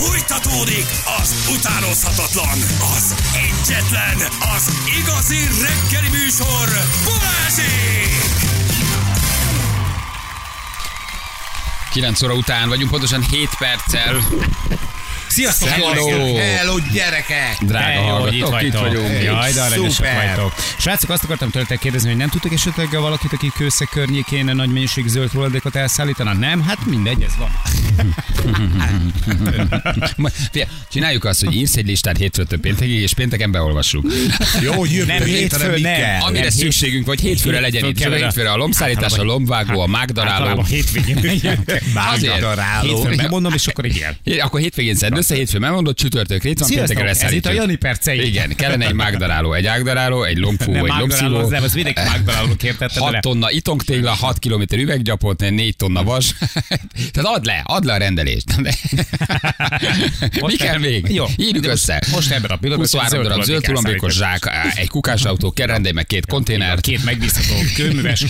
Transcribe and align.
Fújtatódik 0.00 0.86
az 1.20 1.48
utánozhatatlan, 1.58 2.58
az 2.96 3.14
egyetlen, 3.34 4.16
az 4.56 4.72
igazi 5.00 5.38
reggeli 5.38 6.08
műsor, 6.08 6.68
Balázsék! 7.04 8.10
9 11.92 12.22
óra 12.22 12.34
után 12.34 12.68
vagyunk, 12.68 12.90
pontosan 12.90 13.22
7 13.22 13.48
perccel. 13.58 14.20
Sziasztok! 15.40 15.68
Hello! 15.68 16.36
Hello, 16.36 16.78
gyerekek! 16.92 17.56
Drága 17.60 18.00
itt 18.00 18.06
hallgatók, 18.08 18.32
itt 18.34 18.72
vagytok. 18.72 18.80
vagyunk. 18.80 19.22
Jaj, 19.22 19.52
de 19.52 19.60
aranyosak 19.62 19.92
Szuper. 19.92 20.26
vagytok. 20.26 20.54
Srácok, 20.78 21.10
azt 21.10 21.24
akartam 21.24 21.50
tőletek 21.50 21.78
kérdezni, 21.78 22.08
hogy 22.08 22.18
nem 22.18 22.28
tudtok 22.28 22.52
esetleg 22.52 22.90
valakit, 22.90 23.32
aki 23.32 23.50
kőszeg 23.56 23.88
környékén 23.88 24.44
nagy 24.44 24.72
mennyiség 24.72 25.06
zöld 25.06 25.30
hulladékot 25.30 25.76
elszállítana? 25.76 26.32
Nem? 26.32 26.62
Hát 26.62 26.86
mindegy, 26.86 27.22
ez 27.22 27.32
van. 27.38 27.50
Figyelj, 30.50 30.68
Csináljuk 30.92 31.24
azt, 31.24 31.44
hogy 31.44 31.54
írsz 31.54 31.76
egy 31.76 31.86
listát 31.86 32.16
hétfőtől 32.16 32.58
péntekig, 32.58 33.00
és 33.00 33.14
pénteken 33.14 33.50
beolvassuk. 33.50 34.12
Jó, 34.60 34.72
hogy 34.72 34.92
jövő 34.92 35.06
Nem, 35.06 35.22
hétfő 35.22 35.78
nem. 35.78 36.20
Amire 36.22 36.42
hét- 36.42 36.52
szükségünk, 36.52 37.06
vagy 37.06 37.20
hétfőre 37.20 37.60
legyen 37.60 37.84
itt. 37.84 37.98
kellene. 37.98 38.24
Hétfőre 38.24 38.50
a 38.50 38.56
lombszállítás, 38.56 39.18
a 39.18 39.22
lombvágó, 39.22 39.80
a 39.80 39.86
mágdaráló. 39.86 40.32
Általában 40.34 40.64
hétvégén. 40.64 41.64
Mágdaráló. 41.94 43.02
Bemondom, 43.16 43.52
és 43.52 43.66
akkor 43.66 43.84
igen. 43.84 44.16
Akkor 44.40 44.60
hétvégén 44.60 44.94
szed 44.94 45.12
össze, 45.30 45.42
hétfőn 45.42 45.60
megmondod, 45.60 45.94
csütörtök 45.96 46.42
rét 46.42 46.58
van, 46.58 46.68
Sziasztok, 46.68 46.96
péntekre 46.96 47.26
ez 47.26 47.32
itt 47.32 47.46
a. 47.46 47.52
Jani 47.52 47.76
percei. 47.76 48.26
Igen, 48.26 48.54
kellene 48.56 48.86
egy 48.86 48.92
mágdaráló, 48.92 49.52
egy 49.52 49.66
ágdaráló, 49.66 50.22
egy 50.22 50.38
Nem, 50.38 50.84
egy 50.84 50.92
lombszívó. 50.98 51.36
az 51.36 51.48
nem, 51.48 51.62
az 51.62 51.74
mindenki 51.74 52.00
Magdalálónak 52.04 52.62
értette 52.62 53.00
6 53.00 53.08
bele. 53.10 53.20
tonna 53.20 53.50
itongtégla, 53.50 54.10
6 54.10 54.38
km 54.38 54.62
üveggyapot, 54.74 55.40
4 55.40 55.76
tonna 55.76 56.02
vas. 56.02 56.34
Tehát 57.12 57.36
add 57.36 57.44
le, 57.44 57.62
add 57.64 57.86
le 57.86 57.92
a 57.92 57.96
rendelést. 57.96 58.62
De... 58.62 58.74
Mi 60.40 60.56
kell 60.56 60.78
még? 60.78 61.06
Jó. 61.08 61.24
Írjuk 61.36 61.66
össze. 61.66 62.02
most 62.12 62.30
ebben 62.30 62.50
a 62.50 62.56
pillanatban 62.56 63.00
23 63.00 63.22
darab 63.22 63.42
zöld 63.42 63.62
tulajdonbékos 63.62 64.14
zsák, 64.14 64.50
egy 64.74 64.88
kukásautó, 64.88 65.50
kell 65.52 65.66
rendelj 65.66 65.94
meg 65.94 66.06
két 66.06 66.26
konténert. 66.26 66.80
Két 66.80 67.04
megbízható 67.04 67.54
kőműves, 67.76 68.24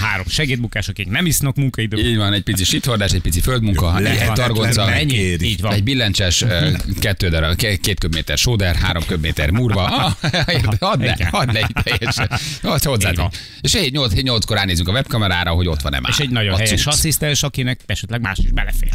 három 0.00 0.26
segédmunkás, 0.28 0.88
akik 0.88 1.08
nem 1.08 1.26
isznak 1.26 1.56
munkaidő. 1.56 1.96
Így 1.96 2.16
van, 2.16 2.32
egy 2.32 2.42
pici 2.42 2.64
sithordás, 2.64 3.12
egy 3.12 3.20
pici 3.20 3.40
földmunka, 3.40 3.98
egy 3.98 4.32
targonca, 4.32 4.90
Ennyi. 4.92 5.18
Ennyi, 5.18 5.36
így 5.40 5.60
van. 5.60 5.72
egy 5.72 5.82
billentyes, 5.96 6.42
ö, 6.42 6.70
kettő 7.00 7.28
darab, 7.28 7.56
két 7.56 7.98
köbméter 7.98 8.38
sóder, 8.38 8.74
három 8.74 9.06
köbméter 9.06 9.50
murva. 9.50 9.84
Ah, 9.84 10.12
add 10.78 11.00
le, 11.00 11.28
add 11.30 11.52
le 11.52 11.68
teljesen. 11.82 12.30
Ott 12.62 12.82
hozzád. 12.82 13.20
És 13.60 13.74
egy 13.74 13.92
8 13.92 14.12
nyolckor 14.22 14.56
ránézünk 14.56 14.88
a 14.88 14.92
webkamerára, 14.92 15.50
hogy 15.50 15.68
ott 15.68 15.80
van-e 15.80 16.00
már. 16.00 16.10
És 16.10 16.18
egy 16.18 16.30
nagyon 16.30 16.52
a 16.52 16.56
helyes 16.56 16.82
cucc. 16.82 16.86
asszisztens, 16.86 17.42
akinek 17.42 17.80
esetleg 17.86 18.20
más 18.20 18.38
is 18.38 18.50
belefér. 18.50 18.90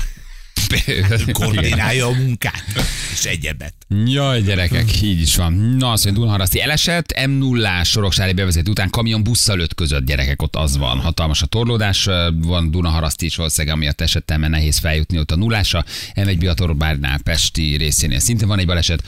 Koordinálja 1.32 2.08
a 2.08 2.12
munkát. 2.12 2.64
És 3.12 3.26
egyebet. 3.26 3.74
Jaj, 4.06 4.42
gyerekek, 4.42 5.02
így 5.02 5.22
is 5.22 5.36
van. 5.36 5.54
Na, 5.54 5.92
azt 5.92 6.04
mondja, 6.04 6.22
Dunaharaszti 6.22 6.62
elesett, 6.62 7.26
m 7.28 7.32
0 7.32 7.84
soroksári 7.84 8.34
bevezető 8.34 8.72
után 8.72 8.90
kamion 8.90 9.24
busszal 9.24 9.60
ötközött 9.60 10.06
gyerekek, 10.06 10.42
ott 10.42 10.56
az 10.56 10.78
van. 10.78 11.00
Hatalmas 11.00 11.42
a 11.42 11.46
torlódás, 11.46 12.10
van 12.36 12.72
Dunaharaszti 12.72 13.26
is 13.26 13.36
valószínűleg, 13.36 13.76
amiatt 13.76 14.02
esettem, 14.02 14.40
mert 14.40 14.52
nehéz 14.52 14.78
feljutni 14.78 15.20
ott 15.20 15.32
a 15.32 15.36
nullásra. 15.36 15.86
M1 16.16 16.36
Biatorbárnál, 16.40 17.20
Pesti 17.24 17.78
részénél 17.78 18.20
szintén 18.20 18.48
van 18.48 18.60
egy 18.60 18.66
baleset, 18.66 19.04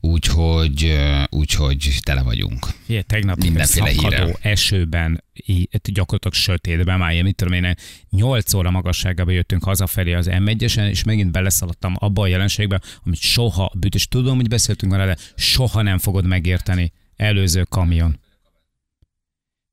úgyhogy, 0.00 0.98
úgyhogy 1.30 1.98
tele 2.02 2.22
vagyunk. 2.22 2.66
Ilyen 2.86 3.04
tegnap 3.06 3.36
Mindenféle 3.36 3.88
hírrel. 3.88 4.36
esőben, 4.40 5.24
gyakorlatilag 5.82 6.34
sötétben, 6.34 6.98
már 6.98 7.12
ilyen, 7.12 7.24
mit 7.24 7.36
tudom 7.36 7.52
én, 7.52 7.74
8 8.10 8.54
óra 8.54 8.70
magasságában 8.70 9.34
jöttünk 9.34 9.64
hazafelé 9.64 10.12
az 10.12 10.28
M1-esen, 10.30 10.88
és 10.88 11.04
megint 11.04 11.30
beleszaladtam 11.30 11.94
abba 11.98 12.22
a 12.22 12.26
jelenségbe, 12.26 12.80
amit 13.04 13.20
soha, 13.20 13.72
és 13.94 14.08
tudom, 14.08 14.36
hogy 14.36 14.48
beszéltünk 14.48 14.92
vele, 14.92 15.06
de 15.06 15.16
soha 15.36 15.82
nem 15.82 15.98
fogod 15.98 16.26
megérteni. 16.26 16.92
Előző 17.16 17.62
kamion. 17.62 18.18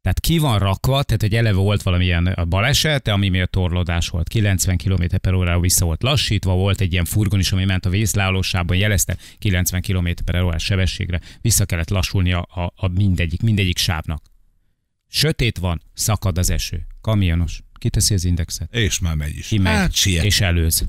Tehát 0.05 0.19
ki 0.19 0.37
van 0.37 0.59
rakva, 0.59 1.03
tehát 1.03 1.21
hogy 1.21 1.35
eleve 1.35 1.57
volt 1.57 1.83
valamilyen 1.83 2.45
baleset, 2.49 3.07
ami 3.07 3.29
miatt 3.29 3.51
torlódás 3.51 4.07
volt. 4.07 4.27
90 4.27 4.77
km 4.77 5.03
per 5.21 5.33
órára 5.33 5.59
vissza 5.59 5.85
volt 5.85 6.03
lassítva, 6.03 6.53
volt 6.53 6.81
egy 6.81 6.91
ilyen 6.91 7.05
furgon 7.05 7.39
is, 7.39 7.51
ami 7.51 7.65
ment 7.65 7.85
a 7.85 7.89
vészleállósában, 7.89 8.77
jelezte 8.77 9.17
90 9.39 9.81
km 9.81 10.09
per 10.25 10.41
órás 10.41 10.63
sebességre, 10.63 11.21
vissza 11.41 11.65
kellett 11.65 11.89
lassulni 11.89 12.33
a, 12.33 12.47
a, 12.53 12.73
a 12.75 12.87
mindegyik, 12.87 13.41
mindegyik 13.41 13.77
sávnak. 13.77 14.23
Sötét 15.07 15.57
van, 15.57 15.81
szakad 15.93 16.37
az 16.37 16.49
eső. 16.49 16.87
Kamionos. 17.01 17.61
Kiteszi 17.73 18.13
az 18.13 18.25
indexet. 18.25 18.75
És 18.75 18.99
már 18.99 19.15
megy 19.15 19.37
is. 19.37 19.47
Kimegy, 19.47 19.73
Hát 19.73 19.93
siet. 19.93 20.23
És 20.23 20.41
előz. 20.41 20.85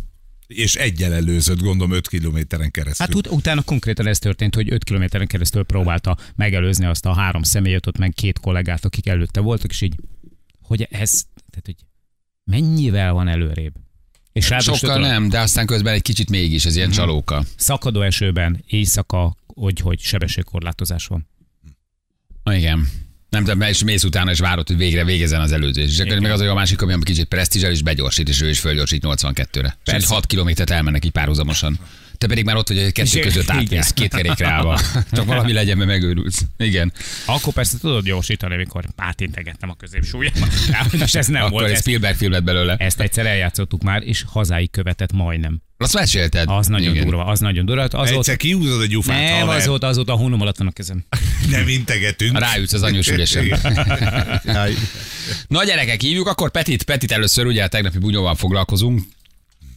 És 0.47 0.75
egyel 0.75 1.13
előzött, 1.13 1.59
gondolom 1.61 1.93
5 1.93 2.09
kilométeren 2.09 2.71
keresztül. 2.71 3.07
Hát 3.07 3.15
ut- 3.15 3.27
utána 3.27 3.63
konkrétan 3.63 4.07
ez 4.07 4.19
történt, 4.19 4.55
hogy 4.55 4.73
5 4.73 4.85
kilométeren 4.85 5.27
keresztül 5.27 5.63
próbálta 5.63 6.17
megelőzni 6.35 6.85
azt 6.85 7.07
a 7.07 7.15
három 7.15 7.43
személyet, 7.43 7.87
ott 7.87 7.99
meg 7.99 8.13
két 8.15 8.39
kollégát, 8.39 8.85
akik 8.85 9.07
előtte 9.07 9.41
voltak, 9.41 9.71
és 9.71 9.81
így, 9.81 9.95
hogy 10.61 10.83
ez, 10.91 11.23
tehát, 11.51 11.65
hogy 11.65 11.77
mennyivel 12.45 13.13
van 13.13 13.29
előrébb. 13.29 13.75
És 14.33 14.53
Sokkal 14.59 14.99
nem, 14.99 15.29
de 15.29 15.41
aztán 15.41 15.67
közben 15.67 15.95
egy 15.95 16.03
kicsit 16.03 16.31
mégis, 16.31 16.65
ez 16.65 16.77
ilyen 16.77 16.91
csalóka. 16.91 17.45
Szakadó 17.57 18.01
esőben, 18.01 18.63
éjszaka, 18.67 19.37
hogy, 19.47 19.81
hogy 19.81 20.01
sebességkorlátozás 20.01 21.07
van. 21.07 21.29
Igen. 22.45 22.89
Nem 23.37 23.45
tudom, 23.45 23.69
és 23.69 23.85
mész 23.85 24.05
utána, 24.05 24.31
és 24.31 24.39
várod, 24.39 24.67
hogy 24.67 24.77
végre 24.77 25.05
végezzen 25.05 25.41
az 25.41 25.53
előzés. 25.53 25.91
És 25.91 25.99
akkor 25.99 26.19
meg 26.19 26.31
az, 26.31 26.39
hogy 26.39 26.49
a 26.49 26.55
másik, 26.55 26.83
ami 26.83 26.95
kicsit 27.03 27.25
presztízsel, 27.25 27.71
és 27.71 27.83
begyorsít, 27.83 28.29
és 28.29 28.41
ő 28.41 28.49
is 28.49 28.59
fölgyorsít 28.59 29.05
82-re. 29.07 29.79
És 29.85 29.93
Persze. 29.93 30.15
6 30.15 30.27
kilométert 30.27 30.71
elmennek 30.71 31.05
így 31.05 31.11
párhuzamosan. 31.11 31.79
Te 32.19 32.27
pedig 32.27 32.45
már 32.45 32.57
ott 32.57 32.69
vagy, 32.69 32.83
hogy 32.83 32.93
kettő 32.93 33.21
között 33.21 33.51
átmész, 33.51 33.91
két 33.93 34.15
kerékre 34.15 34.49
állva. 34.49 34.81
Csak 35.13 35.25
valami 35.27 35.53
legyen, 35.53 35.77
mert 35.77 35.89
megőrülsz. 35.91 36.43
Igen. 36.57 36.93
Akkor 37.25 37.53
persze 37.53 37.79
tudod 37.79 38.05
gyorsítani, 38.05 38.55
amikor 38.55 38.85
átintegettem 38.97 39.71
a 39.71 39.75
középsúlyamat. 39.75 40.53
És 41.05 41.15
ez 41.23 41.27
nem 41.27 41.41
Akkor 41.41 41.53
volt. 41.53 41.65
egy 41.67 41.73
Ezt, 41.73 41.81
Spielberg 41.83 42.17
filmet 42.17 42.45
belőle. 42.45 42.75
ezt 42.79 43.01
egyszer 43.01 43.27
eljátszottuk 43.27 43.83
már, 43.83 44.03
és 44.03 44.25
hazáig 44.27 44.71
követett 44.71 45.13
majdnem. 45.13 45.61
Azt 45.79 45.95
mesélted. 45.95 46.49
Az 46.49 46.67
nagyon 46.67 46.91
Igen. 46.93 47.05
durva, 47.05 47.25
az 47.25 47.41
nagyon 47.41 47.67
durva. 47.67 47.83
Az 47.83 48.11
ott, 48.11 48.17
Egyszer 48.17 48.37
kiúzod 48.37 48.81
a 48.81 48.87
gyufát, 48.87 49.39
nem, 49.39 49.49
az 49.49 49.69
ott, 49.69 49.83
az 49.83 49.99
ott 49.99 50.09
a 50.09 50.13
hónom 50.15 50.41
alatt 50.41 50.57
van 50.57 50.67
a 50.67 50.71
kezem. 50.71 51.05
Nem 51.51 51.69
integetünk. 51.69 52.39
Ráütsz 52.39 52.73
az 52.73 52.83
anyós 52.83 53.09
ülésen. 53.09 53.45
Jaj. 54.45 54.75
Na 55.49 55.65
gyerekek, 55.65 56.01
hívjuk 56.01 56.27
akkor 56.27 56.51
Petit, 56.51 56.83
Petit 56.83 57.13
először, 57.13 57.47
ugye 57.47 57.65
a 57.65 57.69
tegnapi 57.69 57.99
bunyóval 57.99 58.35
foglalkozunk. 58.35 59.03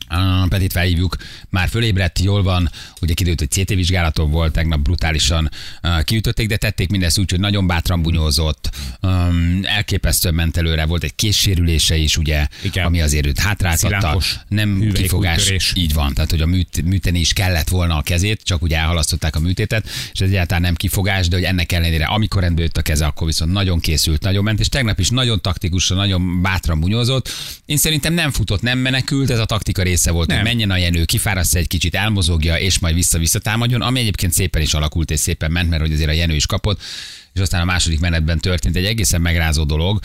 Uh, 0.09 0.47
Petit 0.47 0.71
felhívjuk, 0.71 1.15
már 1.49 1.69
fölébredt, 1.69 2.19
jól 2.19 2.43
van, 2.43 2.71
ugye 3.01 3.13
kiderült, 3.13 3.39
hogy 3.39 3.49
CT 3.49 3.69
vizsgálaton 3.69 4.31
volt, 4.31 4.53
tegnap 4.53 4.79
brutálisan 4.79 5.49
uh, 5.83 6.03
kiütötték, 6.03 6.47
de 6.47 6.57
tették 6.57 6.89
mindezt 6.89 7.17
úgy, 7.19 7.29
hogy 7.29 7.39
nagyon 7.39 7.67
bátran 7.67 8.01
bunyózott, 8.01 8.69
um, 9.01 9.59
elképesztően 9.63 10.33
ment 10.33 10.57
előre, 10.57 10.85
volt 10.85 11.03
egy 11.03 11.15
késsérülése 11.15 11.95
is, 11.95 12.17
ugye, 12.17 12.47
Igen. 12.63 12.85
ami 12.85 13.01
azért 13.01 13.25
őt 13.25 13.39
hátráltatta, 13.39 14.21
nem 14.47 14.91
kifogás, 14.93 15.53
így 15.73 15.93
van, 15.93 16.13
tehát 16.13 16.29
hogy 16.29 16.41
a 16.41 16.45
műt, 16.45 16.83
műteni 16.83 17.19
is 17.19 17.33
kellett 17.33 17.69
volna 17.69 17.97
a 17.97 18.01
kezét, 18.01 18.41
csak 18.43 18.61
ugye 18.61 18.77
elhalasztották 18.77 19.35
a 19.35 19.39
műtétet, 19.39 19.89
és 20.11 20.19
ez 20.19 20.29
egyáltalán 20.29 20.61
nem 20.61 20.75
kifogás, 20.75 21.27
de 21.27 21.35
hogy 21.35 21.45
ennek 21.45 21.71
ellenére, 21.71 22.05
amikor 22.05 22.41
rendbe 22.41 22.61
jött 22.61 22.77
a 22.77 22.81
keze, 22.81 23.05
akkor 23.05 23.27
viszont 23.27 23.51
nagyon 23.51 23.79
készült, 23.79 24.21
nagyon 24.21 24.43
ment, 24.43 24.59
és 24.59 24.69
tegnap 24.69 24.99
is 24.99 25.09
nagyon 25.09 25.41
taktikusan, 25.41 25.97
nagyon 25.97 26.41
bátran 26.41 26.79
bunyózott. 26.79 27.29
Én 27.65 27.77
szerintem 27.77 28.13
nem 28.13 28.31
futott, 28.31 28.61
nem 28.61 28.77
menekült, 28.77 29.29
ez 29.29 29.39
a 29.39 29.45
taktika 29.45 29.83
része 29.83 29.98
volt, 30.05 30.25
hogy 30.25 30.35
Nem. 30.35 30.43
menjen 30.43 30.71
a 30.71 30.77
jenő, 30.77 31.05
kifárasztja 31.05 31.59
egy 31.59 31.67
kicsit, 31.67 31.95
elmozogja, 31.95 32.57
és 32.57 32.79
majd 32.79 32.95
vissza-vissza 32.95 33.39
támadjon, 33.39 33.81
ami 33.81 33.99
egyébként 33.99 34.33
szépen 34.33 34.61
is 34.61 34.73
alakult, 34.73 35.11
és 35.11 35.19
szépen 35.19 35.51
ment, 35.51 35.69
mert 35.69 35.81
hogy 35.81 35.93
azért 35.93 36.09
a 36.09 36.13
jenő 36.13 36.35
is 36.35 36.45
kapott, 36.45 36.81
és 37.34 37.40
aztán 37.41 37.62
a 37.62 37.66
második 37.66 38.00
menetben 38.00 38.40
történt 38.40 38.75
egy 38.75 38.85
egészen 38.85 39.22
megrázó 39.22 39.63
dolog, 39.63 40.00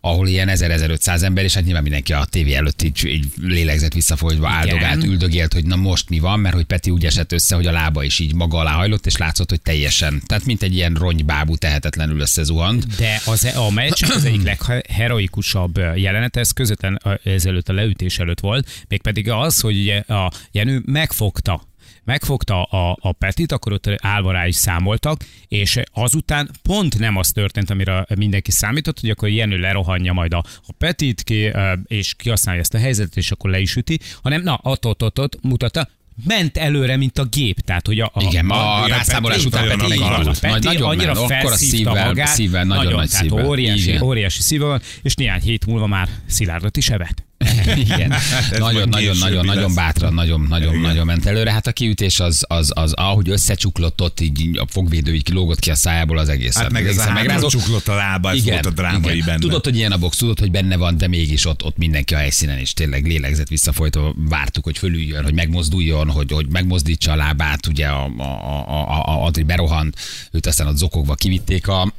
ahol 0.00 0.28
ilyen 0.28 0.48
1000-1500 0.52 1.22
ember, 1.22 1.44
és 1.44 1.54
hát 1.54 1.64
nyilván 1.64 1.82
mindenki 1.82 2.12
a 2.12 2.24
tévé 2.24 2.54
előtt 2.54 2.82
így, 2.82 3.04
így 3.06 3.26
lélegzett 3.42 3.92
visszafolytva, 3.92 4.48
áldogált, 4.48 5.04
üldögélt, 5.04 5.52
hogy 5.52 5.64
na 5.64 5.76
most 5.76 6.08
mi 6.08 6.18
van, 6.18 6.40
mert 6.40 6.54
hogy 6.54 6.64
Peti 6.64 6.90
úgy 6.90 7.06
esett 7.06 7.32
össze, 7.32 7.54
hogy 7.54 7.66
a 7.66 7.72
lába 7.72 8.02
is 8.02 8.18
így 8.18 8.34
maga 8.34 8.58
alá 8.58 8.72
hajlott, 8.72 9.06
és 9.06 9.16
látszott, 9.16 9.50
hogy 9.50 9.60
teljesen, 9.60 10.22
tehát 10.26 10.44
mint 10.44 10.62
egy 10.62 10.74
ilyen 10.74 10.94
ronybábú 10.94 11.56
tehetetlenül 11.56 12.20
összezuhant. 12.20 12.86
De 12.96 13.20
az, 13.24 13.44
a 13.54 13.70
meccs 13.70 14.02
az 14.02 14.24
egyik 14.24 14.42
legheroikusabb 14.42 15.76
jelenet, 15.94 16.36
ez 16.36 16.50
közvetlen 16.50 17.00
ezelőtt 17.24 17.68
a 17.68 17.72
leütés 17.72 18.18
előtt 18.18 18.40
volt, 18.40 18.84
mégpedig 18.88 19.30
az, 19.30 19.60
hogy 19.60 19.78
ugye 19.78 19.98
a 19.98 20.32
Jenő 20.52 20.82
megfogta 20.86 21.68
megfogta 22.10 22.62
a, 22.62 22.96
a 23.00 23.12
Petit, 23.12 23.52
akkor 23.52 23.72
ott 23.72 23.90
állva 23.96 24.32
rá 24.32 24.46
is 24.46 24.56
számoltak, 24.56 25.24
és 25.48 25.80
azután 25.92 26.50
pont 26.62 26.98
nem 26.98 27.16
az 27.16 27.30
történt, 27.30 27.70
amire 27.70 28.06
mindenki 28.14 28.50
számított, 28.50 29.00
hogy 29.00 29.10
akkor 29.10 29.28
Jenő 29.28 29.58
lerohanja 29.58 30.12
majd 30.12 30.32
a, 30.32 30.44
a 30.66 30.72
Petit, 30.78 31.22
ki, 31.22 31.50
és 31.86 32.14
kihasználja 32.14 32.60
ezt 32.60 32.74
a 32.74 32.78
helyzetet, 32.78 33.16
és 33.16 33.30
akkor 33.30 33.50
le 33.50 33.58
is 33.58 33.76
üti, 33.76 33.98
hanem 34.22 34.42
na, 34.42 34.60
ott, 34.62 34.86
ott, 34.86 35.02
ott, 35.02 35.18
ott 35.20 35.38
mutatta, 35.42 35.88
ment 36.26 36.56
előre, 36.56 36.96
mint 36.96 37.18
a 37.18 37.24
gép. 37.24 37.60
Tehát, 37.60 37.86
hogy 37.86 38.00
a, 38.00 38.10
a, 38.14 38.22
Igen, 38.22 38.50
a, 38.50 38.82
a 38.82 38.86
rászámolás 38.86 39.36
Peti 39.36 39.48
után 39.48 39.66
nagyon 39.66 39.88
Peti 39.88 39.98
van. 39.98 40.34
Peti 40.40 40.48
Nagy, 40.50 40.62
nagyon 40.62 40.88
annyira 40.88 41.14
ment, 41.14 41.30
akkor 41.30 41.52
a 41.52 41.56
szívvel, 41.56 42.06
magát, 42.06 42.26
szívvel, 42.26 42.64
nagyon, 42.64 42.92
nagy 42.92 43.10
tehát 43.10 43.24
szívvel. 43.24 43.46
óriási, 43.46 43.88
Igen. 43.88 44.02
óriási 44.02 44.42
szíve 44.42 44.64
van, 44.64 44.80
és 45.02 45.14
néhány 45.14 45.40
hét 45.40 45.66
múlva 45.66 45.86
már 45.86 46.08
szilárdat 46.26 46.76
is 46.76 46.88
evett. 46.90 47.28
Igen. 47.76 48.12
Ez 48.12 48.50
Nagyon, 48.50 48.72
majd 48.72 48.88
nagyon, 48.88 49.12
későbbi 49.12 49.18
nagyon, 49.18 49.44
nagyon 49.44 49.62
lesz. 49.62 49.74
bátran, 49.74 50.14
nagyon, 50.14 50.46
nagyon, 50.48 50.68
Igen. 50.68 50.80
nagyon 50.80 51.06
ment 51.06 51.26
előre. 51.26 51.52
Hát 51.52 51.66
a 51.66 51.72
kiütés 51.72 52.20
az, 52.20 52.44
az, 52.48 52.72
az 52.74 52.92
ahogy 52.92 53.28
összecsuklott 53.28 54.00
ott, 54.00 54.20
így 54.20 54.58
a 54.58 54.66
fogvédő 54.68 55.14
így 55.14 55.22
kilógott 55.22 55.58
ki 55.58 55.70
a 55.70 55.74
szájából 55.74 56.18
az 56.18 56.28
egész. 56.28 56.56
Hát 56.56 56.70
meg 56.70 56.86
ez 56.86 56.98
a 56.98 57.02
három 57.02 57.48
csuklott 57.48 57.88
a 57.88 57.94
lába, 57.94 58.30
ez 58.30 58.44
volt 58.44 58.66
a 58.66 58.70
drámai 58.70 59.22
benne. 59.22 59.38
Tudod, 59.38 59.64
hogy 59.64 59.76
ilyen 59.76 59.92
a 59.92 59.98
box, 59.98 60.16
tudod, 60.16 60.38
hogy 60.38 60.50
benne 60.50 60.76
van, 60.76 60.96
de 60.96 61.08
mégis 61.08 61.46
ott, 61.46 61.64
ott 61.64 61.76
mindenki 61.76 62.14
a 62.14 62.16
helyszínen, 62.16 62.58
és 62.58 62.72
tényleg 62.72 63.06
lélegzett 63.06 63.48
visszafolytva, 63.48 64.14
vártuk, 64.28 64.64
hogy 64.64 64.78
fölüljön, 64.78 65.24
hogy 65.24 65.34
megmozduljon, 65.34 66.10
hogy, 66.10 66.32
hogy 66.32 66.46
megmozdítsa 66.48 67.12
a 67.12 67.16
lábát, 67.16 67.66
ugye 67.66 67.86
a, 67.86 68.10
a, 68.18 68.22
a, 68.22 69.04
a, 69.06 69.24
Adri 69.24 69.42
berohant, 69.42 69.96
őt 70.30 70.46
aztán 70.46 70.66
ott 70.66 70.76
zokogva 70.76 71.14
kivitték 71.14 71.68
a, 71.68 71.82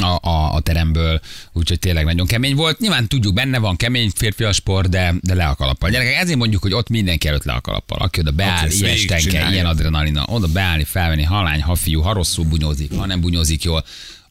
a, 0.00 0.28
a, 0.28 0.54
a 0.54 0.60
teremből, 0.60 1.20
úgyhogy 1.52 1.78
tényleg 1.78 2.04
nagyon 2.04 2.26
kemény 2.26 2.54
volt. 2.54 2.78
Nyilván 2.78 3.08
tudjuk, 3.08 3.34
benne 3.34 3.58
van 3.58 3.76
kemény 3.76 4.10
férfi 4.14 4.44
a 4.44 4.52
sport, 4.84 4.90
de, 4.90 5.14
de 5.22 5.34
le 5.34 5.44
a 5.44 5.54
kalappal. 5.54 5.90
Gyerekek, 5.90 6.14
ezért 6.14 6.38
mondjuk, 6.38 6.62
hogy 6.62 6.72
ott 6.72 6.88
mindenki 6.88 7.28
előtt 7.28 7.44
le 7.44 7.52
a 7.52 7.60
kalappal. 7.60 7.98
Aki 7.98 8.20
oda 8.20 8.30
beáll, 8.30 8.68
ilyen 8.68 8.96
stenke, 8.96 9.14
végigcsinálja. 9.14 9.52
ilyen 9.52 9.66
adrenalina, 9.66 10.24
oda 10.28 10.46
beállni, 10.46 10.84
felvenni, 10.84 11.22
halány, 11.22 11.62
ha 11.62 11.74
fiú, 11.74 12.00
ha 12.00 12.12
rosszul 12.12 12.44
bunyózik, 12.44 12.92
ha 12.96 13.06
nem 13.06 13.20
bunyózik 13.20 13.62
jól, 13.62 13.84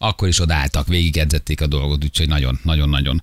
akkor 0.03 0.27
is 0.27 0.39
odaálltak, 0.39 0.87
végigedzették 0.87 1.61
a 1.61 1.67
dolgot, 1.67 2.03
úgyhogy 2.03 2.27
nagyon, 2.27 2.59
nagyon, 2.63 2.89
nagyon 2.89 3.21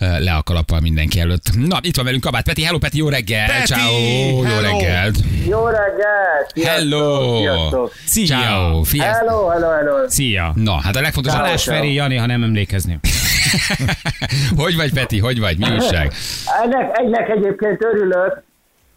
ö, 0.00 0.18
le 0.18 0.32
a 0.32 0.42
kalappal 0.42 0.80
mindenki 0.80 1.20
előtt. 1.20 1.56
Na, 1.56 1.78
itt 1.80 1.96
van 1.96 2.04
velünk 2.04 2.22
Kabát 2.22 2.44
Peti. 2.44 2.62
Hello 2.62 2.78
Peti, 2.78 2.98
jó 2.98 3.08
reggel! 3.08 3.46
Peti, 3.46 3.66
Ciao, 3.66 3.98
jó 3.98 4.42
hello. 4.42 4.60
reggelt! 4.60 5.16
Jó 5.48 5.64
reggelt! 5.66 6.50
Sziasztok, 6.54 6.72
Hello! 6.72 7.38
Sziasztok! 7.38 7.92
Szia! 8.04 8.26
Ciao! 8.26 8.82
Hello, 8.98 9.48
hello, 9.48 9.70
hello! 9.70 10.08
Szia! 10.08 10.52
Na, 10.54 10.80
hát 10.80 10.96
a 10.96 11.00
legfontosabb, 11.00 11.44
Ciao. 11.44 11.56
Feri, 11.56 11.92
Jani, 11.92 12.16
ha 12.16 12.26
nem 12.26 12.42
emlékezni. 12.42 12.98
hogy 14.56 14.76
vagy 14.76 14.92
Peti, 14.92 15.18
hogy 15.18 15.38
vagy, 15.40 15.58
mi 15.58 15.70
újság? 15.70 16.12
Ennek, 16.62 16.98
egynek 16.98 17.28
egyébként 17.28 17.84
örülök, 17.84 18.42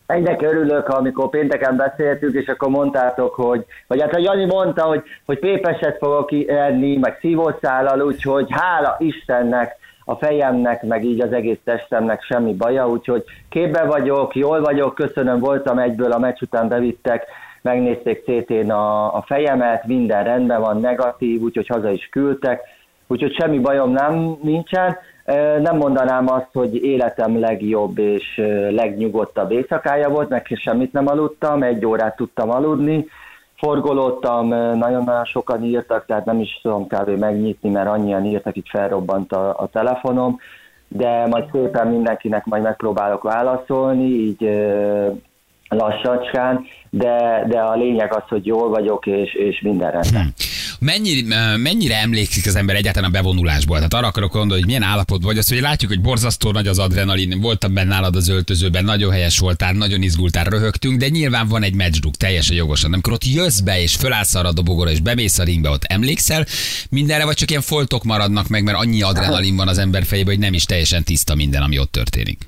egynek 0.07 0.41
örülök, 0.41 0.87
amikor 0.87 1.29
pénteken 1.29 1.75
beszéltünk, 1.75 2.33
és 2.33 2.47
akkor 2.47 2.69
mondtátok, 2.69 3.33
hogy, 3.33 3.65
vagy 3.87 4.01
hát 4.01 4.15
a 4.15 4.19
Jani 4.19 4.45
mondta, 4.45 4.83
hogy, 4.83 5.03
hogy 5.25 5.39
pépeset 5.39 5.97
fogok 5.97 6.31
enni, 6.47 6.97
meg 6.97 7.17
szívószállal, 7.19 8.01
úgyhogy 8.01 8.47
hála 8.49 8.95
Istennek, 8.99 9.75
a 10.09 10.15
fejemnek, 10.15 10.83
meg 10.83 11.03
így 11.03 11.21
az 11.21 11.33
egész 11.33 11.59
testemnek 11.63 12.23
semmi 12.23 12.53
baja, 12.53 12.89
úgyhogy 12.89 13.23
képbe 13.49 13.83
vagyok, 13.83 14.35
jól 14.35 14.61
vagyok, 14.61 14.95
köszönöm, 14.95 15.39
voltam 15.39 15.79
egyből 15.79 16.11
a 16.11 16.19
meccs 16.19 16.41
után 16.41 16.67
bevittek, 16.67 17.25
megnézték 17.61 18.23
CT-n 18.23 18.69
a, 18.69 19.15
a 19.15 19.21
fejemet, 19.21 19.85
minden 19.85 20.23
rendben 20.23 20.61
van, 20.61 20.79
negatív, 20.79 21.41
úgyhogy 21.41 21.67
haza 21.67 21.89
is 21.91 22.09
küldtek, 22.11 22.61
úgyhogy 23.07 23.35
semmi 23.39 23.59
bajom 23.59 23.91
nem 23.91 24.37
nincsen. 24.41 24.97
Nem 25.61 25.77
mondanám 25.77 26.29
azt, 26.29 26.49
hogy 26.53 26.83
életem 26.83 27.39
legjobb 27.39 27.97
és 27.97 28.41
legnyugodtabb 28.69 29.51
éjszakája 29.51 30.09
volt, 30.09 30.29
meg 30.29 30.47
semmit 30.55 30.93
nem 30.93 31.07
aludtam, 31.07 31.63
egy 31.63 31.85
órát 31.85 32.15
tudtam 32.15 32.49
aludni, 32.49 33.05
forgolódtam, 33.57 34.47
nagyon-nagyon 34.77 35.25
sokan 35.25 35.63
írtak, 35.63 36.05
tehát 36.05 36.25
nem 36.25 36.39
is 36.39 36.59
tudom 36.61 36.87
kb. 36.87 37.09
megnyitni, 37.09 37.69
mert 37.69 37.87
annyian 37.87 38.25
írtak, 38.25 38.55
itt 38.55 38.69
felrobbant 38.69 39.31
a, 39.31 39.49
a 39.49 39.69
telefonom, 39.71 40.39
de 40.87 41.27
majd 41.27 41.49
szépen 41.51 41.87
mindenkinek 41.87 42.45
majd 42.45 42.63
megpróbálok 42.63 43.23
válaszolni, 43.23 44.05
így 44.05 44.49
lassacskán, 45.69 46.65
de, 46.89 47.45
de 47.47 47.59
a 47.59 47.75
lényeg 47.75 48.13
az, 48.13 48.23
hogy 48.29 48.45
jól 48.45 48.69
vagyok, 48.69 49.05
és, 49.05 49.33
és 49.33 49.61
minden 49.61 49.91
rendben. 49.91 50.33
Mennyi, 50.79 51.25
mennyire 51.57 52.01
emlékszik 52.01 52.45
az 52.45 52.55
ember 52.55 52.75
egyáltalán 52.75 53.09
a 53.09 53.13
bevonulásból? 53.13 53.75
Tehát 53.75 53.93
arra 53.93 54.07
akarok 54.07 54.31
gondolni, 54.31 54.63
hogy 54.63 54.65
milyen 54.65 54.89
állapotban 54.89 55.27
vagy. 55.27 55.37
Azt, 55.37 55.49
hogy 55.49 55.59
látjuk, 55.61 55.91
hogy 55.91 56.01
borzasztó 56.01 56.51
nagy 56.51 56.67
az 56.67 56.79
adrenalin. 56.79 57.39
Voltam 57.39 57.73
benne 57.73 57.89
nálad 57.89 58.15
az 58.15 58.27
öltözőben, 58.27 58.85
nagyon 58.85 59.11
helyes 59.11 59.37
voltál, 59.37 59.73
nagyon 59.73 60.01
izgultál, 60.01 60.43
röhögtünk, 60.43 60.99
de 60.99 61.07
nyilván 61.07 61.47
van 61.47 61.63
egy 61.63 61.73
matchdruk, 61.73 62.15
teljesen 62.15 62.55
jogosan. 62.55 62.93
Amikor 62.93 63.13
ott 63.13 63.25
jössz 63.25 63.59
be, 63.59 63.81
és 63.81 63.95
fölállsz 63.95 64.35
arra 64.35 64.47
a 64.47 64.53
dobogóra, 64.53 64.91
és 64.91 64.99
bemész 64.99 65.39
a 65.39 65.43
ringbe, 65.43 65.69
ott 65.69 65.83
emlékszel 65.83 66.45
mindenre, 66.89 67.25
vagy 67.25 67.35
csak 67.35 67.49
ilyen 67.49 67.61
foltok 67.61 68.03
maradnak 68.03 68.47
meg, 68.47 68.63
mert 68.63 68.77
annyi 68.77 69.01
adrenalin 69.01 69.55
van 69.55 69.67
az 69.67 69.77
ember 69.77 70.05
fejében, 70.05 70.33
hogy 70.33 70.43
nem 70.43 70.53
is 70.53 70.63
teljesen 70.63 71.03
tiszta 71.03 71.35
minden, 71.35 71.61
ami 71.61 71.79
ott 71.79 71.91
történik. 71.91 72.47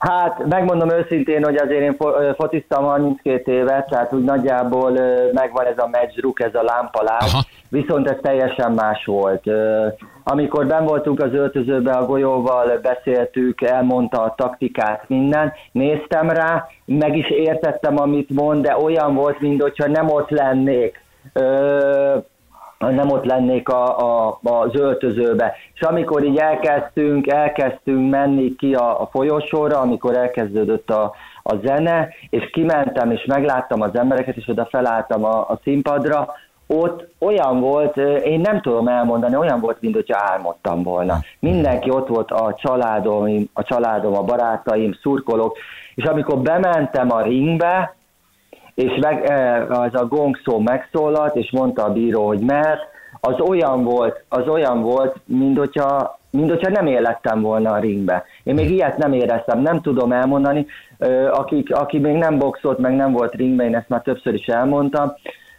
Hát 0.00 0.44
megmondom 0.48 0.90
őszintén, 0.90 1.44
hogy 1.44 1.56
azért 1.56 1.80
én 1.80 1.94
fo- 1.94 2.16
ö, 2.16 2.30
fociztam 2.36 2.84
32 2.84 3.52
évet, 3.52 3.88
tehát 3.88 4.12
úgy 4.12 4.24
nagyjából 4.24 4.90
megvan 5.32 5.66
ez 5.66 5.78
a 5.78 5.88
matchdruk, 5.92 6.40
ez 6.42 6.54
a 6.54 6.62
lámpalás, 6.62 7.32
Aha. 7.32 7.42
viszont 7.68 8.10
ez 8.10 8.16
teljesen 8.22 8.72
más 8.72 9.04
volt. 9.04 9.44
Amikor 10.24 10.66
ben 10.66 10.84
voltunk 10.84 11.20
az 11.20 11.32
öltözőbe 11.32 11.92
a 11.92 12.06
golyóval, 12.06 12.78
beszéltük, 12.82 13.60
elmondta 13.60 14.22
a 14.22 14.34
taktikát, 14.36 15.08
minden, 15.08 15.52
néztem 15.72 16.30
rá, 16.30 16.66
meg 16.84 17.16
is 17.16 17.30
értettem, 17.30 17.98
amit 17.98 18.30
mond, 18.30 18.64
de 18.64 18.76
olyan 18.76 19.14
volt, 19.14 19.40
mint 19.40 19.62
hogyha 19.62 19.88
nem 19.88 20.10
ott 20.10 20.30
lennék. 20.30 21.04
Ö, 21.32 22.16
nem 22.88 23.10
ott 23.10 23.24
lennék 23.24 23.68
a, 23.68 23.98
a, 23.98 24.38
az 24.42 24.74
öltözőbe. 24.74 25.54
És 25.74 25.80
amikor 25.80 26.24
így 26.24 26.36
elkezdtünk, 26.36 27.26
elkezdtünk 27.26 28.10
menni 28.10 28.54
ki 28.54 28.74
a, 28.74 29.00
a 29.00 29.08
folyosóra, 29.12 29.80
amikor 29.80 30.16
elkezdődött 30.16 30.90
a, 30.90 31.14
a 31.42 31.56
zene, 31.56 32.08
és 32.30 32.50
kimentem, 32.50 33.10
és 33.10 33.24
megláttam 33.24 33.80
az 33.80 33.96
embereket, 33.96 34.36
és 34.36 34.48
oda 34.48 34.68
felálltam 34.70 35.24
a, 35.24 35.40
a 35.40 35.58
színpadra, 35.62 36.34
ott 36.66 37.08
olyan 37.18 37.60
volt, 37.60 37.96
én 38.24 38.40
nem 38.40 38.60
tudom 38.60 38.88
elmondani, 38.88 39.36
olyan 39.36 39.60
volt, 39.60 39.80
mint 39.80 39.94
hogyha 39.94 40.22
álmodtam 40.30 40.82
volna. 40.82 41.18
Mindenki 41.38 41.90
ott 41.90 42.08
volt, 42.08 42.30
a 42.30 42.54
családom, 42.62 43.48
a 43.52 43.62
családom, 43.62 44.16
a 44.16 44.22
barátaim, 44.22 44.92
szurkolók, 45.02 45.56
és 45.94 46.04
amikor 46.04 46.38
bementem 46.38 47.12
a 47.12 47.22
ringbe, 47.22 47.94
és 48.74 48.98
meg, 49.00 49.24
eh, 49.24 49.80
az 49.80 49.94
a 49.94 50.06
gong 50.06 50.40
szó 50.44 50.58
megszólalt, 50.58 51.36
és 51.36 51.50
mondta 51.50 51.84
a 51.84 51.92
bíró, 51.92 52.26
hogy 52.26 52.40
mert, 52.40 52.88
az 53.20 53.40
olyan 53.40 53.84
volt, 53.84 54.24
az 54.28 54.48
olyan 54.48 54.82
volt, 54.82 55.16
mint 55.24 55.58
hogyha, 55.58 56.18
mint 56.30 56.50
hogyha 56.50 56.70
nem 56.70 56.86
élettem 56.86 57.40
volna 57.40 57.70
a 57.70 57.78
ringbe. 57.78 58.24
Én 58.42 58.54
még 58.54 58.70
ilyet 58.70 58.96
nem 58.96 59.12
éreztem, 59.12 59.60
nem 59.60 59.80
tudom 59.80 60.12
elmondani. 60.12 60.66
Akik, 61.30 61.74
aki 61.74 61.98
még 61.98 62.16
nem 62.16 62.38
boxolt, 62.38 62.78
meg 62.78 62.94
nem 62.94 63.12
volt 63.12 63.34
ringben, 63.34 63.66
én 63.66 63.76
ezt 63.76 63.88
már 63.88 64.02
többször 64.02 64.34
is 64.34 64.46
elmondtam, 64.46 65.12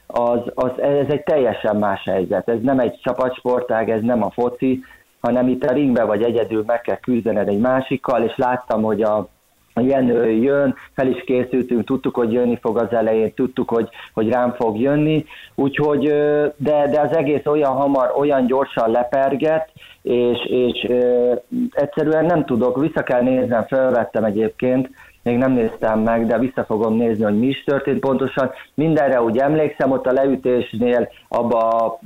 az, 0.07 0.39
az, 0.53 0.81
ez 0.81 1.07
egy 1.07 1.23
teljesen 1.23 1.75
más 1.75 2.03
helyzet. 2.03 2.49
Ez 2.49 2.61
nem 2.61 2.79
egy 2.79 2.99
csapatsportág, 3.03 3.89
ez 3.89 4.01
nem 4.01 4.23
a 4.23 4.31
foci, 4.31 4.83
hanem 5.19 5.47
itt 5.47 5.63
a 5.63 5.73
ringbe 5.73 6.03
vagy 6.03 6.23
egyedül 6.23 6.63
meg 6.67 6.81
kell 6.81 6.99
küzdened 6.99 7.47
egy 7.47 7.59
másikkal, 7.59 8.23
és 8.23 8.37
láttam, 8.37 8.81
hogy 8.81 9.01
a 9.01 9.27
Jenő 9.75 10.31
jön, 10.31 10.75
fel 10.95 11.07
is 11.07 11.23
készültünk, 11.23 11.85
tudtuk, 11.85 12.15
hogy 12.15 12.31
jönni 12.31 12.57
fog 12.61 12.77
az 12.77 12.91
elején, 12.91 13.33
tudtuk, 13.33 13.69
hogy, 13.69 13.89
hogy 14.13 14.29
rám 14.29 14.53
fog 14.53 14.79
jönni, 14.79 15.25
úgyhogy, 15.55 16.07
de, 16.55 16.87
de 16.91 16.99
az 16.99 17.15
egész 17.15 17.45
olyan 17.45 17.71
hamar, 17.71 18.13
olyan 18.17 18.45
gyorsan 18.45 18.91
lepergett, 18.91 19.69
és, 20.01 20.45
és 20.45 20.91
egyszerűen 21.71 22.25
nem 22.25 22.45
tudok, 22.45 22.79
vissza 22.79 23.03
kell 23.03 23.21
néznem, 23.21 23.65
felvettem 23.65 24.23
egyébként, 24.23 24.89
még 25.23 25.37
nem 25.37 25.51
néztem 25.51 25.99
meg, 25.99 26.25
de 26.25 26.39
vissza 26.39 26.63
fogom 26.63 26.95
nézni, 26.95 27.23
hogy 27.23 27.39
mi 27.39 27.47
is 27.47 27.63
történt 27.63 27.99
pontosan. 27.99 28.51
Mindenre 28.73 29.21
úgy 29.21 29.37
emlékszem, 29.37 29.91
ott 29.91 30.05
a 30.05 30.11
leütésnél 30.11 31.09
abba 31.27 31.67
a 31.67 31.99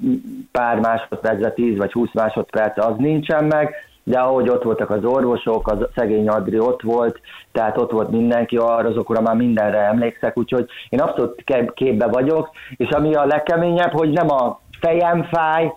pár 0.52 0.80
másodpercre, 0.80 1.52
10 1.52 1.78
vagy 1.78 1.92
20 1.92 2.14
másodperc 2.14 2.86
az 2.86 2.96
nincsen 2.98 3.44
meg, 3.44 3.74
de 4.08 4.20
ahogy 4.20 4.50
ott 4.50 4.64
voltak 4.64 4.90
az 4.90 5.04
orvosok, 5.04 5.72
az 5.72 5.78
szegény 5.96 6.28
Adri 6.28 6.60
ott 6.60 6.82
volt, 6.82 7.20
tehát 7.52 7.78
ott 7.78 7.92
volt 7.92 8.10
mindenki, 8.12 8.58
arra 8.58 8.90
azokra 8.90 9.22
már 9.22 9.36
mindenre 9.36 9.78
emlékszek, 9.78 10.38
úgyhogy 10.38 10.66
én 10.90 11.00
abszolút 11.00 11.44
képbe 11.74 12.08
vagyok, 12.08 12.50
és 12.76 12.90
ami 12.90 13.14
a 13.16 13.26
legkeményebb, 13.26 13.92
hogy 13.92 14.10
nem 14.10 14.30
a 14.32 14.60
fejem 14.80 15.24
fáj, 15.24 15.72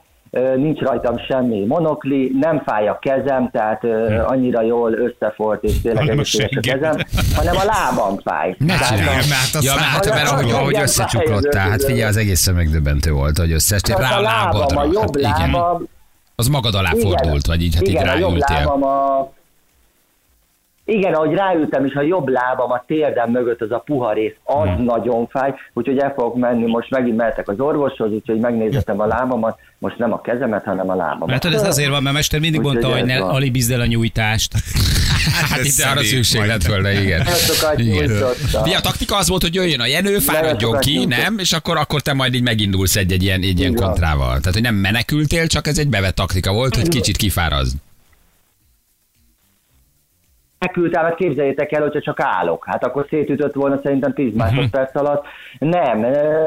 nincs 0.57 0.81
rajtam 0.81 1.19
semmi 1.19 1.65
monokli, 1.67 2.33
nem 2.41 2.63
fáj 2.67 2.89
a 2.89 2.99
kezem, 2.99 3.51
tehát 3.51 3.85
annyira 4.27 4.63
jól 4.63 4.93
összefort 4.93 5.63
és 5.63 5.81
tényleg 5.81 6.09
a 6.09 6.11
egészséges 6.11 6.57
a 6.57 6.61
kezem, 6.61 6.97
hanem 7.37 7.57
a 7.57 7.65
lábam 7.65 8.17
fáj. 8.25 8.55
Ne 8.59 8.77
csinálj, 8.77 9.07
a- 9.07 9.35
hát 9.35 9.55
az 9.55 9.65
ja, 9.65 9.75
mert, 9.75 9.87
hát, 9.87 10.09
mert 10.15 10.31
ahogy, 10.31 10.51
ahogy 10.51 10.71
Igen, 10.71 10.83
összecsuklotál, 10.83 11.69
hát 11.71 11.85
figyelj, 11.85 12.09
az 12.09 12.17
egészen 12.17 12.55
megdöbbentő 12.55 13.13
volt, 13.13 13.39
hogy 13.39 13.51
rá 13.99 14.11
a 14.15 14.19
a 14.19 14.21
lábam, 14.21 14.61
lábadra. 14.61 14.81
a 14.81 14.85
jobb 14.85 15.23
Hát 15.23 15.39
lábam, 15.39 15.89
Az 16.40 16.49
magad 16.49 16.75
alá 16.75 16.90
Igen, 16.95 17.11
fordult, 17.11 17.47
vagy 17.47 17.62
így, 17.62 17.75
hát 17.75 17.83
így 17.83 17.88
igen, 17.88 18.09
a 18.09 18.16
jobb 18.18 18.21
ráültél. 18.21 18.57
lábam 18.57 18.83
a... 18.83 19.33
Igen, 20.90 21.14
ahogy 21.14 21.35
ráültem, 21.35 21.85
és 21.85 21.95
a 21.95 22.02
jobb 22.02 22.28
lábam 22.28 22.71
a 22.71 22.85
térdem 22.87 23.30
mögött, 23.30 23.61
az 23.61 23.71
a 23.71 23.78
puha 23.78 24.12
rész, 24.12 24.33
az 24.45 24.68
Hmm. 24.68 24.85
nagyon 24.85 25.28
fáj, 25.28 25.54
úgyhogy 25.73 25.99
el 25.99 26.12
fogok 26.16 26.37
menni, 26.37 26.66
most 26.66 26.90
megint 26.90 27.16
mehetek 27.16 27.49
az 27.49 27.61
orvoshoz, 27.61 28.12
úgyhogy 28.12 28.38
megnézhetem 28.38 29.00
a 29.00 29.07
lábamat, 29.07 29.59
most 29.78 29.99
nem 29.99 30.12
a 30.12 30.21
kezemet, 30.21 30.64
hanem 30.64 30.90
a 30.90 30.95
lábamat. 30.95 31.30
Látod, 31.30 31.52
ez 31.52 31.66
azért 31.66 31.90
van, 31.90 32.02
mert 32.02 32.14
Mester 32.14 32.40
mindig 32.40 32.61
Úgyhogy 32.61 32.75
mondta, 32.83 32.99
hogy 32.99 33.07
ne 33.07 33.18
alibizd 33.18 33.71
el 33.73 33.80
a 33.80 33.87
nyújtást. 33.87 34.52
Hát 35.50 35.64
itt 35.64 35.78
arra 35.78 35.95
szerint 35.95 36.07
szükség 36.07 36.47
lett 36.47 36.62
volna, 36.66 36.90
igen. 36.90 37.26
Igen. 37.76 38.11
Ugye 38.64 38.76
a 38.76 38.80
taktika 38.80 39.16
az 39.16 39.28
volt, 39.28 39.42
hogy 39.42 39.54
jöjjön 39.54 39.80
a 39.80 39.87
Jenő, 39.87 40.18
fáradjon 40.18 40.78
ki, 40.78 40.92
nyújtott. 40.92 41.09
nem? 41.09 41.38
És 41.38 41.52
akkor, 41.52 41.76
akkor 41.76 42.00
te 42.00 42.12
majd 42.12 42.35
így 42.35 42.42
megindulsz 42.42 42.97
egy, 42.97 43.12
egy 43.12 43.23
ilyen, 43.23 43.42
egy 43.42 43.59
ilyen 43.59 43.75
kontrával. 43.75 44.26
Tehát, 44.28 44.52
hogy 44.52 44.62
nem 44.62 44.75
menekültél, 44.75 45.47
csak 45.47 45.66
ez 45.66 45.78
egy 45.78 45.88
bevett 45.88 46.14
taktika 46.14 46.52
volt, 46.52 46.75
hogy 46.75 46.88
kicsit 46.88 47.16
kifárazd. 47.16 47.76
Elküldtem, 50.59 51.05
hát 51.05 51.15
képzeljétek 51.15 51.73
el, 51.73 51.83
hogyha 51.83 52.00
csak 52.00 52.21
állok. 52.21 52.65
Hát 52.67 52.85
akkor 52.85 53.07
szétütött 53.09 53.55
volna 53.55 53.77
szerintem 53.83 54.12
10 54.12 54.35
másodperc 54.35 54.97
alatt. 54.97 55.25
Nem, 55.59 56.07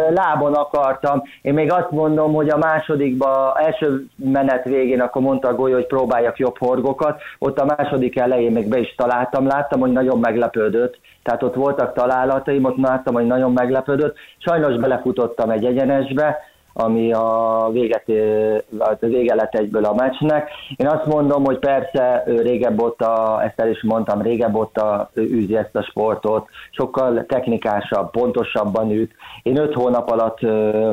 lábon 0.10 0.54
akartam. 0.54 1.22
Én 1.42 1.54
még 1.54 1.72
azt 1.72 1.92
mondom, 1.92 2.34
hogy 2.34 2.50
a 2.50 2.58
másodikba, 2.58 3.58
első 3.60 4.06
menet 4.16 4.64
végén 4.64 5.02
akkor 5.02 5.22
mondta 5.22 5.48
a 5.48 5.56
golyó, 5.56 5.74
hogy 5.74 5.88
próbáljak 5.88 6.38
jobb 6.38 6.58
horgokat. 6.58 7.22
Ott 7.40 7.60
a 7.60 7.74
második 7.78 8.18
elején 8.18 8.52
még 8.52 8.68
be 8.68 8.80
is 8.80 8.96
találtam, 8.96 9.48
láttam, 9.48 9.80
hogy 9.80 9.92
nagyon 9.92 10.20
meglepődött. 10.20 11.00
Tehát 11.24 11.44
ott 11.44 11.56
voltak 11.56 11.94
találataim, 11.94 12.64
ott 12.64 12.78
láttam, 12.78 13.14
hogy 13.14 13.28
nagyon 13.28 13.54
meglepődött. 13.54 14.18
Sajnos 14.38 14.76
belefutottam 14.76 15.50
egy 15.50 15.66
egyenesbe, 15.66 16.38
ami 16.74 17.14
a 17.14 17.70
véget, 17.72 18.04
ö, 18.06 18.58
a 18.78 18.96
vége 19.00 19.36
lett 19.36 19.56
egyből 19.56 19.86
a 19.86 19.94
meccsnek. 19.94 20.50
Én 20.76 20.88
azt 20.88 21.06
mondom, 21.06 21.44
hogy 21.44 21.60
persze 21.60 22.24
régebb 22.26 22.82
óta, 22.82 23.42
ezt 23.44 23.60
el 23.60 23.70
is 23.70 23.84
mondtam, 23.84 24.22
régebb 24.22 24.56
óta 24.56 25.10
űzi 25.18 25.58
ezt 25.58 25.76
a 25.76 25.84
sportot, 25.84 26.48
sokkal 26.72 27.26
technikásabb, 27.26 28.12
pontosabban 28.12 28.92
üt. 28.92 29.12
Én 29.44 29.58
öt 29.58 29.74
hónap 29.74 30.10
alatt 30.10 30.40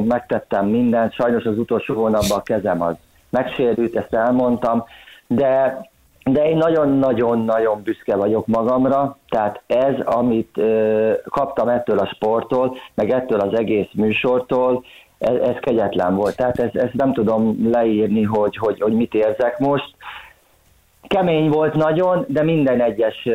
megtettem 0.04 0.66
mindent, 0.66 1.12
sajnos 1.14 1.44
az 1.44 1.58
utolsó 1.58 1.94
hónapban 1.94 2.38
a 2.38 2.42
kezem 2.42 2.82
az 2.82 2.94
megsérült, 3.30 3.96
ezt 3.96 4.14
elmondtam, 4.14 4.84
de 5.26 5.80
de 6.32 6.48
én 6.48 6.56
nagyon-nagyon-nagyon 6.56 7.82
büszke 7.82 8.16
vagyok 8.16 8.46
magamra, 8.46 9.18
tehát 9.28 9.62
ez, 9.66 9.94
amit 10.04 10.58
ö, 10.58 11.12
kaptam 11.28 11.68
ettől 11.68 11.98
a 11.98 12.10
sporttól, 12.14 12.76
meg 12.94 13.10
ettől 13.10 13.40
az 13.40 13.58
egész 13.58 13.88
műsortól, 13.92 14.84
ez, 15.18 15.34
ez 15.34 15.54
kegyetlen 15.60 16.14
volt. 16.14 16.36
Tehát 16.36 16.58
ezt, 16.58 16.76
ezt 16.76 16.94
nem 16.94 17.12
tudom 17.12 17.70
leírni, 17.70 18.22
hogy, 18.22 18.56
hogy, 18.56 18.80
hogy 18.80 18.92
mit 18.92 19.14
érzek 19.14 19.58
most. 19.58 19.94
Kemény 21.08 21.48
volt 21.48 21.74
nagyon, 21.74 22.24
de 22.28 22.42
minden 22.42 22.80
egyes 22.80 23.28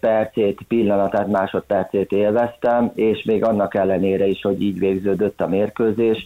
percét, 0.00 0.60
pillanatát, 0.68 1.26
másodpercét 1.26 2.12
élveztem, 2.12 2.90
és 2.94 3.22
még 3.24 3.44
annak 3.44 3.74
ellenére 3.74 4.26
is, 4.26 4.40
hogy 4.42 4.62
így 4.62 4.78
végződött 4.78 5.40
a 5.40 5.48
mérkőzés, 5.48 6.24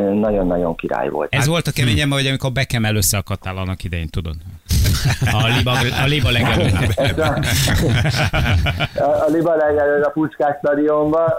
nagyon-nagyon 0.00 0.74
király 0.74 1.08
volt. 1.08 1.34
Ez 1.34 1.46
volt 1.46 1.66
a 1.66 1.70
keményem, 1.70 2.10
hogy 2.10 2.26
amikor 2.26 2.52
Beckham 2.52 2.84
összeakadtál 2.84 3.56
annak 3.56 3.84
idején, 3.84 4.08
tudod? 4.08 4.34
A 5.32 5.46
liba, 5.56 5.72
a 6.02 6.06
liba 6.06 6.30
legelőtt. 6.30 6.92
Ez 6.96 7.18
a, 7.18 7.38
a, 9.00 9.26
Liba 9.28 9.56
legelőtt 9.56 10.04
a 10.04 10.10
Puskás 10.10 10.56
stadionban. 10.58 11.32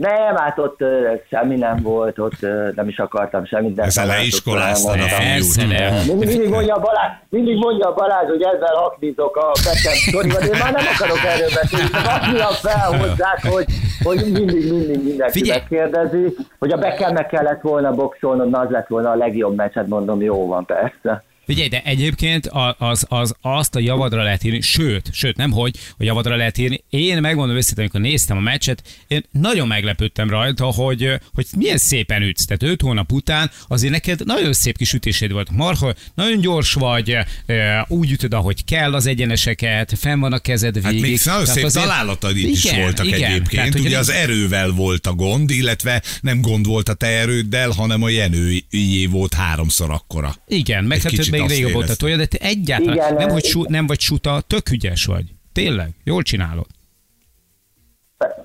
Nem, 0.00 0.36
hát 0.36 0.58
ott 0.58 0.80
ö, 0.80 1.12
semmi 1.30 1.56
nem 1.56 1.76
volt, 1.82 2.18
ott 2.18 2.42
ö, 2.42 2.68
nem 2.74 2.88
is 2.88 2.98
akartam 2.98 3.44
semmit. 3.46 3.74
De 3.74 3.82
Ezzel 3.82 4.06
leiskoláztad 4.06 5.00
a 5.00 5.08
fiút. 5.08 5.68
nem. 5.68 6.16
Mindig, 6.18 6.48
mondja 6.48 6.74
a 6.74 6.80
Balázs, 6.80 7.12
mindig 7.28 7.56
mondja 7.56 7.88
a 7.88 7.94
Balázs, 7.94 8.28
hogy 8.28 8.42
ezzel 8.42 8.74
aknizok 8.74 9.36
a 9.36 9.50
Beckham 9.64 9.94
sztorival, 9.94 10.42
én 10.42 10.58
már 10.62 10.72
nem 10.72 10.84
akarok 10.94 11.18
erről 11.24 11.48
beszélni, 11.54 11.88
csak 11.90 12.06
azt 12.06 12.26
mondjam 12.26 12.52
fel 12.52 12.98
hozzák, 12.98 13.40
hogy, 13.48 13.64
hogy 14.02 14.32
mindig, 14.32 14.70
mindig 14.72 15.04
mindenki 15.04 15.38
Figyelj! 15.38 15.58
megkérdezi, 15.58 16.36
hogy 16.58 16.72
a 16.72 16.76
Beckhamnek 16.76 17.26
kellett 17.26 17.60
volna 17.60 17.90
boxolnod, 17.90 18.50
na 18.50 18.58
az 18.60 18.70
lett 18.70 18.88
volna 18.88 19.10
a 19.10 19.14
legjobb 19.16 19.56
meccs, 19.56 19.74
hát 19.74 19.86
mondom, 19.86 20.22
jó 20.22 20.46
van, 20.46 20.64
persze. 20.64 21.24
Figyelj, 21.50 21.68
de 21.68 21.82
egyébként 21.84 22.46
a- 22.46 22.76
az, 22.78 23.04
az, 23.08 23.34
azt 23.40 23.74
a 23.74 23.78
javadra 23.80 24.22
lehet 24.22 24.44
írni, 24.44 24.60
sőt, 24.60 25.08
sőt, 25.12 25.36
nem 25.36 25.50
hogy, 25.50 25.76
hogy 25.96 26.06
javadra 26.06 26.36
lehet 26.36 26.58
írni. 26.58 26.84
Én 26.90 27.20
megmondom 27.20 27.56
őszintén, 27.56 27.84
amikor 27.84 28.00
néztem 28.00 28.36
a 28.36 28.40
meccset, 28.40 28.82
én 29.08 29.24
nagyon 29.32 29.66
meglepődtem 29.68 30.30
rajta, 30.30 30.64
hogy, 30.64 31.12
hogy 31.34 31.46
milyen 31.56 31.76
szépen 31.78 32.22
ütsz. 32.22 32.44
Tehát 32.44 32.62
öt 32.62 32.80
hónap 32.80 33.12
után 33.12 33.50
azért 33.68 33.92
neked 33.92 34.26
nagyon 34.26 34.52
szép 34.52 34.76
kis 34.76 34.92
ütéséd 34.92 35.32
volt. 35.32 35.50
Marha, 35.50 35.94
nagyon 36.14 36.40
gyors 36.40 36.72
vagy, 36.72 37.16
eh, 37.46 37.82
úgy 37.88 38.10
ütöd, 38.10 38.32
ahogy 38.34 38.64
kell 38.64 38.94
az 38.94 39.06
egyeneseket, 39.06 39.92
fenn 39.98 40.20
van 40.20 40.32
a 40.32 40.38
kezed 40.38 40.74
Hát 40.82 40.92
végig. 40.92 41.08
még 41.08 41.20
nagyon 41.24 41.46
szép 41.46 41.64
azért- 41.64 41.86
találataid 41.86 42.36
is 42.36 42.64
Igen, 42.64 42.80
voltak 42.80 43.06
igen. 43.06 43.22
egyébként. 43.30 43.72
Tehát, 43.72 43.86
Ugye 43.86 43.98
az 43.98 44.10
erővel 44.10 44.70
volt 44.70 45.06
a 45.06 45.12
gond, 45.12 45.50
illetve 45.50 46.02
nem 46.20 46.40
gond 46.40 46.66
volt 46.66 46.88
a 46.88 46.94
te 46.94 47.06
erőddel, 47.06 47.70
hanem 47.70 48.02
a 48.02 48.08
Jenőjé 48.08 49.06
volt 49.06 49.34
háromszor 49.34 49.90
akkora. 49.90 50.34
Igen, 50.48 50.84
meg 50.84 51.02
hát 51.02 51.12
még 51.40 51.50
azt 51.50 51.58
régebb 51.58 51.74
volt 51.74 51.88
a 51.88 51.94
tolja, 51.94 52.16
de 52.16 52.26
te 52.26 52.38
egyáltalán 52.40 52.94
Igen, 52.96 53.14
nem, 53.14 53.28
hogy 53.28 53.44
su, 53.44 53.62
nem 53.68 53.86
vagy 53.86 54.00
suta, 54.00 54.40
tök 54.46 54.70
ügyes 54.70 55.04
vagy. 55.04 55.24
Tényleg, 55.52 55.88
jól 56.04 56.22
csinálod. 56.22 56.66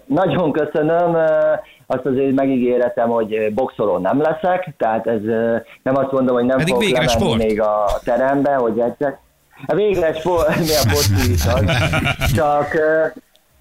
Nagyon 0.05 0.51
köszönöm, 0.51 1.15
azt 1.85 2.05
azért 2.05 2.35
megígéretem, 2.35 3.09
hogy 3.09 3.53
boxoló 3.53 3.97
nem 3.97 4.21
leszek, 4.21 4.73
tehát 4.77 5.07
ez 5.07 5.21
nem 5.83 5.95
azt 5.95 6.11
mondom, 6.11 6.35
hogy 6.35 6.45
nem 6.45 6.57
Pedig 6.57 6.73
fogok 6.73 6.89
lemenni 6.89 7.09
sport. 7.09 7.37
még 7.37 7.61
a 7.61 7.99
terembe, 8.03 8.53
hogy 8.53 8.79
edzek. 8.79 9.19
A 9.65 9.75
végre 9.75 10.13
sport, 10.13 10.59
mi 10.59 10.75
a 10.75 10.89
foci 10.89 11.31
is 11.31 11.45
az. 11.45 11.63
Csak 12.35 12.67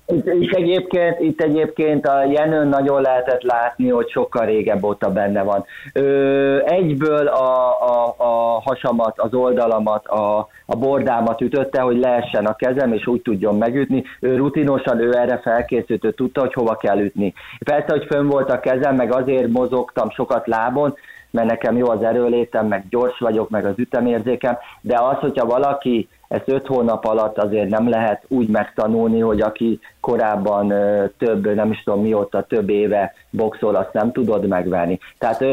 itt, 0.07 0.27
itt, 0.27 0.55
egyébként, 0.55 1.21
itt 1.21 1.41
egyébként 1.41 2.07
a 2.07 2.25
Jenőn 2.25 2.69
nagyon 2.69 3.03
lehetett 3.03 3.43
látni, 3.43 3.89
hogy 3.89 4.11
sokkal 4.11 4.47
régebb 4.47 4.85
óta 4.85 5.13
benne 5.13 5.43
van. 5.43 5.65
Ö, 5.93 6.59
egyből 6.65 7.27
a, 7.27 7.81
a, 7.81 8.15
a 8.17 8.61
hasamat, 8.65 9.19
az 9.19 9.35
oldalamat, 9.35 10.07
a, 10.07 10.49
a 10.67 10.77
bordámat 10.77 11.41
ütötte, 11.41 11.81
hogy 11.81 11.99
leessen 11.99 12.47
a 12.47 12.57
kezem, 12.57 12.93
és 12.93 13.07
úgy 13.07 13.23
tudjon 13.23 13.57
megütni. 13.57 14.05
Ő 14.21 14.37
rutinosan, 14.37 15.01
ő 15.01 15.17
erre 15.17 15.39
felkészült, 15.39 16.05
ő 16.05 16.13
tudta, 16.13 16.41
hogy 16.41 16.53
hova 16.53 16.77
kell 16.77 16.99
ütni. 16.99 17.35
Persze, 17.65 17.87
hogy 17.89 18.07
fönn 18.11 18.27
volt 18.27 18.51
a 18.51 18.61
kezem, 18.61 18.97
meg 18.97 19.13
azért 19.13 19.49
mozogtam 19.49 20.11
sokat 20.11 20.47
lábon, 20.47 20.95
mert 21.31 21.49
nekem 21.49 21.77
jó 21.77 21.89
az 21.89 22.03
erőlétem, 22.03 22.67
meg 22.67 22.85
gyors 22.91 23.19
vagyok, 23.19 23.51
meg 23.51 23.65
az 23.65 23.75
ütemérzékem, 23.77 24.57
de 24.81 24.99
az, 24.99 25.17
hogyha 25.17 25.47
valaki 25.47 26.09
ezt 26.29 26.49
öt 26.49 26.67
hónap 26.67 27.05
alatt 27.05 27.39
azért 27.39 27.69
nem 27.69 27.89
lehet 27.89 28.23
úgy 28.29 28.49
megtanulni, 28.49 29.21
hogy 29.21 29.41
aki 29.41 29.81
korábban 30.01 30.69
több, 31.19 31.55
nem 31.55 31.71
is 31.71 31.83
tudom 31.83 32.03
mióta, 32.03 32.47
több 32.49 32.71
éve 32.71 33.15
boxol, 33.31 33.75
azt 33.75 33.93
nem 33.93 34.13
tudod 34.13 34.47
megverni. 34.47 34.99
Tehát 35.19 35.45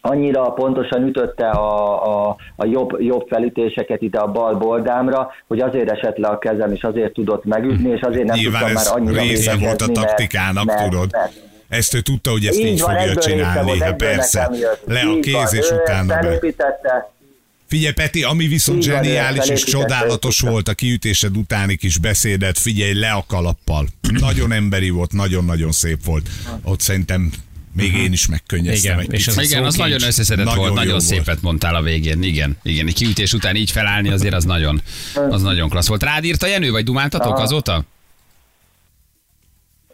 annyira 0.00 0.42
pontosan 0.52 1.02
ütötte 1.06 1.48
a, 1.48 2.28
a, 2.28 2.36
a 2.56 2.66
jobb, 2.66 3.00
jobb 3.00 3.26
felütéseket 3.28 4.02
ide 4.02 4.18
a 4.18 4.26
bal 4.32 4.54
bordámra, 4.54 5.30
hogy 5.46 5.60
azért 5.60 5.90
esett 5.90 6.16
le 6.16 6.28
a 6.28 6.38
kezem, 6.38 6.72
és 6.72 6.82
azért 6.82 7.12
tudott 7.12 7.44
megütni, 7.44 7.90
és 7.90 8.00
azért 8.00 8.26
nem 8.26 8.36
Nyilván 8.36 8.60
tudtam 8.64 8.82
már 8.84 8.96
annyira 8.96 9.20
része 9.22 9.56
volt 9.60 9.80
a 9.82 9.86
taktikának, 9.92 10.64
mert- 10.64 10.82
tudod. 10.90 11.08
mert- 11.12 11.44
Ezt 11.68 11.94
ő 11.94 12.00
tudta, 12.00 12.30
hogy 12.30 12.46
ezt 12.46 12.58
így, 12.58 12.66
így 12.66 12.80
van, 12.80 12.96
fogja 12.96 13.14
csinálni. 13.14 13.66
volt, 13.66 13.82
Hát 13.82 13.96
persze. 13.96 14.50
jött. 14.52 14.82
Le 14.86 15.00
a 15.00 15.20
kéz, 15.20 15.32
van, 15.32 15.46
és 15.54 15.70
utána 15.70 16.18
be. 16.20 16.38
Figyelj, 17.68 17.92
Peti, 17.92 18.22
ami 18.22 18.46
viszont 18.46 18.78
Így 18.78 18.84
zseniális 18.84 19.48
és 19.48 19.64
csodálatos 19.64 20.40
volt 20.40 20.68
a 20.68 20.74
kiütésed 20.74 21.36
utáni 21.36 21.76
kis 21.76 21.98
beszédet, 21.98 22.58
figyelj 22.58 22.94
le 22.94 23.10
a 23.10 23.24
kalappal. 23.28 23.88
Nagyon 24.20 24.52
emberi 24.52 24.90
volt, 24.90 25.12
nagyon-nagyon 25.12 25.72
szép 25.72 26.04
volt. 26.04 26.28
Ott 26.62 26.80
szerintem 26.80 27.30
még 27.72 27.94
én 27.94 28.12
is 28.12 28.26
megkönnyeztem 28.26 28.98
Igen, 28.98 29.10
egy 29.12 29.18
és 29.18 29.26
az 29.26 29.32
Igen, 29.38 29.64
az 29.64 29.74
szókincs. 29.74 29.76
nagyon 29.76 30.08
összeszedett 30.08 30.44
Nagyon 30.44 30.60
volt, 30.60 30.74
nagyon 30.74 30.90
volt. 30.90 31.04
szépet 31.04 31.42
mondtál 31.42 31.74
a 31.74 31.82
végén. 31.82 32.22
Igen, 32.22 32.56
igen. 32.62 32.86
Egy 32.86 32.94
kiütés 32.94 33.32
után 33.32 33.56
így 33.56 33.70
felállni 33.70 34.08
azért 34.08 34.34
az 34.34 34.44
nagyon, 34.44 34.82
az 35.30 35.42
nagyon 35.42 35.68
klassz 35.68 35.88
volt. 35.88 36.02
Rád 36.02 36.24
írt 36.24 36.42
a 36.42 36.46
Jenő, 36.46 36.70
vagy 36.70 36.84
dumáltatok 36.84 37.38
azóta? 37.38 37.84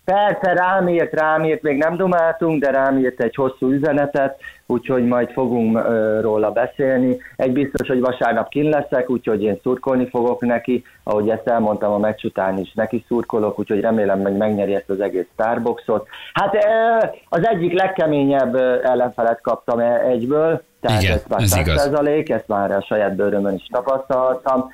Persze 0.04 0.52
rám 0.52 0.88
írt, 0.88 1.12
rám 1.12 1.44
írt, 1.44 1.62
még 1.62 1.76
nem 1.76 1.96
dumáltunk, 1.96 2.62
de 2.62 2.70
rám 2.70 2.98
írt 2.98 3.20
egy 3.20 3.34
hosszú 3.34 3.70
üzenetet, 3.70 4.40
úgyhogy 4.66 5.06
majd 5.06 5.30
fogunk 5.30 5.76
ö, 5.76 6.20
róla 6.20 6.50
beszélni. 6.50 7.16
Egy 7.36 7.52
biztos, 7.52 7.88
hogy 7.88 8.00
vasárnap 8.00 8.48
kin 8.48 8.68
leszek, 8.68 9.10
úgyhogy 9.10 9.42
én 9.42 9.58
szurkolni 9.62 10.08
fogok 10.08 10.40
neki, 10.40 10.84
ahogy 11.02 11.28
ezt 11.28 11.46
elmondtam 11.46 11.92
a 11.92 11.98
meccs 11.98 12.24
után 12.24 12.58
is, 12.58 12.72
neki 12.74 13.04
szurkolok, 13.08 13.58
úgyhogy 13.58 13.80
remélem, 13.80 14.22
hogy 14.22 14.36
megnyeri 14.36 14.74
ezt 14.74 14.90
az 14.90 15.00
egész 15.00 15.26
Starboxot. 15.32 16.08
Hát 16.32 16.54
ö, 16.54 17.06
az 17.28 17.46
egyik 17.46 17.72
legkeményebb 17.72 18.54
ellenfelet 18.82 19.40
kaptam 19.40 19.78
e- 19.78 20.00
egyből, 20.00 20.62
tehát 20.80 21.02
Igen, 21.02 21.14
ez 21.14 21.24
már 21.28 21.40
ez 21.40 21.56
igaz. 21.56 21.88
100%, 21.92 22.30
ezt 22.30 22.48
már 22.48 22.70
a 22.70 22.82
saját 22.82 23.14
bőrömön 23.14 23.54
is 23.54 23.66
tapasztaltam. 23.70 24.70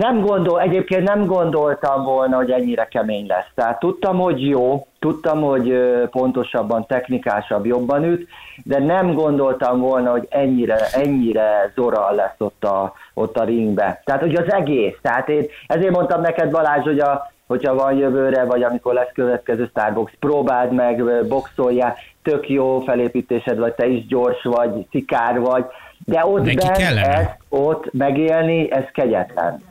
Nem 0.00 0.20
gondol, 0.20 0.60
egyébként 0.60 1.02
nem 1.02 1.26
gondoltam 1.26 2.04
volna, 2.04 2.36
hogy 2.36 2.50
ennyire 2.50 2.84
kemény 2.84 3.26
lesz. 3.26 3.50
Tehát 3.54 3.78
tudtam, 3.78 4.18
hogy 4.18 4.46
jó, 4.48 4.86
tudtam, 4.98 5.40
hogy 5.40 5.74
pontosabban, 6.10 6.86
technikásabb, 6.86 7.66
jobban 7.66 8.04
üt, 8.04 8.28
de 8.64 8.78
nem 8.78 9.12
gondoltam 9.12 9.80
volna, 9.80 10.10
hogy 10.10 10.26
ennyire, 10.30 10.78
ennyire 10.92 11.72
zora 11.74 12.10
lesz 12.10 12.34
ott 12.38 12.64
a, 12.64 12.92
ott 13.14 13.36
a 13.38 13.44
ringbe. 13.44 14.02
Tehát, 14.04 14.20
hogy 14.20 14.34
az 14.34 14.52
egész. 14.52 14.96
Tehát 15.02 15.28
én 15.28 15.46
ezért 15.66 15.94
mondtam 15.94 16.20
neked, 16.20 16.50
Balázs, 16.50 16.84
hogy 16.84 16.98
a, 16.98 17.30
hogyha 17.46 17.74
van 17.74 17.94
jövőre, 17.96 18.44
vagy 18.44 18.62
amikor 18.62 18.94
lesz 18.94 19.12
következő 19.14 19.66
Starbox, 19.70 20.12
próbáld 20.18 20.72
meg, 20.72 21.26
boxoljál, 21.28 21.96
tök 22.22 22.48
jó 22.48 22.78
felépítésed 22.78 23.58
vagy, 23.58 23.72
te 23.72 23.86
is 23.86 24.06
gyors 24.06 24.42
vagy, 24.42 24.86
szikár 24.90 25.40
vagy, 25.40 25.64
de 26.04 26.26
ott 26.26 26.44
Neki 26.44 26.56
bent 26.56 26.76
kellene. 26.76 27.06
ezt 27.06 27.36
ott 27.48 27.92
megélni, 27.92 28.72
ez 28.72 28.84
kegyetlen. 28.92 29.68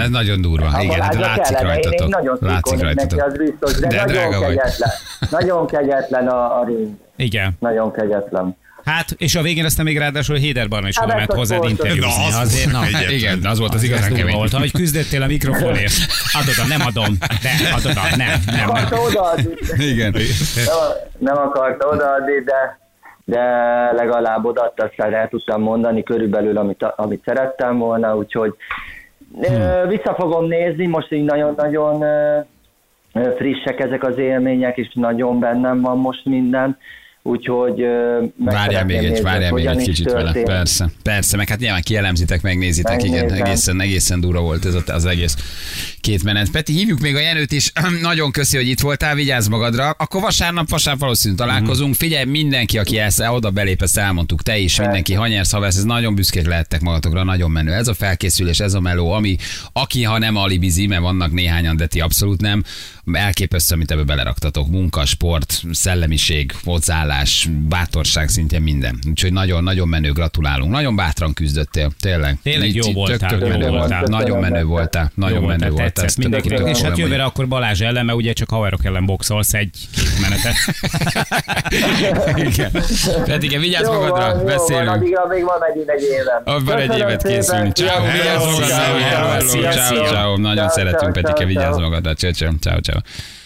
Ez 0.00 0.08
nagyon 0.10 0.40
durva. 0.40 0.66
A 0.66 0.82
Igen, 0.82 1.00
hát 1.00 1.14
látszik 1.14 1.56
kellene, 1.56 1.74
én, 1.74 1.76
én 1.76 1.82
rajtatok. 1.82 2.08
nagyon 2.08 2.36
Látszik 2.40 2.66
szurkolnék 2.66 2.94
neki, 2.94 3.14
rajtatok. 3.16 3.26
az 3.26 3.46
biztos, 3.48 3.80
de, 3.80 3.86
De 3.88 3.96
nagyon 3.96 4.12
drága 4.12 4.38
vagy. 4.38 4.56
kegyetlen. 4.56 4.90
Nagyon 5.30 5.66
kegyetlen 5.66 6.28
a, 6.28 6.60
a 6.60 6.64
ring. 6.66 6.88
Igen. 7.16 7.52
Nagyon 7.60 7.92
kegyetlen. 7.92 8.56
Hát, 8.84 9.10
és 9.18 9.34
a 9.34 9.42
végén 9.42 9.64
aztán 9.64 9.84
még 9.84 9.98
ráadásul 9.98 10.36
Héder 10.36 10.68
Barna 10.68 10.88
is 10.88 10.98
Hát 10.98 11.06
oda 11.06 11.16
ment 11.16 11.32
hozzád 11.32 11.64
interjúzni. 11.64 12.22
Na, 12.22 12.26
az 12.26 12.34
azért, 12.34 12.72
na, 12.72 12.84
egyetlen. 12.84 13.10
Igen, 13.10 13.40
az 13.44 13.58
volt 13.58 13.70
az 13.74 13.76
az 13.80 13.82
igazán 13.82 14.14
kemény. 14.14 14.34
volt, 14.34 14.52
hogy 14.52 14.72
küzdöttél 14.72 15.22
a 15.22 15.26
mikrofonért. 15.26 15.92
Adod, 16.32 16.68
nem 16.68 16.80
adom. 16.86 17.16
De, 17.42 17.50
adod, 17.76 17.94
nem, 17.94 18.16
nem, 18.16 18.40
nem. 18.56 18.68
akarta 18.70 19.00
odaadni. 19.00 19.54
Igen. 19.78 20.10
Nem, 20.54 20.64
nem 21.18 21.36
akarta 21.36 21.88
odaadni, 21.88 22.32
de, 22.44 22.78
de 23.24 23.40
legalább 23.96 24.44
odaadta, 24.44 24.84
aztán 24.84 25.14
el 25.14 25.28
tudtam 25.28 25.62
mondani 25.62 26.02
körülbelül, 26.02 26.58
amit, 26.58 26.82
amit 26.96 27.22
szerettem 27.24 27.78
volna, 27.78 28.16
úgyhogy 28.16 28.54
hmm. 29.40 29.88
vissza 29.88 30.14
fogom 30.14 30.46
nézni, 30.46 30.86
most 30.86 31.12
így 31.12 31.24
nagyon-nagyon 31.24 32.04
frissek 33.36 33.80
ezek 33.80 34.04
az 34.04 34.18
élmények, 34.18 34.76
és 34.76 34.90
nagyon 34.94 35.38
bennem 35.38 35.80
van 35.80 35.98
most 35.98 36.24
minden, 36.24 36.78
úgyhogy 37.22 37.76
meg 38.36 38.54
Várjál 38.54 38.84
még 38.84 38.96
egy, 38.96 39.22
várjál 39.22 39.52
még 39.52 39.64
egy 39.64 39.76
kicsit 39.76 40.10
vele. 40.12 40.24
történt. 40.24 40.46
Persze, 40.46 40.90
persze, 41.02 41.36
meg 41.36 41.48
hát 41.48 41.58
nyilván 41.58 41.82
kielemzitek, 41.82 42.42
megnézitek, 42.42 43.02
igen, 43.02 43.24
Megnézem. 43.24 43.46
egészen, 43.46 43.80
egészen 43.80 44.20
durva 44.20 44.40
volt 44.40 44.64
ez 44.64 44.74
az 44.86 45.04
egész 45.04 45.36
két 46.02 46.22
menet. 46.22 46.50
Peti, 46.50 46.72
hívjuk 46.72 47.00
még 47.00 47.14
a 47.14 47.18
Jenőt 47.18 47.52
is, 47.52 47.72
nagyon 48.02 48.30
köszi, 48.30 48.56
hogy 48.56 48.68
itt 48.68 48.80
voltál, 48.80 49.14
vigyázz 49.14 49.48
magadra. 49.48 49.90
Akkor 49.90 50.20
vasárnap, 50.20 50.68
vasárnap 50.68 51.00
valószínűleg 51.02 51.46
találkozunk. 51.46 51.94
Figyelj, 51.94 52.24
mindenki, 52.24 52.78
aki 52.78 52.98
ezt 52.98 53.22
oda 53.30 53.50
belép, 53.50 53.82
ezt 53.82 53.98
elmondtuk, 53.98 54.42
te 54.42 54.58
is, 54.58 54.78
mindenki, 54.78 55.14
Hanyersz, 55.14 55.52
Haversz, 55.52 55.76
ez 55.76 55.84
nagyon 55.84 56.14
büszkék 56.14 56.46
lehettek 56.46 56.80
magatokra, 56.80 57.24
nagyon 57.24 57.50
menő. 57.50 57.72
Ez 57.72 57.88
a 57.88 57.94
felkészülés, 57.94 58.60
ez 58.60 58.74
a 58.74 58.80
meló, 58.80 59.10
ami, 59.12 59.36
aki 59.72 60.02
ha 60.02 60.18
nem 60.18 60.36
alibizi, 60.36 60.86
mert 60.86 61.00
vannak 61.00 61.32
néhányan, 61.32 61.76
de 61.76 61.86
ti 61.86 62.00
abszolút 62.00 62.40
nem, 62.40 62.62
elképesztő, 63.12 63.74
amit 63.74 63.90
ebbe 63.90 64.02
beleraktatok. 64.02 64.68
Munka, 64.68 65.04
sport, 65.04 65.62
szellemiség, 65.70 66.52
hozzáállás, 66.64 67.48
bátorság 67.68 68.28
szintén 68.28 68.62
minden. 68.62 68.98
Úgyhogy 69.08 69.32
nagyon-nagyon 69.32 69.88
menő, 69.88 70.12
gratulálunk. 70.12 70.70
Nagyon 70.70 70.96
bátran 70.96 71.34
küzdöttél, 71.34 71.90
tényleg. 72.00 72.38
Tényleg 72.42 72.74
jó 72.74 72.92
voltál, 72.92 73.18
tök- 73.30 73.40
tök 73.40 73.40
jó 73.40 73.46
menő 73.48 73.68
voltál. 73.68 73.98
voltál. 74.00 74.18
Nagyon 74.20 74.38
menő 74.40 74.64
voltál. 74.64 75.10
Nagyon 75.14 75.42
menő 75.42 75.48
voltál, 75.48 75.70
voltál. 75.70 75.90
tetszett 75.92 76.24
Ez 76.34 76.42
tök- 76.42 76.68
És 76.68 76.80
hát 76.80 76.98
jövőre 76.98 77.24
akkor 77.24 77.48
Balázs 77.48 77.80
ellen, 77.80 78.04
mert 78.04 78.18
ugye 78.18 78.32
csak 78.32 78.50
haverok 78.50 78.84
ellen 78.84 79.06
boxolsz 79.06 79.54
egy-két 79.54 80.20
menetet. 80.20 80.54
Igen. 82.52 82.70
Pedig 83.24 83.50
igen, 83.50 83.60
vigyázz 83.60 83.86
Jó 83.86 83.92
magadra, 83.92 84.14
van, 84.16 84.28
jó 84.28 84.34
van, 84.36 84.44
beszélünk. 84.44 84.88
addigra 84.90 85.26
még 85.26 85.44
van 85.44 85.58
megint 85.68 85.88
egy 85.88 86.02
évem. 86.02 86.42
Abban 86.44 86.78
egy 86.78 86.98
évet 86.98 87.22
készülünk. 87.22 87.74
Ciao, 87.74 88.04
sziasztok. 88.10 89.52
vigyázz 89.52 89.90
magadra. 89.90 90.06
ciao. 90.14 90.36
Nagyon 90.36 90.68
szeretünk, 90.68 91.12
Petike, 91.12 91.44
vigyázz 91.44 91.76
magadra. 91.78 92.14
Ciao, 92.14 92.30
ciao, 92.32 92.52
ciao, 92.60 92.80
ciao. 92.92 93.41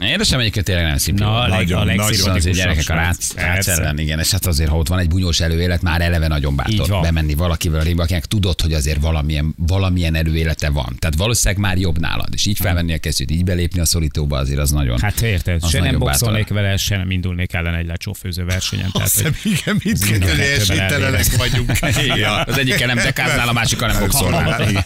Édesem 0.00 0.40
egyébként 0.40 0.64
tényleg 0.64 0.84
nem 0.84 0.96
szimpi. 0.96 1.22
Na, 1.22 1.38
a, 1.40 1.48
leg, 1.48 1.50
Nagyon 1.50 1.80
a 1.80 1.84
legszimpatikusabb 1.84 2.52
gyerekek 2.52 2.88
a 2.88 2.94
rác, 2.94 3.68
ellen, 3.68 3.98
igen, 3.98 4.18
és 4.18 4.30
hát 4.30 4.46
azért, 4.46 4.70
ha 4.70 4.76
ott 4.76 4.88
van 4.88 4.98
egy 4.98 5.08
bunyós 5.08 5.40
előélet, 5.40 5.82
már 5.82 6.00
eleve 6.00 6.28
nagyon 6.28 6.56
bátor 6.56 7.00
bemenni 7.00 7.34
valakivel 7.34 7.80
a 7.80 7.82
ringbe, 7.82 8.02
akinek 8.02 8.24
tudod, 8.24 8.60
hogy 8.60 8.72
azért 8.72 9.00
valamilyen, 9.00 9.54
valamilyen 9.56 10.14
előélete 10.14 10.70
van. 10.70 10.96
Tehát 10.98 11.16
valószínűleg 11.16 11.62
már 11.62 11.78
jobb 11.78 11.98
nálad, 11.98 12.28
és 12.32 12.46
így 12.46 12.58
felvenni 12.58 12.92
a 12.92 12.98
kezűt, 12.98 13.30
így 13.30 13.44
belépni 13.44 13.80
a 13.80 13.84
szorítóba, 13.84 14.38
azért 14.38 14.58
az 14.60 14.70
nagyon. 14.70 15.00
Hát 15.00 15.20
érted, 15.20 15.68
se 15.68 15.80
nem 15.80 15.98
boxolnék 15.98 16.48
vele, 16.48 16.76
se 16.76 16.96
nem 16.96 17.10
indulnék 17.10 17.52
ellen 17.52 17.74
egy 17.74 17.86
lecsófőző 17.86 18.44
versenyen. 18.44 18.90
Tehát, 18.92 19.08
Azt 19.08 19.22
hogy 19.22 19.36
hiszem, 19.42 19.52
igen, 19.52 19.80
mit 19.84 20.10
mind 20.10 20.22
a 20.22 20.26
kell 20.26 20.36
kettőben 20.36 20.60
esélytelenek 20.60 21.36
vagyunk. 21.36 21.72
Igen, 22.14 22.32
az 22.46 22.58
egyikkel 22.58 22.86
nem 22.86 22.96
dekáznál, 22.96 23.48
a 23.48 23.52
másikkal 23.52 23.88
nem 23.88 24.00
boxolnál. 24.00 24.70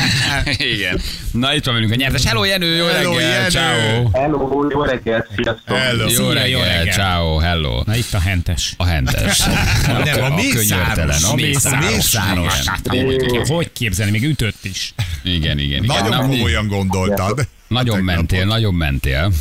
Igen. 0.74 1.00
Na 1.32 1.54
itt 1.54 1.64
van 1.64 1.74
velünk 1.74 1.92
a 1.92 1.94
nyertes. 1.94 2.24
Hello 2.24 2.44
Jenő, 2.44 2.76
jó 2.76 2.86
Hello, 2.86 3.12
reggel, 3.12 3.30
Jenő. 3.30 3.50
ciao. 3.50 4.21
Hello, 4.22 4.66
jó 4.70 4.82
reggelt, 4.82 5.26
sziasztok! 5.36 5.76
Hello. 5.76 6.02
Jó 6.02 6.08
Szia, 6.08 6.24
jó 6.24 6.32
reggel, 6.32 6.76
reggel. 6.78 6.92
ciao, 6.94 7.36
hello. 7.38 7.82
Na 7.86 7.94
itt 7.96 8.12
a 8.14 8.18
hentes. 8.20 8.74
A 8.76 8.84
hentes. 8.84 9.38
Nem, 10.04 10.22
a 10.32 10.34
mészáros. 10.34 10.52
könyörtelen, 10.52 11.22
a 11.22 11.30
A 11.30 11.34
mészáros. 11.34 11.90
mészáros. 11.94 12.60
Igen. 12.90 13.34
Hát, 13.38 13.46
hogy, 13.48 13.72
képzelni, 13.72 14.10
még 14.12 14.22
ütött 14.24 14.64
is. 14.64 14.94
Igen, 15.22 15.58
igen. 15.58 15.82
igen. 15.82 15.84
Nagyon 16.02 16.08
Na, 16.08 16.26
komolyan 16.26 16.66
gondoltad. 16.66 17.46
Nagyon 17.68 17.98
mentél, 17.98 18.44
nagyon 18.44 18.74
mentél. 18.74 19.32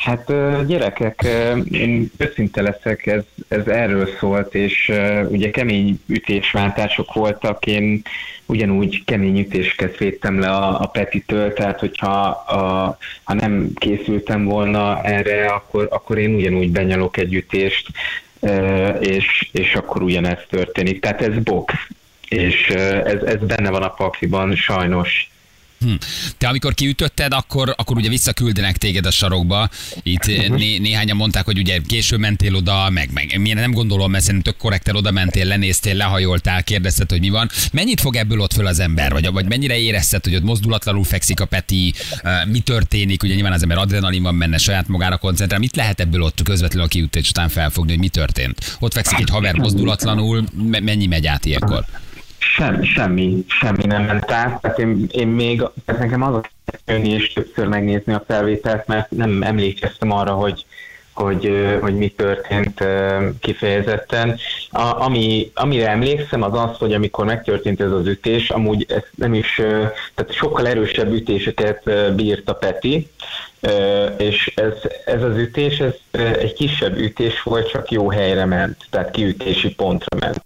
Hát 0.00 0.32
gyerekek, 0.66 1.26
én 1.70 2.10
őszinte 2.16 2.62
leszek, 2.62 3.06
ez, 3.06 3.22
ez 3.48 3.66
erről 3.66 4.08
szólt, 4.18 4.54
és 4.54 4.92
ugye 5.28 5.50
kemény 5.50 6.00
ütésváltások 6.06 7.12
voltak, 7.12 7.66
én 7.66 8.02
ugyanúgy 8.46 9.04
kemény 9.04 9.38
ütésket 9.38 9.96
védtem 9.96 10.40
le 10.40 10.50
a, 10.50 10.80
a 10.80 10.86
Petitől, 10.86 11.52
tehát 11.52 11.80
hogyha 11.80 12.28
a, 12.28 12.96
ha 13.22 13.34
nem 13.34 13.70
készültem 13.74 14.44
volna 14.44 15.02
erre, 15.02 15.46
akkor, 15.46 15.88
akkor 15.90 16.18
én 16.18 16.34
ugyanúgy 16.34 16.70
benyalok 16.70 17.16
egy 17.16 17.34
ütést, 17.34 17.86
és, 19.00 19.48
és 19.52 19.74
akkor 19.74 20.02
ugyanez 20.02 20.38
történik. 20.48 21.00
Tehát 21.00 21.22
ez 21.22 21.38
box, 21.42 21.74
és 22.28 22.68
ez, 23.04 23.22
ez 23.22 23.38
benne 23.38 23.70
van 23.70 23.82
a 23.82 23.94
pakliban 23.94 24.54
sajnos. 24.54 25.29
Hm. 25.84 25.92
Te 26.38 26.48
amikor 26.48 26.74
kiütötted, 26.74 27.32
akkor, 27.32 27.74
akkor 27.76 27.96
ugye 27.96 28.08
visszaküldenek 28.08 28.76
téged 28.76 29.06
a 29.06 29.10
sarokba. 29.10 29.68
Itt 30.02 30.26
Mhm. 30.26 30.54
né, 30.54 30.78
néhányan 30.78 31.16
mondták, 31.16 31.44
hogy 31.44 31.58
ugye 31.58 31.78
késő 31.86 32.16
mentél 32.16 32.54
oda, 32.54 32.90
meg, 32.90 33.10
meg 33.12 33.38
milyen 33.38 33.56
nem 33.56 33.72
gondolom, 33.72 34.10
mert 34.10 34.24
szerintem 34.24 34.52
tök 34.52 34.62
korrekten 34.62 34.96
oda 34.96 35.10
mentél, 35.10 35.44
lenéztél, 35.46 35.94
lehajoltál, 35.94 36.62
kérdezted, 36.64 37.10
hogy 37.10 37.20
mi 37.20 37.28
van. 37.28 37.50
Mennyit 37.72 38.00
fog 38.00 38.16
ebből 38.16 38.40
ott 38.40 38.52
föl 38.52 38.66
az 38.66 38.78
ember? 38.78 39.12
Vagy, 39.12 39.26
vagy 39.32 39.48
mennyire 39.48 39.78
érezted, 39.78 40.24
hogy 40.24 40.34
ott 40.34 40.42
mozdulatlanul 40.42 41.04
fekszik 41.04 41.40
a 41.40 41.44
Peti, 41.44 41.94
eh, 42.22 42.44
mi 42.46 42.58
történik? 42.60 43.22
Ugye 43.22 43.34
nyilván 43.34 43.52
az 43.52 43.62
ember 43.62 43.78
adrenalin 43.78 44.22
van 44.22 44.38
benne, 44.38 44.58
saját 44.58 44.88
magára 44.88 45.16
koncentrál. 45.16 45.60
Mit 45.60 45.76
lehet 45.76 46.00
ebből 46.00 46.22
ott 46.22 46.42
közvetlenül 46.42 46.86
a 46.86 46.88
kiütés 46.88 47.28
után 47.28 47.48
felfogni, 47.48 47.90
hogy 47.90 48.00
mi 48.00 48.08
történt? 48.08 48.76
Ott 48.78 48.92
fekszik 48.92 49.18
egy 49.18 49.30
haver 49.30 49.54
mozdulatlanul, 49.54 50.44
me- 50.68 50.80
mennyi 50.82 51.06
megy 51.06 51.26
át 51.26 51.44
ilyenkor? 51.44 51.84
Sem, 52.40 52.82
semmi, 52.82 53.44
semmi 53.46 53.84
nem 53.86 54.02
ment 54.02 54.30
át. 54.30 54.60
Tehát 54.60 54.78
én, 54.78 55.06
én 55.10 55.28
még, 55.28 55.62
tehát 55.84 56.00
nekem 56.00 56.22
az 56.22 56.34
a 56.34 56.42
jönni 56.86 57.08
és 57.08 57.32
többször 57.32 57.66
megnézni 57.66 58.12
a 58.12 58.24
felvételt, 58.26 58.86
mert 58.86 59.10
nem 59.10 59.42
emlékeztem 59.42 60.10
arra, 60.10 60.32
hogy, 60.32 60.64
hogy, 61.12 61.76
hogy 61.80 61.94
mi 61.94 62.08
történt 62.08 62.84
kifejezetten. 63.40 64.38
A, 64.70 65.02
ami, 65.02 65.50
amire 65.54 65.88
emlékszem, 65.88 66.42
az 66.42 66.58
az, 66.58 66.76
hogy 66.78 66.92
amikor 66.92 67.24
megtörtént 67.24 67.80
ez 67.80 67.92
az 67.92 68.06
ütés, 68.06 68.50
amúgy 68.50 68.86
ez 68.88 69.04
nem 69.14 69.34
is, 69.34 69.54
tehát 70.14 70.32
sokkal 70.32 70.68
erősebb 70.68 71.12
ütéseket 71.12 72.14
bírt 72.14 72.48
a 72.48 72.54
Peti, 72.54 73.10
és 74.16 74.52
ez, 74.54 74.74
ez 75.04 75.22
az 75.22 75.36
ütés, 75.36 75.78
ez 75.78 75.94
egy 76.38 76.52
kisebb 76.52 76.96
ütés 76.96 77.42
volt, 77.42 77.70
csak 77.70 77.90
jó 77.90 78.10
helyre 78.10 78.44
ment, 78.44 78.86
tehát 78.90 79.10
kiütési 79.10 79.74
pontra 79.74 80.16
ment 80.20 80.42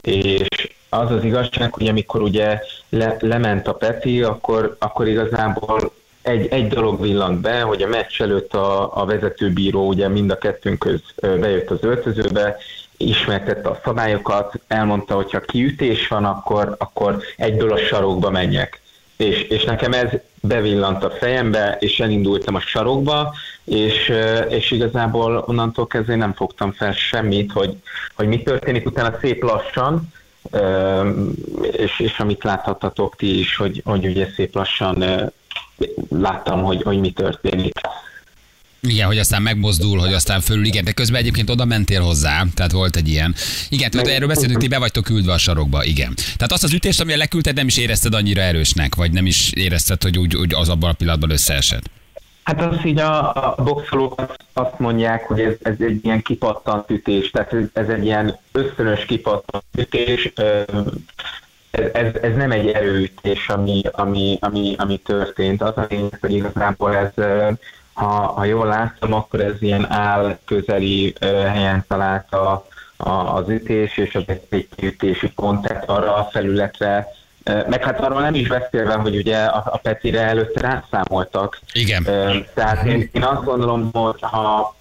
és 0.00 0.48
az 0.90 1.10
az 1.10 1.24
igazság, 1.24 1.72
hogy 1.72 1.88
amikor 1.88 2.22
ugye 2.22 2.60
le, 2.88 3.16
lement 3.20 3.68
a 3.68 3.74
Peti, 3.74 4.22
akkor, 4.22 4.76
akkor 4.78 5.08
igazából 5.08 5.92
egy, 6.22 6.46
egy 6.46 6.68
dolog 6.68 7.00
villant 7.00 7.40
be, 7.40 7.60
hogy 7.60 7.82
a 7.82 7.88
meccs 7.88 8.20
előtt 8.20 8.54
a, 8.54 9.00
a 9.00 9.04
vezetőbíró 9.04 9.86
ugye 9.86 10.08
mind 10.08 10.30
a 10.30 10.38
kettőnkhöz 10.38 11.00
ö, 11.14 11.38
bejött 11.38 11.70
az 11.70 11.82
öltözőbe, 11.82 12.56
ismertette 12.96 13.68
a 13.68 13.80
szabályokat, 13.84 14.54
elmondta, 14.66 15.14
hogy 15.14 15.30
ha 15.30 15.40
kiütés 15.40 16.08
van, 16.08 16.24
akkor, 16.24 16.74
akkor 16.78 17.22
egyből 17.36 17.72
a 17.72 17.78
sarokba 17.78 18.30
menjek. 18.30 18.80
És, 19.16 19.42
és 19.42 19.64
nekem 19.64 19.92
ez 19.92 20.10
bevillant 20.40 21.04
a 21.04 21.10
fejembe, 21.10 21.76
és 21.80 22.00
elindultam 22.00 22.54
a 22.54 22.60
sarokba, 22.60 23.34
és, 23.64 24.12
és 24.48 24.70
igazából 24.70 25.44
onnantól 25.46 25.86
kezdve 25.86 26.16
nem 26.16 26.32
fogtam 26.32 26.72
fel 26.72 26.92
semmit, 26.92 27.52
hogy, 27.52 27.76
hogy 28.14 28.28
mi 28.28 28.42
történik, 28.42 28.86
utána 28.86 29.18
szép 29.20 29.42
lassan, 29.42 30.12
és, 31.72 32.00
és 32.00 32.18
amit 32.18 32.44
láthattatok 32.44 33.16
ti 33.16 33.38
is, 33.38 33.56
hogy, 33.56 33.82
hogy 33.84 34.06
ugye 34.06 34.28
szép 34.36 34.54
lassan 34.54 35.04
láttam, 36.08 36.62
hogy, 36.62 36.82
hogy 36.82 36.98
mi 36.98 37.10
történik. 37.10 37.80
Igen, 38.82 39.06
hogy 39.06 39.18
aztán 39.18 39.42
megmozdul, 39.42 39.98
hogy 39.98 40.12
aztán 40.12 40.40
fölül, 40.40 40.64
igen, 40.64 40.84
de 40.84 40.92
közben 40.92 41.20
egyébként 41.20 41.50
oda 41.50 41.64
mentél 41.64 42.00
hozzá, 42.00 42.44
tehát 42.54 42.72
volt 42.72 42.96
egy 42.96 43.08
ilyen. 43.08 43.34
Igen, 43.68 43.90
tudod, 43.90 44.06
erről 44.06 44.28
beszéltünk, 44.28 44.60
ti 44.60 44.68
be 44.68 44.78
vagytok 44.78 45.04
küldve 45.04 45.32
a 45.32 45.38
sarokba, 45.38 45.84
igen. 45.84 46.14
Tehát 46.14 46.52
azt 46.52 46.64
az 46.64 46.72
ütést, 46.72 47.00
amire 47.00 47.16
leküldted, 47.16 47.56
nem 47.56 47.66
is 47.66 47.76
érezted 47.76 48.14
annyira 48.14 48.40
erősnek, 48.40 48.94
vagy 48.94 49.12
nem 49.12 49.26
is 49.26 49.52
érezted, 49.52 50.02
hogy 50.02 50.18
úgy, 50.18 50.36
úgy 50.36 50.54
az 50.54 50.68
abban 50.68 50.90
a 50.90 50.92
pillanatban 50.92 51.30
összeesett. 51.30 51.90
Hát 52.42 52.60
az 52.60 52.84
így 52.84 52.98
a, 52.98 53.28
a 53.34 53.54
boxolók 53.62 54.20
azt- 54.52 54.78
mondják, 54.78 55.26
hogy 55.26 55.40
ez, 55.40 55.54
ez 55.62 55.74
egy 55.78 56.04
ilyen 56.04 56.22
kipattant 56.22 56.90
ütés, 56.90 57.30
tehát 57.30 57.52
ez, 57.52 57.64
ez 57.72 57.88
egy 57.88 58.04
ilyen 58.04 58.36
ösztönös 58.52 59.04
kipattant 59.04 59.64
ütés, 59.78 60.32
ez, 61.70 61.84
ez, 61.92 62.14
ez 62.22 62.36
nem 62.36 62.50
egy 62.50 62.68
erőütés, 62.68 63.48
ami, 63.48 63.82
ami, 63.92 64.38
ami, 64.40 64.74
ami 64.78 64.96
történt. 64.96 65.62
Az 65.62 65.76
a 65.76 65.86
lényeg, 65.88 66.18
hogy 66.20 66.32
igazából 66.32 66.96
ez, 66.96 67.12
ha, 67.92 68.06
ha 68.06 68.44
jól 68.44 68.66
láttam, 68.66 69.12
akkor 69.12 69.40
ez 69.40 69.62
ilyen 69.62 69.90
áll 69.90 70.38
közeli 70.44 71.14
helyen 71.20 71.84
találta 71.88 72.66
a, 72.96 73.10
az 73.10 73.48
ütés, 73.48 73.96
és 73.96 74.14
az 74.14 74.24
egy, 74.26 74.68
kiütési 74.76 75.30
pont, 75.30 75.66
tehát 75.66 75.88
arra 75.88 76.14
a 76.16 76.28
felületre 76.32 77.08
meg 77.68 77.84
hát 77.84 78.00
arról 78.00 78.20
nem 78.20 78.34
is 78.34 78.48
beszélve, 78.48 78.94
hogy 78.94 79.16
ugye 79.16 79.44
a, 79.44 79.62
a 79.72 79.76
Petire 79.76 80.20
előtte 80.20 80.60
rászámoltak, 80.60 81.60
Igen. 81.72 82.06
Tehát 82.54 82.84
én, 82.86 83.10
én 83.12 83.22
azt 83.22 83.44
gondolom, 83.44 83.90
hogy 83.92 84.20
ha, 84.20 84.74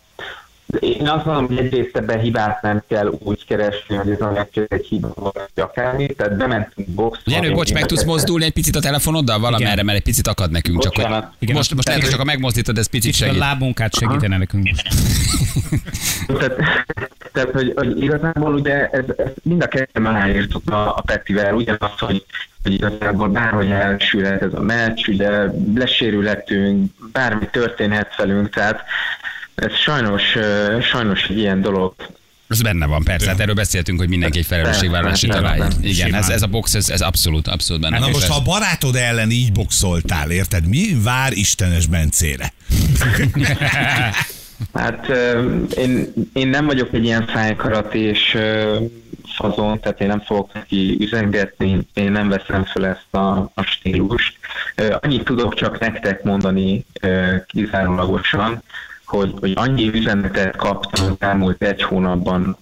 Én 0.80 1.08
azt 1.08 1.26
mondom, 1.26 1.48
hogy 1.48 1.58
egyrészt 1.58 1.96
ebben 1.98 2.20
hibát 2.20 2.62
nem 2.62 2.84
kell 2.88 3.08
úgy 3.20 3.46
keresni, 3.46 3.96
hogy 3.96 4.10
ez 4.10 4.22
a 4.22 4.32
meccs 4.32 4.66
egy 4.68 4.86
hiba 4.86 5.14
vagy 5.16 5.34
akármi, 5.56 6.06
tehát 6.06 6.38
bementünk 6.38 6.88
boxba. 6.88 7.32
Jenő, 7.32 7.52
bocs, 7.52 7.74
meg 7.74 7.86
tudsz 7.86 8.04
mozdulni 8.04 8.46
egy 8.46 8.54
picit 8.54 8.76
a 8.76 8.80
telefonoddal 8.80 9.40
valamerre, 9.40 9.84
mert 9.84 9.98
egy 9.98 10.04
picit 10.04 10.28
akad 10.28 10.52
nekünk. 10.52 10.82
Csak 10.82 10.96
hogy 10.96 11.04
Bocsánat. 11.04 11.34
Igen, 11.40 11.56
most, 11.56 11.76
most 11.76 11.88
lehet, 11.88 12.02
hogy 12.02 12.12
csak 12.12 12.20
a 12.20 12.24
megmozdítod, 12.24 12.78
ez 12.78 12.90
picit 12.90 13.12
Kicsit 13.12 13.24
a 13.24 13.26
segít. 13.26 13.42
lábunkát 13.42 13.96
segítene 13.96 14.38
nekünk. 14.38 14.70
Tehát, 16.28 16.56
tehát 17.32 17.52
hogy, 17.52 17.74
hogy 17.76 18.04
igazából 18.04 18.54
ugye 18.54 18.90
ez, 18.90 19.04
ez 19.18 19.32
mind 19.44 19.62
a 19.62 19.68
ketten 19.68 20.06
aláírtuk 20.06 20.70
a, 20.70 20.96
a 20.96 21.02
Petivel, 21.06 21.54
ugyanaz, 21.54 22.00
hogy, 22.00 22.26
hogy 22.64 22.74
igazából 22.74 23.28
bárhogy 23.28 23.72
elsülhet 23.72 24.42
ez 24.42 24.54
a 24.54 24.62
meccs, 24.62 25.08
ugye 25.08 25.30
lesérülhetünk, 25.76 26.92
bármi 27.12 27.48
történhet 27.52 28.16
velünk, 28.16 28.50
tehát 28.50 28.84
ez 29.60 29.74
sajnos, 29.84 30.22
sajnos 30.82 31.24
egy 31.24 31.38
ilyen 31.38 31.62
dolog. 31.62 31.94
Ez 32.48 32.62
benne 32.62 32.86
van, 32.86 33.04
persze. 33.04 33.30
Hát 33.30 33.40
erről 33.40 33.54
beszéltünk, 33.54 34.00
hogy 34.00 34.10
mindenki 34.10 34.38
egy 34.40 34.46
felelősségvállalási 34.46 35.28
Persze, 35.28 35.42
találja. 35.42 35.68
Igen, 35.82 36.14
ez, 36.14 36.30
ez 36.30 36.42
a 36.42 36.48
box, 36.48 36.74
ez, 36.74 36.90
ez 36.90 37.02
abszolút, 37.02 37.48
abszolút 37.48 37.82
benne. 37.82 38.00
Na 38.00 38.08
most, 38.08 38.28
ha 38.28 38.36
a 38.36 38.42
barátod 38.42 38.96
ellen 38.96 39.32
így 39.32 39.52
boxoltál, 39.52 40.32
érted? 40.32 40.68
Mi 40.68 41.02
vár 41.04 41.32
Istenes 41.32 41.86
Bencére? 41.86 42.54
Hát 44.74 45.08
én, 45.78 46.14
én 46.34 46.48
nem 46.48 46.66
vagyok 46.66 46.94
egy 46.94 47.04
ilyen 47.04 47.30
szájkaratés 47.34 48.38
fazon, 49.36 49.80
tehát 49.80 50.02
én 50.02 50.08
nem 50.08 50.22
fogok 50.22 50.54
neki 50.54 50.98
üzengetni, 51.00 51.88
én 51.94 52.12
nem 52.12 52.30
veszem 52.30 52.64
fel 52.66 52.86
ezt 52.86 53.14
a, 53.14 53.52
a 53.54 53.62
stílust. 53.62 54.38
Annyit 55.00 55.24
tudok 55.24 55.54
csak 55.54 55.80
nektek 55.80 56.24
mondani 56.24 56.86
kizárólagosan, 57.46 58.64
hogy, 59.10 59.34
hogy 59.40 59.54
annyi 59.56 59.88
üzenetet 59.88 60.56
kaptam 60.56 61.06
az 61.06 61.16
elmúlt 61.20 61.64
egy 61.64 61.82
hónapban 61.82 62.58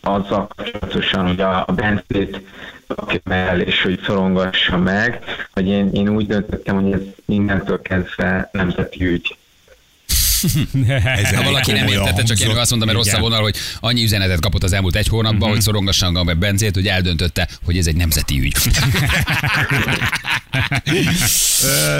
azzal 0.00 0.46
kapcsolatosan, 0.56 1.26
hogy 1.26 1.40
a, 1.40 1.64
a 1.66 1.72
Bencét 1.72 2.40
kapjam 2.86 3.32
el, 3.32 3.60
és 3.60 3.82
hogy 3.82 4.00
szorongassa 4.04 4.78
meg, 4.78 5.24
hogy 5.52 5.66
én, 5.66 5.90
én 5.92 6.08
úgy 6.08 6.26
döntöttem, 6.26 6.82
hogy 6.82 6.92
ez 6.92 7.00
mindentől 7.24 7.82
kezdve 7.82 8.48
nemzeti 8.52 9.04
ügy. 9.04 9.36
Ez 11.04 11.34
Ha 11.34 11.42
valaki 11.42 11.72
nem 11.72 11.86
értette, 11.86 12.22
csak 12.22 12.38
Jenő 12.38 12.58
azt 12.58 12.70
mondta, 12.70 12.86
mert 12.92 12.98
rossz 12.98 13.12
a 13.12 13.18
vonal, 13.18 13.42
hogy 13.42 13.56
annyi 13.80 14.02
üzenetet 14.02 14.40
kapott 14.40 14.62
az 14.62 14.72
elmúlt 14.72 14.96
egy 14.96 15.08
hónapban, 15.08 15.48
hogy 15.48 15.60
szorongassan 15.60 16.12
meg 16.24 16.38
benzét, 16.38 16.74
hogy 16.74 16.86
eldöntötte, 16.86 17.48
hogy 17.64 17.78
ez 17.78 17.86
egy 17.86 17.96
nemzeti 17.96 18.40
ügy. 18.40 18.56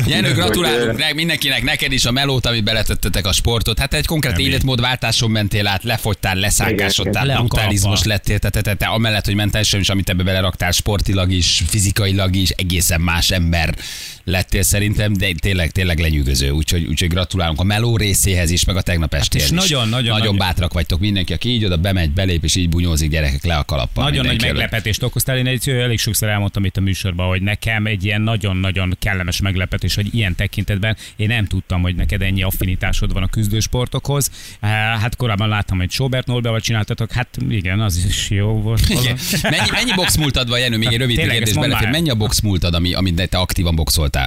Jenő, 0.07 0.33
gratulálunk 0.33 0.99
ne- 0.99 1.13
mindenkinek, 1.13 1.63
neked 1.63 1.93
is 1.93 2.05
a 2.05 2.11
melót, 2.11 2.47
amit 2.47 2.65
beletettetek 2.65 3.27
a 3.27 3.33
sportot. 3.33 3.79
Hát 3.79 3.95
egy 3.95 4.07
konkrét 4.07 4.39
életmódváltáson 4.39 5.31
mentél 5.31 5.67
át, 5.67 5.83
lefogytál, 5.83 6.35
leszánkásodtál, 6.35 7.37
brutalizmus 7.37 8.05
Le 8.05 8.13
a 8.13 8.17
lettél, 8.17 8.39
te, 8.39 8.51
te, 8.51 8.61
te, 8.61 8.75
te, 8.75 8.87
amellett, 8.87 9.25
hogy 9.25 9.35
mentálisan 9.35 9.81
is, 9.81 9.89
amit 9.89 10.09
ebbe 10.09 10.23
beleraktál, 10.23 10.71
sportilag 10.71 11.33
is, 11.33 11.63
fizikailag 11.67 12.37
is, 12.37 12.51
egészen 12.51 13.01
más 13.01 13.31
ember 13.31 13.75
lettél 14.31 14.63
szerintem, 14.63 15.13
de 15.13 15.33
tényleg, 15.41 15.71
tényleg 15.71 15.99
lenyűgöző. 15.99 16.51
Úgyhogy, 16.51 16.87
úgyhogy 16.87 17.09
gratulálunk 17.09 17.61
a 17.61 17.63
meló 17.63 17.97
részéhez 17.97 18.51
is, 18.51 18.65
meg 18.65 18.77
a 18.77 18.81
tegnap 18.83 19.15
estéhez 19.15 19.53
és 19.53 19.57
is. 19.57 19.71
nagyon, 19.71 19.89
nagyon, 19.89 20.05
nagyon 20.05 20.19
nagyon. 20.19 20.37
bátrak 20.37 20.73
vagytok 20.73 21.01
mindenki, 21.01 21.33
aki 21.33 21.49
így 21.49 21.65
oda 21.65 21.77
bemegy, 21.77 22.11
belép, 22.11 22.45
és 22.45 22.55
így 22.57 22.69
bunyózik 22.69 23.11
gyerekek 23.11 23.45
le 23.45 23.57
a 23.57 23.65
kalappal. 23.65 24.05
Nagyon 24.05 24.25
nagy 24.27 24.43
előtt. 24.43 24.53
meglepetést 24.53 25.03
okoztál. 25.03 25.37
Én 25.37 25.47
egy, 25.47 25.69
elég 25.69 25.99
sokszor 25.99 26.29
elmondtam 26.29 26.65
itt 26.65 26.77
a 26.77 26.81
műsorban, 26.81 27.29
hogy 27.29 27.43
nekem 27.43 27.87
egy 27.87 28.05
ilyen 28.05 28.21
nagyon-nagyon 28.21 28.97
kellemes 29.01 29.41
meglepetés, 29.41 29.95
hogy 29.95 30.15
ilyen 30.15 30.35
tekintetben 30.35 30.97
én 31.17 31.27
nem 31.27 31.45
tudtam, 31.47 31.83
hogy 31.83 31.95
neked 31.95 32.23
ennyi 32.23 32.43
affinitásod 32.43 33.13
van 33.13 33.23
a 33.23 33.27
küzdősportokhoz. 33.27 34.31
Eh, 34.61 34.71
Hát 35.01 35.17
korábban 35.17 35.49
láttam, 35.49 35.79
hogy 35.79 35.91
Sobert 35.91 36.27
Nolbeval 36.27 36.61
csináltatok, 36.61 37.13
hát 37.13 37.29
igen, 37.49 37.81
az 37.81 38.05
is 38.09 38.31
jó 38.31 38.47
volt. 38.47 38.89
Mennyi, 39.43 39.71
mennyi 39.73 39.93
box 39.95 40.17
múltad 40.17 40.49
van, 40.49 40.59
Jenő? 40.59 40.77
Még 40.77 40.89
egy 40.93 40.99
rövid 40.99 41.17
kérdés 41.17 41.55
belefér. 41.55 41.89
Mennyi 41.89 42.11
a 42.11 42.15
box 42.15 42.41
múltad, 42.41 42.75
ami, 42.75 42.95
amit 42.95 43.29
te 43.29 43.39
aktívan 43.39 43.75
boxoltál? 43.75 44.18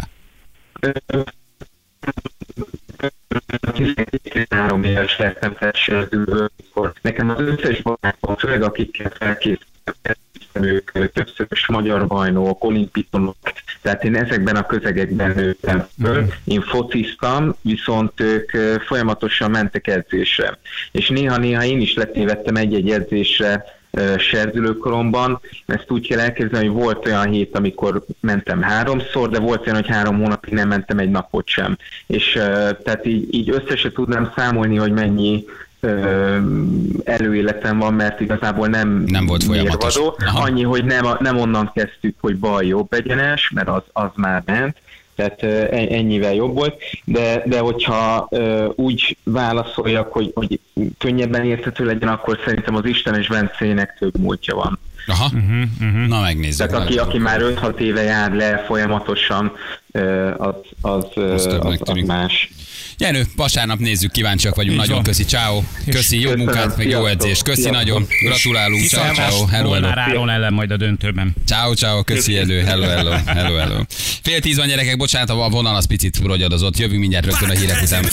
13 4.23 4.83
éves 4.83 5.17
lettem 5.17 5.55
testőrzőből, 5.55 6.49
amikor 6.57 6.93
nekem 7.01 7.29
az 7.29 7.39
összes 7.39 7.81
barátom, 7.81 8.35
főleg 8.35 8.61
akikkel 8.63 9.09
felkészültem, 9.09 10.15
ők 10.53 11.11
többszörös 11.11 11.67
magyar 11.67 12.07
bajnok, 12.07 12.63
olimpikonok, 12.63 13.35
tehát 13.81 14.03
én 14.03 14.15
ezekben 14.15 14.55
a 14.55 14.65
közegekben 14.65 15.31
nőttem 15.35 15.87
föl. 16.01 16.25
Én 16.43 16.61
fociztam, 16.61 17.55
viszont 17.61 18.19
ők 18.19 18.51
folyamatosan 18.81 19.51
mentek 19.51 19.87
edzésre. 19.87 20.59
És 20.91 21.09
néha-néha 21.09 21.63
én 21.63 21.81
is 21.81 21.93
letévettem 21.93 22.55
egy-egy 22.55 22.89
edzésre, 22.89 23.65
serdülőkoromban. 24.17 25.39
Ezt 25.65 25.85
úgy 25.91 26.07
kell 26.07 26.19
elképzelni, 26.19 26.67
hogy 26.67 26.81
volt 26.81 27.05
olyan 27.05 27.29
hét, 27.29 27.55
amikor 27.55 28.05
mentem 28.19 28.61
háromszor, 28.61 29.29
de 29.29 29.39
volt 29.39 29.61
olyan, 29.61 29.75
hogy 29.75 29.87
három 29.87 30.17
hónapig 30.17 30.53
nem 30.53 30.67
mentem 30.67 30.97
egy 30.99 31.09
napot 31.09 31.47
sem. 31.47 31.77
És 32.07 32.31
tehát 32.83 33.05
így, 33.05 33.33
így 33.33 33.49
össze 33.49 33.75
se 33.75 33.91
tudnám 33.91 34.31
számolni, 34.35 34.75
hogy 34.75 34.91
mennyi 34.91 35.45
előéletem 37.03 37.77
van, 37.77 37.93
mert 37.93 38.19
igazából 38.19 38.67
nem, 38.67 39.03
Nem 39.07 39.25
volt 39.25 39.43
folyamatos. 39.43 39.95
mérvadó. 39.95 40.17
Aha. 40.25 40.41
Annyi, 40.43 40.63
hogy 40.63 40.85
nem, 40.85 41.05
nem 41.19 41.37
onnan 41.37 41.71
kezdtük, 41.75 42.15
hogy 42.19 42.37
bal 42.37 42.63
jobb 42.63 42.93
egyenes, 42.93 43.51
mert 43.55 43.67
az, 43.67 43.81
az 43.93 44.09
már 44.15 44.43
ment, 44.45 44.77
tehát 45.15 45.43
ennyivel 45.71 46.33
jobb 46.33 46.53
volt, 46.53 46.81
de, 47.03 47.43
de 47.45 47.59
hogyha 47.59 48.29
úgy 48.75 49.17
válaszoljak, 49.23 50.11
hogy, 50.11 50.31
hogy 50.33 50.59
könnyebben 50.97 51.45
érthető 51.45 51.85
legyen, 51.85 52.09
akkor 52.09 52.39
szerintem 52.45 52.75
az 52.75 52.85
Istenes 52.85 53.27
Bencének 53.27 53.95
több 53.99 54.17
múltja 54.17 54.55
van. 54.55 54.79
Aha. 55.07 55.29
Mhm, 55.79 56.07
Na 56.07 56.21
megnézzük. 56.21 56.67
Tehát 56.67 56.85
aki, 56.85 56.97
aki 56.97 57.17
már 57.17 57.41
5-6 57.41 57.79
éve 57.79 58.01
jár 58.01 58.33
le 58.33 58.57
folyamatosan, 58.57 59.51
az, 60.37 60.55
az, 60.81 61.05
Az 61.15 61.45
az, 61.45 61.79
az 61.79 62.01
más. 62.05 62.51
Jenő, 63.01 63.25
vasárnap 63.35 63.79
nézzük, 63.79 64.11
kíváncsiak 64.11 64.55
vagyunk. 64.55 64.73
Így 64.73 64.79
Nagyon 64.79 64.95
van. 64.95 65.03
köszi, 65.03 65.23
ciao. 65.23 65.63
Köszi, 65.89 66.15
jó 66.15 66.29
Köszönöm, 66.29 66.45
munkát, 66.45 66.77
meg 66.77 66.87
jó 66.89 67.05
edzést. 67.05 67.43
Köszi 67.43 67.61
Sziasztok. 67.61 67.83
nagyon. 67.83 68.07
Gratulálunk. 68.23 68.87
Ciao, 68.87 69.13
ciao. 69.13 69.45
Hello, 69.45 69.71
hello. 69.71 69.87
Áron 69.87 70.29
ellen 70.29 70.53
majd 70.53 70.71
a 70.71 70.77
döntőben. 70.77 71.35
Ciao, 71.45 71.73
ciao, 71.73 72.03
köszi 72.03 72.37
elő, 72.37 72.61
hello, 72.61 72.87
hello, 72.87 73.11
hello, 73.25 73.55
hello. 73.55 73.83
Fél 74.21 74.39
tíz 74.39 74.57
van 74.57 74.67
gyerekek, 74.67 74.97
bocsánat, 74.97 75.29
a 75.29 75.49
vonal 75.49 75.75
az 75.75 75.87
picit 75.87 76.17
rogyadozott. 76.23 76.77
Jövünk 76.77 76.99
mindjárt 76.99 77.25
rögtön 77.25 77.49
a 77.49 77.53
hírek 77.53 77.81
után. 77.81 78.05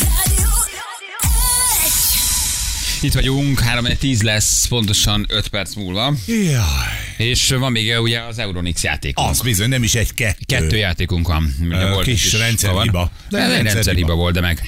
Itt 3.01 3.13
vagyunk, 3.13 3.61
3 3.61 3.85
10 3.99 4.23
lesz, 4.23 4.67
pontosan 4.67 5.27
5 5.29 5.49
perc 5.49 5.75
múlva. 5.75 6.15
Jaj. 6.27 7.08
És 7.19 7.51
van 7.51 7.73
még 7.73 7.95
uh, 7.97 8.03
ugye 8.03 8.21
az 8.21 8.39
Euronix 8.39 8.83
játékunk. 8.83 9.29
Az 9.29 9.41
bizony, 9.41 9.69
nem 9.69 9.83
is 9.83 9.95
egy 9.95 10.15
kettő. 10.15 10.45
Kettő 10.47 10.77
játékunk 10.77 11.29
van. 11.29 11.55
Ö, 11.71 11.89
volt 11.89 12.05
kis 12.05 12.33
rendszerhiba. 12.33 13.11
De 13.29 13.63
rendszerhiba. 13.63 14.15
volt, 14.15 14.35
de 14.35 14.41
meg 14.41 14.63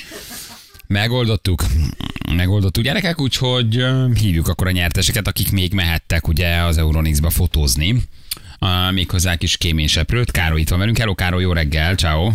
megoldottuk. 0.87 1.65
Megoldottuk 2.33 2.85
gyerekek, 2.85 3.21
úgyhogy 3.21 3.85
hívjuk 4.21 4.49
akkor 4.49 4.67
a 4.67 4.71
nyerteseket, 4.71 5.27
akik 5.27 5.51
még 5.51 5.73
mehettek 5.73 6.29
ugye 6.29 6.57
az 6.57 6.79
Euronixba 6.79 7.31
fotózni. 7.31 8.03
Uh, 8.61 8.93
méghozzá 8.93 9.37
kis 9.37 9.57
kéményseprőt. 9.57 10.31
Károly 10.31 10.61
itt 10.61 10.69
van 10.69 10.79
velünk. 10.79 10.99
Hello 10.99 11.15
Károly, 11.15 11.43
jó 11.43 11.53
reggel, 11.53 11.95
ciao. 11.95 12.33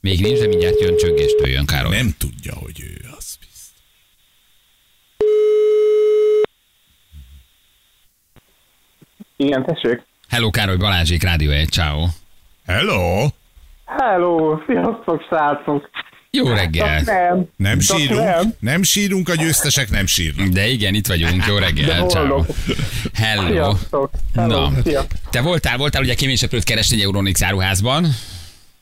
Még 0.00 0.20
nincs, 0.20 0.38
de 0.38 0.46
mindjárt 0.46 0.80
jön 0.80 0.96
csöngéstől 0.96 1.48
jön 1.48 1.66
Károly. 1.66 1.96
Nem 1.96 2.14
tudja, 2.18 2.54
hogy 2.54 2.80
ő 2.80 3.00
az. 3.18 3.38
Igen, 9.36 9.64
tessék. 9.64 10.02
Hello 10.28 10.50
Károly, 10.50 10.76
Balázsék, 10.76 11.22
Rádió 11.22 11.50
1, 11.50 11.68
ciao. 11.68 12.04
Hello! 12.66 13.26
Hello, 13.84 14.58
sziasztok, 14.66 15.22
srácok. 15.28 15.90
Jó 16.30 16.48
reggel. 16.48 16.98
Csak 16.98 17.06
nem. 17.06 17.44
Nem 17.56 17.78
Csak 17.78 17.98
sírunk, 17.98 18.20
nem. 18.20 18.52
nem 18.60 18.82
sírunk, 18.82 19.28
a 19.28 19.34
győztesek 19.34 19.90
nem 19.90 20.06
sírnak. 20.06 20.46
De 20.46 20.66
igen, 20.66 20.94
itt 20.94 21.06
vagyunk, 21.06 21.44
jó 21.46 21.56
reggel, 21.56 22.06
ciao. 22.06 22.42
Hello. 23.14 23.46
Sziasztok. 23.48 24.10
Hello, 24.34 24.68
Na, 24.84 25.00
te 25.30 25.40
voltál, 25.40 25.76
voltál 25.76 26.02
ugye 26.02 26.14
kéményseprőt 26.14 26.64
keresni 26.64 26.96
egy 26.96 27.02
Euronix 27.02 27.42
áruházban? 27.42 28.04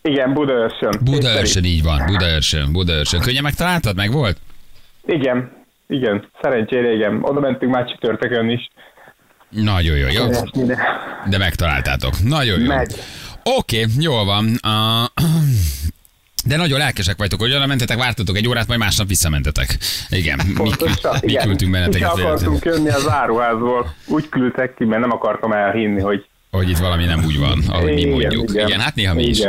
Igen, 0.03 0.33
Budaörsön. 0.33 0.91
Budaörsön 1.01 1.65
így 1.65 1.83
van, 1.83 2.03
Budaörsön, 2.07 2.73
Budaörsön. 2.73 3.21
Könnyen 3.21 3.43
megtaláltad, 3.43 3.97
meg 3.97 4.12
volt? 4.12 4.37
Igen, 5.07 5.53
igen, 5.88 6.29
szerencsére 6.43 6.93
igen. 6.93 7.19
Oda 7.23 7.41
mentünk 7.41 7.73
már 7.73 7.87
csütörtökön 7.91 8.51
is. 8.51 8.69
Nagyon 9.53 9.97
jó, 9.97 10.07
jó. 10.09 10.25
De 11.29 11.38
megtaláltátok. 11.38 12.23
Nagyon 12.23 12.61
jó. 12.61 12.67
Meg. 12.67 12.88
Oké, 13.43 13.87
jól 13.99 14.25
van. 14.25 14.45
Uh, 14.45 15.25
de 16.45 16.57
nagyon 16.57 16.79
lelkesek 16.79 17.17
vagytok, 17.19 17.41
hogy 17.41 17.55
oda 17.55 17.67
mentetek, 17.67 17.99
vártatok 17.99 18.37
egy 18.37 18.49
órát, 18.49 18.67
majd 18.67 18.81
másnap 18.81 19.09
visszamentetek. 19.09 19.79
Igen, 20.09 20.41
mi, 20.47 20.53
Pontosan, 20.53 21.17
mi 21.23 21.31
igen. 21.31 21.45
küldtünk 21.47 21.71
Mi 21.73 21.79
benneteket. 21.79 22.09
akartunk 22.11 22.65
jönni 22.65 22.88
az 22.88 23.09
áruházból. 23.09 23.95
Úgy 24.07 24.29
küldtek 24.29 24.75
ki, 24.75 24.85
mert 24.85 25.01
nem 25.01 25.12
akartam 25.12 25.53
elhinni, 25.53 26.01
hogy 26.01 26.27
Hogy 26.51 26.69
itt 26.71 26.79
valami 26.79 27.05
nem 27.05 27.25
úgy 27.25 27.38
van, 27.38 27.62
ahogy 27.69 27.93
mi 27.93 28.01
Igen, 28.01 28.11
mondjuk. 28.11 28.51
Igen, 28.51 28.67
igen. 28.67 28.81
hát 28.81 28.95
néha 28.95 29.15
mi 29.15 29.23
is. 29.25 29.41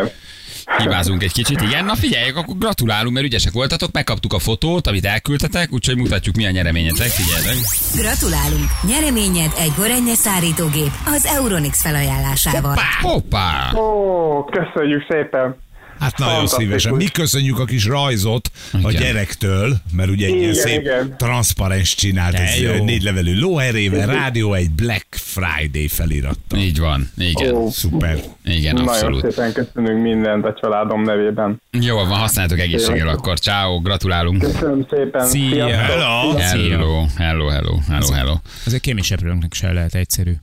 Hibázunk 0.78 1.24
egy 1.24 1.32
kicsit, 1.32 1.62
igen. 1.62 1.86
Na 1.86 1.96
figyeljük, 1.96 2.38
akkor 2.38 2.58
gratulálunk, 2.58 3.14
mert 3.14 3.26
ügyesek 3.26 3.52
voltatok, 3.54 3.92
megkaptuk 3.92 4.34
a 4.34 4.40
fotót, 4.40 4.88
amit 4.88 5.06
elküldtetek, 5.06 5.72
úgyhogy 5.72 5.98
mutatjuk, 5.98 6.36
mi 6.36 6.46
a 6.46 6.50
nyereményetek. 6.50 7.08
Figyeljetek. 7.08 7.56
Gratulálunk! 7.96 8.70
Nyereményed 8.88 9.52
egy 9.58 9.72
Gorenje 9.78 10.16
szárítógép 10.16 10.92
az 11.06 11.26
Euronix 11.26 11.82
felajánlásával. 11.82 12.76
Hoppá! 13.02 13.72
Ó, 13.76 14.46
köszönjük 14.46 15.06
szépen. 15.10 15.56
Hát 16.04 16.18
nagyon 16.18 16.48
szívesen. 16.48 16.94
Mi 16.94 17.06
köszönjük 17.06 17.60
a 17.60 17.66
kis 17.66 17.86
rajzot 17.86 18.52
a 18.72 18.78
Igen. 18.90 19.02
gyerektől, 19.02 19.78
mert 19.92 20.10
ugye 20.10 20.26
egy 20.26 20.36
ilyen 20.36 20.54
szép 20.54 20.80
igen. 20.82 21.16
transzparens 21.18 21.96
csinált, 21.96 22.36
De 22.36 22.42
ez 22.42 22.60
jó. 22.60 22.84
négy 22.84 23.04
levelű 23.04 23.40
lóerével, 23.40 24.08
rádió 24.08 24.54
egy 24.54 24.72
Black 24.72 25.06
Friday 25.10 25.88
felirattal. 25.88 26.60
Így 26.60 26.80
van, 26.80 27.10
igen. 27.18 27.54
Ó, 27.54 27.70
Szuper. 27.70 28.20
Igen, 28.46 28.74
nagyon 28.74 28.88
abszolút. 28.90 29.22
szépen 29.32 29.54
köszönünk 29.54 30.02
mindent 30.02 30.46
a 30.46 30.58
családom 30.62 31.02
nevében. 31.02 31.62
Jó 31.72 31.96
van, 31.96 32.08
használjátok 32.20 32.60
egészséggel 32.60 33.08
akkor. 33.08 33.40
Ciao, 33.40 33.80
gratulálunk. 33.82 34.42
Köszönöm 34.42 34.86
szépen. 34.90 35.26
Szia. 35.26 35.68
Hello. 35.68 36.38
Hello, 36.38 36.68
hello, 36.68 37.06
hello, 37.18 37.78
hello, 37.90 38.12
hello. 38.12 38.36
Azért 38.66 38.82
kémiseprőnknek 38.82 39.54
se 39.54 39.72
lehet 39.72 39.96
egyszerű. 39.96 40.34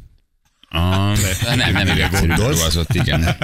Ah, 0.73 1.17
nem, 1.57 1.73
nem 1.73 1.87
igen 1.87 1.99
egyszerű 1.99 2.27
Gondolsz? 2.27 2.65
az 2.67 2.77
ott, 2.77 2.95
igen. 2.95 3.37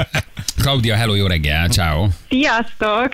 Claudia, 0.59 0.95
hello, 0.97 1.15
jó 1.15 1.27
reggel, 1.27 1.69
ciao. 1.69 2.09
Sziasztok! 2.29 3.13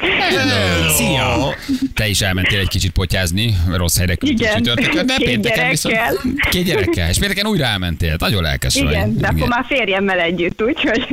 Szia! 0.97 1.55
Te 1.95 2.09
is 2.09 2.21
elmentél 2.21 2.59
egy 2.59 2.69
kicsit 2.69 2.91
potyázni, 2.91 3.57
rossz 3.75 3.97
helyre 3.97 4.17
Igen, 4.21 4.63
de 4.63 4.75
két 4.75 5.25
pénteken 5.25 5.69
viszont... 5.69 5.95
gyerekkel. 5.95 6.51
Két 6.51 6.65
gyerekkel. 6.65 7.09
És 7.09 7.19
pénteken 7.19 7.47
újra 7.47 7.65
elmentél. 7.65 8.17
Nagyon 8.19 8.43
lelkes 8.43 8.75
vagy. 8.75 8.91
Igen, 8.91 9.17
de 9.17 9.27
akkor 9.27 9.49
már 9.49 9.65
férjemmel 9.69 10.19
együtt, 10.19 10.63
úgyhogy 10.63 11.07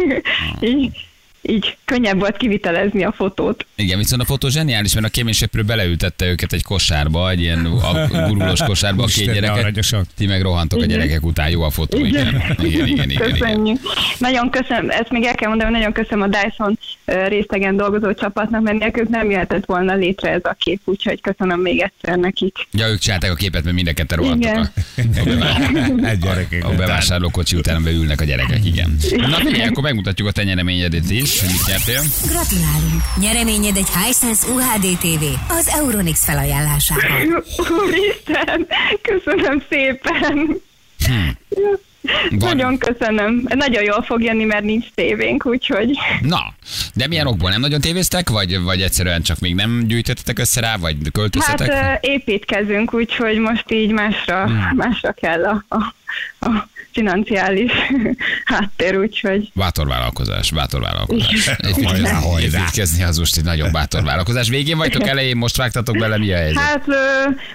így, 0.62 1.09
így 1.42 1.78
könnyebb 1.86 2.20
volt 2.20 2.38
kivitelezni 2.38 3.04
a 3.04 3.12
fotót. 3.12 3.66
Igen, 3.76 3.98
viszont 3.98 4.22
a 4.22 4.26
fotó 4.26 4.48
zseniális, 4.50 4.94
mert 4.94 5.06
a 5.06 5.10
kéményseprő 5.10 5.62
beleültette 5.64 6.26
őket 6.26 6.54
egy 6.54 6.64
kosárba, 6.64 7.30
egy 7.30 7.40
ilyen 7.40 7.66
a- 7.92 8.08
gurulós 8.08 8.64
kosárba 8.64 9.04
a 9.04 9.06
két 9.06 9.34
gyereket. 9.34 9.96
Ti 10.18 10.26
meg 10.26 10.42
rohantok 10.42 10.80
a 10.80 10.84
Igen. 10.84 10.98
gyerekek 10.98 11.26
után, 11.26 11.50
jó 11.50 11.62
a 11.62 11.70
fotó, 11.70 12.06
igen. 12.06 12.28
Igen, 12.28 12.56
igen, 12.66 12.88
igen, 12.88 13.10
igen. 13.10 13.32
Köszönjük. 13.32 13.80
Nagyon 14.18 14.50
köszönöm, 14.50 14.90
ezt 14.90 15.10
még 15.10 15.24
el 15.24 15.36
kell 15.36 15.50
mondani, 15.50 15.70
hogy 15.72 15.80
nagyon 15.80 15.94
köszönöm 15.94 16.30
a 16.32 16.38
Dyson 16.38 16.80
részegen 17.28 17.78
dolgozó 17.78 18.14
csapatnak, 18.14 18.62
mert 18.62 18.80
nélkülük 18.80 19.10
nem 19.10 19.30
jöhetett 19.30 19.66
volna 19.66 19.96
létre 19.96 20.30
ez 20.30 20.42
a 20.44 20.56
kép, 20.60 20.82
úgyhogy 20.86 21.22
köszönöm 21.22 21.60
még 21.60 21.80
egyszer 21.80 22.18
nekik. 22.18 22.58
Ja, 22.72 22.88
ők 22.88 23.00
csinálták 23.00 23.32
a 23.32 23.36
képet, 23.36 23.64
mert 23.64 23.76
mind 23.76 23.88
a 23.88 23.94
ketten 23.94 24.18
rohantok 24.18 24.52
Igen. 24.52 24.72
a, 26.62 26.64
a, 26.64 26.68
a 26.72 26.76
bevásárlókocsi 26.76 27.56
után 27.56 27.84
beülnek 27.84 28.22
a 28.22 28.24
gyerekek, 28.24 28.66
igen. 28.66 28.98
Na 29.18 29.36
figyelj, 29.38 29.68
akkor 29.68 29.84
megmutatjuk 29.84 30.28
a 30.28 30.32
te 30.32 30.44
nyereményedet 30.44 31.10
is, 31.10 31.29
hogy 31.38 31.50
mit 31.50 31.66
nyertél. 31.68 32.02
Gratulálunk! 32.26 33.02
Nyereményed 33.20 33.76
egy 33.78 33.88
Hisense 34.06 34.48
UHD 34.48 34.98
TV 35.00 35.24
az 35.50 35.68
Euronix 35.68 36.24
felajánlásával. 36.26 37.44
Úristen, 37.58 38.68
köszönöm 39.02 39.64
szépen! 39.70 40.62
Van- 42.30 42.56
Nagyon 42.56 42.78
köszönöm. 42.78 43.44
Nagyon 43.56 43.84
jól 43.84 44.02
fog 44.04 44.22
jönni, 44.24 44.44
mert 44.44 44.64
nincs 44.64 44.86
tévénk, 44.96 45.46
úgyhogy 45.46 45.98
Na, 46.22 46.54
de 46.94 47.08
milyen 47.08 47.28
okból 47.28 47.50
nem 47.50 47.60
nagyon 47.60 47.82
tévéztek, 47.82 48.30
vagy, 48.30 48.62
vagy 48.62 48.82
egyszerűen 48.82 49.22
csak 49.22 49.40
még 49.40 49.56
nem 49.56 49.84
gyűjtöttetek 49.88 50.40
össze 50.40 50.62
rá, 50.62 50.78
vagy 50.78 50.96
hát 51.04 51.12
költöztetek? 51.12 51.70
ö, 52.04 52.08
építkezünk, 52.08 52.94
úgyhogy 52.94 53.38
most 53.38 53.72
így 53.72 53.92
másra, 53.92 54.44
Hmm. 54.46 54.70
másra 54.76 55.12
kell 55.12 55.46
a, 55.46 55.66
a, 55.76 55.94
a 56.40 56.68
financiális 56.92 57.72
háttér, 58.46 58.98
úgyhogy 58.98 59.52
Bátor 59.54 59.88
vállalkozás, 59.88 60.52
bátor 60.52 60.82
vállalkozás. 60.82 61.46
Hajrá, 61.46 61.70
Építkezni, 61.70 62.08
hajrá. 62.08 62.60
építkezni 62.60 63.04
az 63.04 63.18
most 63.18 63.38
egy 63.38 63.44
nagyon 63.44 63.72
bátor 63.72 64.04
vállalkozás. 64.04 64.50
Végén 64.50 64.78
vagytok 64.78 65.08
elején, 65.08 65.38
most 65.38 65.58
vágtatok 65.58 65.98
bele, 65.98 66.18
mi 66.18 66.32
a 66.34 66.36
helyzet? 66.36 66.64
Hát 66.64 66.86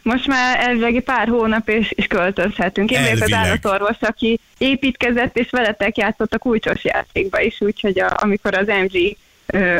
most 0.02 0.26
már 0.26 0.58
elvileg 0.60 0.96
egy 0.96 1.02
pár 1.02 1.28
hónap 1.28 1.68
és, 1.68 1.90
és 1.90 2.06
költözhetünk. 2.06 2.90
Én 2.90 3.02
vagyok 3.02 3.22
az 3.22 3.32
állatorvos, 3.32 3.96
aki 4.00 4.40
építkezett, 4.58 5.38
és 5.38 5.50
veletek 5.50 5.96
játszott 5.96 6.34
a 6.34 6.38
kulcsos 6.38 6.84
játékba 6.84 7.40
is, 7.40 7.60
úgyhogy 7.60 8.00
a, 8.00 8.16
amikor 8.16 8.54
az 8.54 8.66
MG 8.66 9.16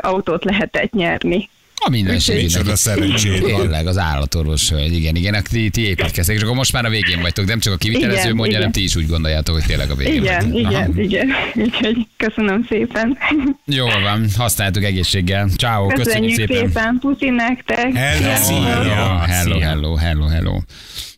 autót 0.00 0.44
lehetett 0.44 0.92
nyerni. 0.92 1.48
A 1.86 1.88
minden 1.90 2.20
Micsoda 2.26 2.76
szerencséd 2.76 3.40
van. 3.40 3.60
Tényleg, 3.60 3.86
az 3.86 3.98
állatorvos 3.98 4.68
hölgy, 4.70 4.94
igen, 4.94 5.16
igen, 5.16 5.42
ti, 5.50 5.70
ti 5.70 5.80
építkeztek, 5.86 6.36
és 6.36 6.42
akkor 6.42 6.54
most 6.54 6.72
már 6.72 6.84
a 6.84 6.88
végén 6.88 7.20
vagytok, 7.20 7.46
nem 7.46 7.58
csak 7.60 7.72
a 7.72 7.76
kivitelező 7.76 8.18
Igen, 8.20 8.34
mondja, 8.34 8.50
igen. 8.50 8.60
nem 8.60 8.72
ti 8.72 8.82
is 8.82 8.96
úgy 8.96 9.06
gondoljátok, 9.06 9.54
hogy 9.54 9.64
tényleg 9.64 9.90
a 9.90 9.94
végén 9.94 10.22
Igen, 10.22 10.50
vagytok. 10.50 10.72
Aha. 10.72 10.84
igen, 10.84 10.98
igen. 11.04 11.28
Úgyhogy 11.54 12.06
köszönöm 12.16 12.66
szépen. 12.68 13.18
Jól 13.64 14.00
van, 14.00 14.26
használjátok 14.36 14.84
egészséggel. 14.84 15.48
Ciao, 15.56 15.86
köszönjük, 15.86 16.04
Köszönjük 16.06 16.34
szépen. 16.34 16.66
szépen. 16.66 16.98
Puszi 17.00 17.30
nektek. 17.30 17.92
Hello. 17.96 18.62
Hello, 18.62 19.26
hello, 19.26 19.58
hello, 19.58 19.94
hello, 19.94 20.26
hello. 20.26 20.60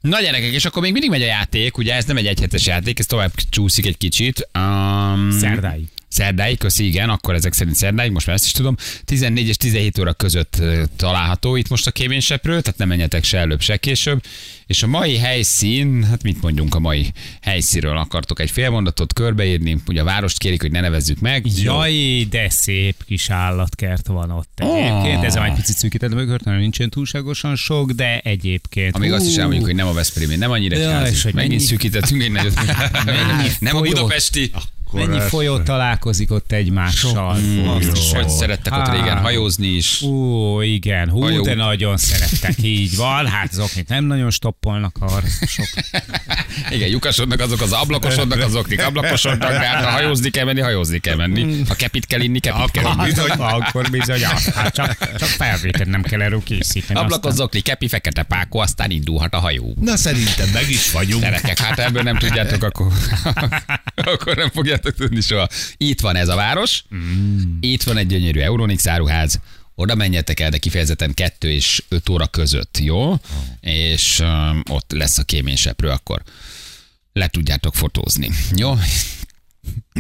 Na 0.00 0.20
gyerekek, 0.20 0.52
és 0.52 0.64
akkor 0.64 0.82
még 0.82 0.92
mindig 0.92 1.10
megy 1.10 1.22
a 1.22 1.26
játék, 1.26 1.78
ugye 1.78 1.94
ez 1.94 2.04
nem 2.04 2.16
egy 2.16 2.26
egyhetes 2.26 2.66
játék, 2.66 2.98
ez 2.98 3.06
tovább 3.06 3.32
csúszik 3.50 3.86
egy 3.86 3.96
kicsit. 3.98 4.48
Um, 4.58 5.30
Szerdáig. 5.40 5.84
Szerdáig, 6.16 6.58
köszi, 6.58 6.86
igen, 6.86 7.08
akkor 7.08 7.34
ezek 7.34 7.52
szerint 7.52 7.76
szerdáig, 7.76 8.10
most 8.10 8.26
már 8.26 8.36
ezt 8.36 8.44
is 8.44 8.52
tudom. 8.52 8.76
14 9.04 9.48
és 9.48 9.56
17 9.56 9.98
óra 9.98 10.12
között 10.12 10.62
található 10.96 11.56
itt 11.56 11.68
most 11.68 11.86
a 11.86 11.90
kéményseprő, 11.90 12.60
tehát 12.60 12.78
nem 12.78 12.88
menjetek 12.88 13.24
se 13.24 13.38
előbb, 13.38 13.60
se 13.60 13.76
később. 13.76 14.22
És 14.66 14.82
a 14.82 14.86
mai 14.86 15.16
helyszín, 15.16 16.04
hát 16.04 16.22
mit 16.22 16.42
mondjunk 16.42 16.74
a 16.74 16.78
mai 16.78 17.12
helyszínről, 17.40 17.96
akartok 17.96 18.40
egy 18.40 18.50
félmondatot 18.50 19.12
körbeírni, 19.12 19.76
ugye 19.86 20.00
a 20.00 20.04
várost 20.04 20.38
kérik, 20.38 20.60
hogy 20.60 20.70
ne 20.70 20.80
nevezzük 20.80 21.20
meg. 21.20 21.46
Jaj, 21.56 22.26
de 22.30 22.48
szép 22.50 23.04
kis 23.06 23.30
állatkert 23.30 24.06
van 24.06 24.30
ott 24.30 24.60
egyébként. 24.60 25.24
Ez 25.24 25.34
egy 25.34 25.52
picit 25.52 25.76
szűkített 25.76 26.14
mögött, 26.14 26.42
mert 26.42 26.58
nincsen 26.58 26.90
túlságosan 26.90 27.56
sok, 27.56 27.90
de 27.90 28.18
egyébként. 28.18 28.96
Amíg 28.96 29.12
azt 29.12 29.26
is 29.26 29.36
elmondjuk, 29.36 29.64
hogy 29.64 29.74
nem 29.74 29.86
a 29.86 29.92
Veszprémi, 29.92 30.36
nem 30.36 30.50
annyira 30.50 30.78
Ja, 30.78 30.90
ja, 30.90 31.06
és 31.06 31.22
hogy 31.22 31.34
Megint 31.34 31.60
szűkítettünk 31.60 32.22
egy 32.22 32.32
nagyot. 32.32 32.54
Nem 33.60 33.76
a 33.76 33.78
folyó- 33.78 34.10
budapesti. 34.96 35.18
Mennyi 35.18 35.28
folyó 35.28 35.58
találkozik 35.58 36.30
ott 36.30 36.52
egymással? 36.52 37.38
Jó. 37.38 37.72
hogy 38.12 38.28
szerettek 38.28 38.72
ott 38.72 38.88
régen 38.90 39.18
hajózni 39.18 39.66
is. 39.66 40.02
Ó, 40.02 40.60
igen, 40.62 41.10
hú, 41.10 41.20
Hajó. 41.20 41.42
de 41.42 41.54
nagyon 41.54 41.96
szerettek, 41.96 42.54
így 42.62 42.96
van. 42.96 43.26
Hát 43.26 43.52
azok 43.52 43.74
mit 43.74 43.88
nem 43.88 44.04
nagyon 44.04 44.30
stoppolnak 44.30 44.96
arra. 45.00 45.26
Sok. 45.46 45.66
Igen, 46.70 46.88
lyukasodnak 46.88 47.40
azok 47.40 47.60
az 47.60 47.72
ablakosodnak, 47.72 48.40
azok 48.40 48.66
ablakosodnak, 48.86 49.50
de 49.50 49.66
hát 49.66 49.84
ha 49.84 49.90
hajózni 49.90 50.30
kell 50.30 50.44
menni, 50.44 50.60
hajózni 50.60 50.98
kell 50.98 51.16
menni. 51.16 51.62
Ha 51.68 51.74
kepit 51.74 52.06
kell 52.06 52.20
inni, 52.20 52.38
kepit 52.38 52.70
kell 52.70 52.84
Akkor 52.84 53.04
inni. 53.04 53.12
bizony, 53.12 53.30
akkor 53.30 53.90
bizony, 53.90 54.22
hát 54.54 54.74
csak, 54.74 55.16
csak 55.18 55.28
felvételt 55.28 55.88
nem 55.88 56.02
kell 56.02 56.22
erről 56.22 56.42
készíteni. 56.44 56.98
Ablakozokni, 56.98 57.60
kepi, 57.60 57.88
fekete 57.88 58.22
pákó, 58.22 58.58
aztán 58.58 58.90
indulhat 58.90 59.34
a 59.34 59.38
hajó. 59.38 59.74
Na 59.80 59.96
szerintem 59.96 60.48
meg 60.52 60.70
is 60.70 60.92
vagyunk. 60.92 61.22
Gyerekek, 61.22 61.58
hát 61.58 61.78
ebből 61.78 62.02
nem 62.02 62.16
tudjátok, 62.16 62.62
akkor, 62.62 62.86
akkor 64.14 64.36
nem 64.36 64.50
fogjátok 64.50 64.85
tudni 64.90 65.20
soha. 65.20 65.48
Itt 65.76 66.00
van 66.00 66.16
ez 66.16 66.28
a 66.28 66.34
város, 66.34 66.84
itt 67.60 67.82
van 67.82 67.96
egy 67.96 68.06
gyönyörű 68.06 68.40
Euronix 68.40 68.86
áruház, 68.86 69.40
oda 69.74 69.94
menjetek 69.94 70.40
el, 70.40 70.50
de 70.50 70.58
kifejezetten 70.58 71.14
2 71.14 71.50
és 71.50 71.82
5 71.88 72.08
óra 72.08 72.26
között, 72.26 72.78
jó? 72.78 73.14
És 73.60 74.20
um, 74.20 74.62
ott 74.70 74.92
lesz 74.92 75.18
a 75.18 75.22
kéményseprő, 75.22 75.88
akkor 75.88 76.22
le 77.12 77.28
tudjátok 77.28 77.74
fotózni, 77.74 78.30
jó? 78.56 78.74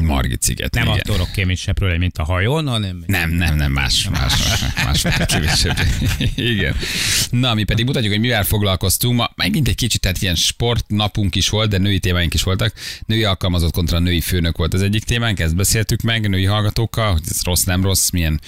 Margit 0.02 0.42
sziget. 0.42 0.74
Nem 0.74 0.86
igen. 0.86 0.98
a 0.98 1.02
torok 1.02 1.32
kéményseprőle, 1.32 1.98
mint 1.98 2.18
a 2.18 2.24
hajón, 2.24 2.66
hanem 2.68 3.04
Nem, 3.06 3.30
nem, 3.30 3.56
nem, 3.56 3.72
más, 3.72 4.08
más, 4.08 4.32
más, 4.84 5.02
más 5.02 5.26
kevésebb. 5.26 5.76
Igen. 6.34 6.76
Na, 7.30 7.54
mi 7.54 7.64
pedig 7.64 7.84
mutatjuk, 7.84 8.12
hogy 8.12 8.20
mivel 8.20 8.44
foglalkoztunk. 8.44 9.16
Ma 9.16 9.30
megint 9.34 9.68
egy 9.68 9.74
kicsit, 9.74 10.00
tehát 10.00 10.22
ilyen 10.22 10.34
sportnapunk 10.34 11.34
is 11.34 11.48
volt, 11.48 11.70
de 11.70 11.78
női 11.78 11.98
témáink 11.98 12.34
is 12.34 12.42
voltak. 12.42 12.72
Női 13.06 13.24
alkalmazott 13.24 13.72
kontra 13.72 13.98
női 13.98 14.20
főnök 14.20 14.56
volt 14.56 14.74
az 14.74 14.82
egyik 14.82 15.04
témánk, 15.04 15.40
ezt 15.40 15.56
beszéltük 15.56 16.00
meg 16.00 16.28
női 16.28 16.44
hallgatókkal, 16.44 17.12
hogy 17.12 17.22
ez 17.28 17.42
rossz, 17.42 17.62
nem 17.62 17.82
rossz, 17.82 18.10
milyen 18.10 18.40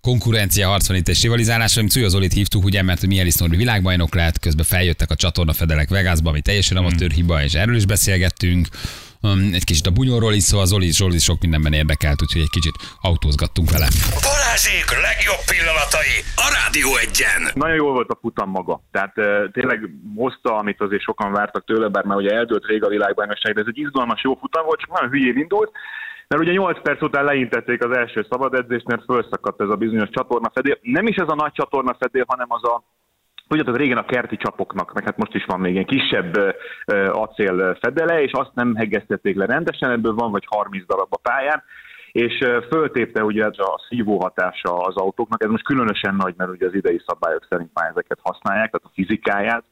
konkurencia 0.00 0.68
harc 0.68 0.86
van 0.86 0.96
itt 0.96 1.08
és 1.08 1.22
rivalizálás, 1.22 1.76
amit 1.76 1.90
Cúja 1.90 2.08
Zolit 2.08 2.32
hívtuk, 2.32 2.64
ugye, 2.64 2.82
mert 2.82 3.06
Mielis 3.06 3.34
Norbi 3.34 3.56
világbajnok 3.56 4.14
lett, 4.14 4.38
közben 4.38 4.64
feljöttek 4.64 5.10
a 5.10 5.14
csatorna 5.14 5.52
fedelek 5.52 5.88
Vegasba, 5.88 6.30
ami 6.30 6.40
teljesen 6.40 6.76
amatőr 6.76 7.10
hiba, 7.10 7.42
és 7.42 7.54
erről 7.54 7.76
is 7.76 7.86
beszélgettünk. 7.86 8.68
Egy 9.52 9.64
kicsit 9.64 9.86
a 9.86 9.90
bunyóról 9.90 10.32
is, 10.32 10.42
szóval 10.42 10.66
Zoli, 10.66 10.90
Zoli 10.90 11.18
sok 11.18 11.40
mindenben 11.40 11.72
érdekelt, 11.72 12.22
úgyhogy 12.22 12.40
egy 12.40 12.54
kicsit 12.58 12.76
autózgattunk 13.00 13.70
vele. 13.70 13.88
Balázsék 14.30 14.86
legjobb 15.08 15.42
pillanatai 15.52 16.14
a 16.44 16.46
Rádió 16.58 16.88
egyen. 17.04 17.40
Nagyon 17.54 17.76
jól 17.76 17.92
volt 17.92 18.10
a 18.10 18.18
futam 18.20 18.50
maga. 18.50 18.80
Tehát 18.90 19.14
tényleg 19.52 19.78
hozta, 20.16 20.56
amit 20.56 20.80
azért 20.80 21.02
sokan 21.02 21.32
vártak 21.32 21.64
tőle, 21.64 21.88
bár 21.88 22.04
már 22.04 22.16
ugye 22.16 22.30
eldőlt 22.30 22.66
rég 22.66 22.84
a 22.84 22.88
világbajnokság, 22.88 23.54
de 23.54 23.60
ez 23.60 23.66
egy 23.70 23.78
izgalmas 23.78 24.22
jó 24.22 24.34
futam 24.40 24.64
volt, 24.64 24.80
csak 24.80 24.92
nagyon 24.92 25.10
hülyén 25.10 25.38
indult. 25.38 25.70
Mert 26.28 26.42
ugye 26.42 26.52
8 26.52 26.82
perc 26.82 27.02
után 27.02 27.24
leintették 27.24 27.84
az 27.84 27.96
első 27.96 28.26
szabad 28.30 28.54
edzést, 28.54 28.86
mert 28.86 29.04
felszakadt 29.06 29.60
ez 29.60 29.68
a 29.68 29.76
bizonyos 29.76 30.08
csatornafedél. 30.10 30.78
Nem 30.82 31.06
is 31.06 31.16
ez 31.16 31.28
a 31.28 31.34
nagy 31.34 31.52
csatornafedél, 31.52 32.24
hanem 32.26 32.46
az 32.48 32.64
a 32.64 32.84
Tudjátok, 33.52 33.76
régen 33.76 33.98
a 33.98 34.04
kerti 34.04 34.36
csapoknak, 34.36 34.92
meg 34.92 35.04
hát 35.04 35.16
most 35.16 35.34
is 35.34 35.44
van 35.44 35.60
még 35.60 35.76
egy 35.76 35.86
kisebb 35.86 36.56
acél 37.12 37.76
és 38.20 38.32
azt 38.32 38.54
nem 38.54 38.74
hegesztették 38.74 39.36
le 39.36 39.46
rendesen, 39.46 39.90
ebből 39.90 40.14
van 40.14 40.30
vagy 40.30 40.44
30 40.46 40.86
darab 40.86 41.06
a 41.10 41.16
pályán, 41.16 41.62
és 42.12 42.38
föltépte 42.70 43.24
ugye 43.24 43.44
ez 43.44 43.58
a 43.58 43.80
szívó 43.88 44.20
hatása 44.20 44.76
az 44.76 44.96
autóknak, 44.96 45.42
ez 45.42 45.50
most 45.50 45.64
különösen 45.64 46.14
nagy, 46.14 46.34
mert 46.36 46.50
ugye 46.50 46.66
az 46.66 46.74
idei 46.74 47.02
szabályok 47.06 47.46
szerint 47.48 47.70
már 47.74 47.90
ezeket 47.90 48.18
használják, 48.22 48.70
tehát 48.70 48.86
a 48.86 48.92
fizikáját 48.94 49.64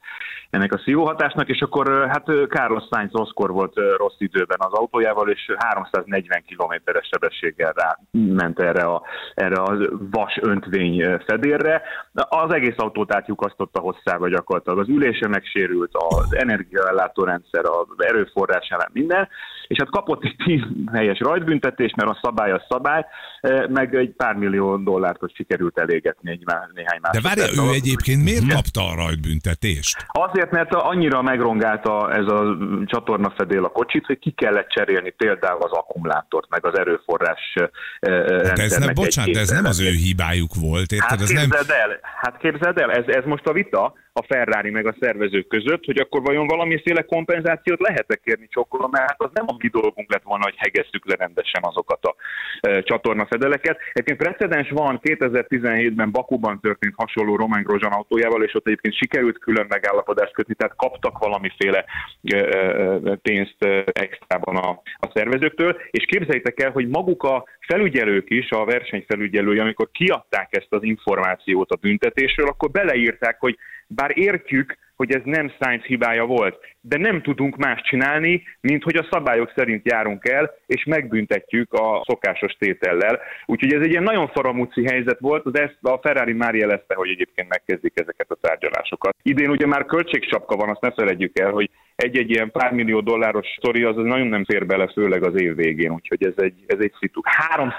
ennek 0.51 0.73
a 0.73 0.81
szívóhatásnak, 0.85 1.49
és 1.49 1.61
akkor 1.61 2.09
hát 2.09 2.25
Carlos 2.49 2.83
Sainz 2.91 3.13
rosszkor 3.13 3.51
volt 3.51 3.75
rossz 3.97 4.19
időben 4.19 4.59
az 4.61 4.73
autójával, 4.73 5.29
és 5.29 5.53
340 5.59 6.43
kilométeres 6.47 7.09
sebességgel 7.13 7.73
rá 7.73 7.99
ment 8.11 8.61
erre 8.61 8.83
a, 8.83 9.03
erre 9.35 9.61
a 9.63 9.77
vas 10.11 10.39
öntvény 10.43 11.01
ö, 11.01 11.17
fedélre. 11.27 11.83
Az 12.13 12.53
egész 12.53 12.75
autót 12.77 13.15
átlyukasztotta 13.15 13.81
hosszába 13.81 14.29
gyakorlatilag. 14.29 14.79
Az 14.79 14.89
ülése 14.89 15.29
megsérült, 15.29 15.91
az 15.93 16.37
energiaellátó 16.37 17.25
rendszer, 17.25 17.65
az 17.65 18.05
erőforrás 18.05 18.69
ellen 18.69 18.91
minden, 18.93 19.29
és 19.67 19.77
hát 19.79 19.91
kapott 19.91 20.25
egy 20.25 20.37
10 20.45 20.61
helyes 20.93 21.19
rajtbüntetést, 21.19 21.97
mert 21.97 22.11
a 22.11 22.19
szabály 22.31 22.53
a 22.53 22.67
szabály, 22.69 23.05
eh, 23.41 23.69
meg 23.69 23.95
egy 23.95 24.11
pár 24.17 24.35
millió 24.35 24.77
dollárt, 24.77 25.19
hogy 25.19 25.33
sikerült 25.35 25.79
elégetni 25.79 26.31
egy 26.31 26.45
néhány 26.75 27.01
De 27.01 27.21
másodperc 27.21 27.57
várja, 27.57 27.73
ő 27.73 27.75
egyébként 27.75 28.25
miért 28.25 28.53
kapta 28.53 28.81
a 28.89 28.95
rajtbüntetést? 28.95 30.07
Azért, 30.07 30.51
mert 30.51 30.75
annyira 30.75 31.23
megrongálta 31.23 32.13
ez 32.13 32.27
a 32.27 32.57
csatornafedél 32.85 33.65
a 33.65 33.69
kocsit, 33.69 34.07
hogy 34.07 34.19
ki 34.19 34.31
kellett 34.31 34.69
cserélni 34.69 35.11
például 35.11 35.63
az 35.63 35.73
akkumulátort, 35.73 36.49
meg 36.49 36.67
az 36.67 36.79
erőforrás 36.79 37.55
De 38.01 38.53
ez 38.57 38.77
nem, 38.77 38.95
bocsánat, 38.95 39.33
de 39.33 39.41
ez 39.41 39.51
nem 39.51 39.65
az 39.65 39.81
ő 39.81 39.91
hibájuk 39.91 40.55
volt, 40.61 40.93
érted? 40.93 41.09
Hát 41.09 41.21
ez 41.21 41.31
nem, 41.31 41.43
képzeld 41.43 41.71
el, 41.71 41.99
hát 42.23 42.37
képzeld 42.39 42.79
el, 42.79 42.91
ez, 42.91 43.05
ez 43.07 43.25
most 43.25 43.47
a 43.47 43.53
vita 43.53 43.95
a 44.13 44.23
Ferrari 44.23 44.71
meg 44.71 44.87
a 44.87 44.97
szervezők 45.01 45.49
között, 45.49 45.85
hogy 45.85 45.99
akkor 45.99 46.23
vajon 46.23 46.47
valamiféle 46.47 47.03
kompenzációt 47.03 47.81
lehet-e 47.81 48.17
kérni 48.17 48.49
csokkolom, 48.51 48.91
mert 48.91 49.09
hát 49.09 49.23
az 49.23 49.31
nem 49.33 49.45
a 49.49 49.57
mi 49.59 49.69
dolgunk 49.69 50.13
lett 50.13 50.23
volna, 50.23 50.45
hogy 50.45 50.55
hegezzük 50.57 51.07
le 51.07 51.15
rendesen 51.19 51.63
azokat 51.65 52.05
a 52.05 52.15
e, 52.61 52.83
csatornafedeleket. 52.83 53.79
Egyébként 53.93 54.19
precedens 54.19 54.71
van, 54.71 55.01
2017-ben 55.03 56.11
Bakuban 56.11 56.61
történt 56.61 56.95
hasonló 56.97 57.37
Romain 57.37 57.63
Grosjean 57.63 57.93
autójával, 57.93 58.45
és 58.45 58.55
ott 58.55 58.67
egyébként 58.67 58.97
sikerült 58.97 59.39
külön 59.39 59.67
megállapodást 59.69 60.33
kötni, 60.33 60.55
tehát 60.55 60.77
kaptak 60.77 61.19
valamiféle 61.19 61.85
e, 62.23 62.37
e, 62.37 62.99
pénzt 63.23 63.65
e, 63.65 63.85
extrában 63.93 64.57
a, 64.57 64.69
a 64.97 65.11
szervezőktől, 65.15 65.77
és 65.91 66.05
képzeljétek 66.05 66.63
el, 66.63 66.71
hogy 66.71 66.89
maguk 66.89 67.23
a 67.23 67.45
felügyelők 67.61 68.31
is, 68.31 68.51
a 68.51 68.65
versenyfelügyelői, 68.65 69.59
amikor 69.59 69.91
kiadták 69.91 70.57
ezt 70.57 70.73
az 70.73 70.83
információt 70.83 71.71
a 71.71 71.77
büntetésről, 71.81 72.49
akkor 72.49 72.71
beleírták, 72.71 73.37
hogy 73.41 73.57
bár 73.95 74.19
értjük, 74.19 74.77
hogy 75.01 75.13
ez 75.13 75.23
nem 75.25 75.53
Sainz 75.61 75.83
hibája 75.83 76.25
volt, 76.25 76.59
de 76.81 76.99
nem 76.99 77.23
tudunk 77.23 77.57
más 77.57 77.81
csinálni, 77.83 78.43
mint 78.61 78.83
hogy 78.83 78.97
a 78.97 79.09
szabályok 79.11 79.53
szerint 79.57 79.87
járunk 79.87 80.29
el, 80.29 80.51
és 80.67 80.85
megbüntetjük 80.85 81.73
a 81.73 82.05
szokásos 82.07 82.53
tétellel. 82.53 83.21
Úgyhogy 83.47 83.73
ez 83.73 83.83
egy 83.83 83.91
ilyen 83.91 84.03
nagyon 84.03 84.29
faramúci 84.29 84.85
helyzet 84.87 85.19
volt, 85.21 85.47
az 85.47 85.59
ezt 85.59 85.79
a 85.83 85.99
Ferrari 86.03 86.33
már 86.33 86.55
jelezte, 86.55 86.95
hogy 86.95 87.11
egyébként 87.11 87.49
megkezdik 87.49 87.93
ezeket 87.95 88.31
a 88.31 88.39
tárgyalásokat. 88.41 89.17
Idén 89.23 89.51
ugye 89.51 89.67
már 89.67 89.85
költségsapka 89.85 90.57
van, 90.57 90.69
azt 90.69 90.81
ne 90.81 90.91
felejtjük 90.91 91.39
el, 91.39 91.51
hogy 91.51 91.71
egy-egy 92.03 92.31
ilyen 92.31 92.51
pár 92.51 92.73
millió 92.73 93.01
dolláros 93.01 93.47
sztori 93.57 93.83
az 93.83 93.97
nagyon 93.97 94.27
nem 94.27 94.45
fér 94.45 94.67
bele, 94.67 94.91
főleg 94.93 95.25
az 95.25 95.41
év 95.41 95.55
végén, 95.55 95.91
úgyhogy 95.91 96.25
ez 96.25 96.33
egy, 96.37 96.55
ez 96.67 96.79
egy 96.81 96.93
szitu. 97.01 97.21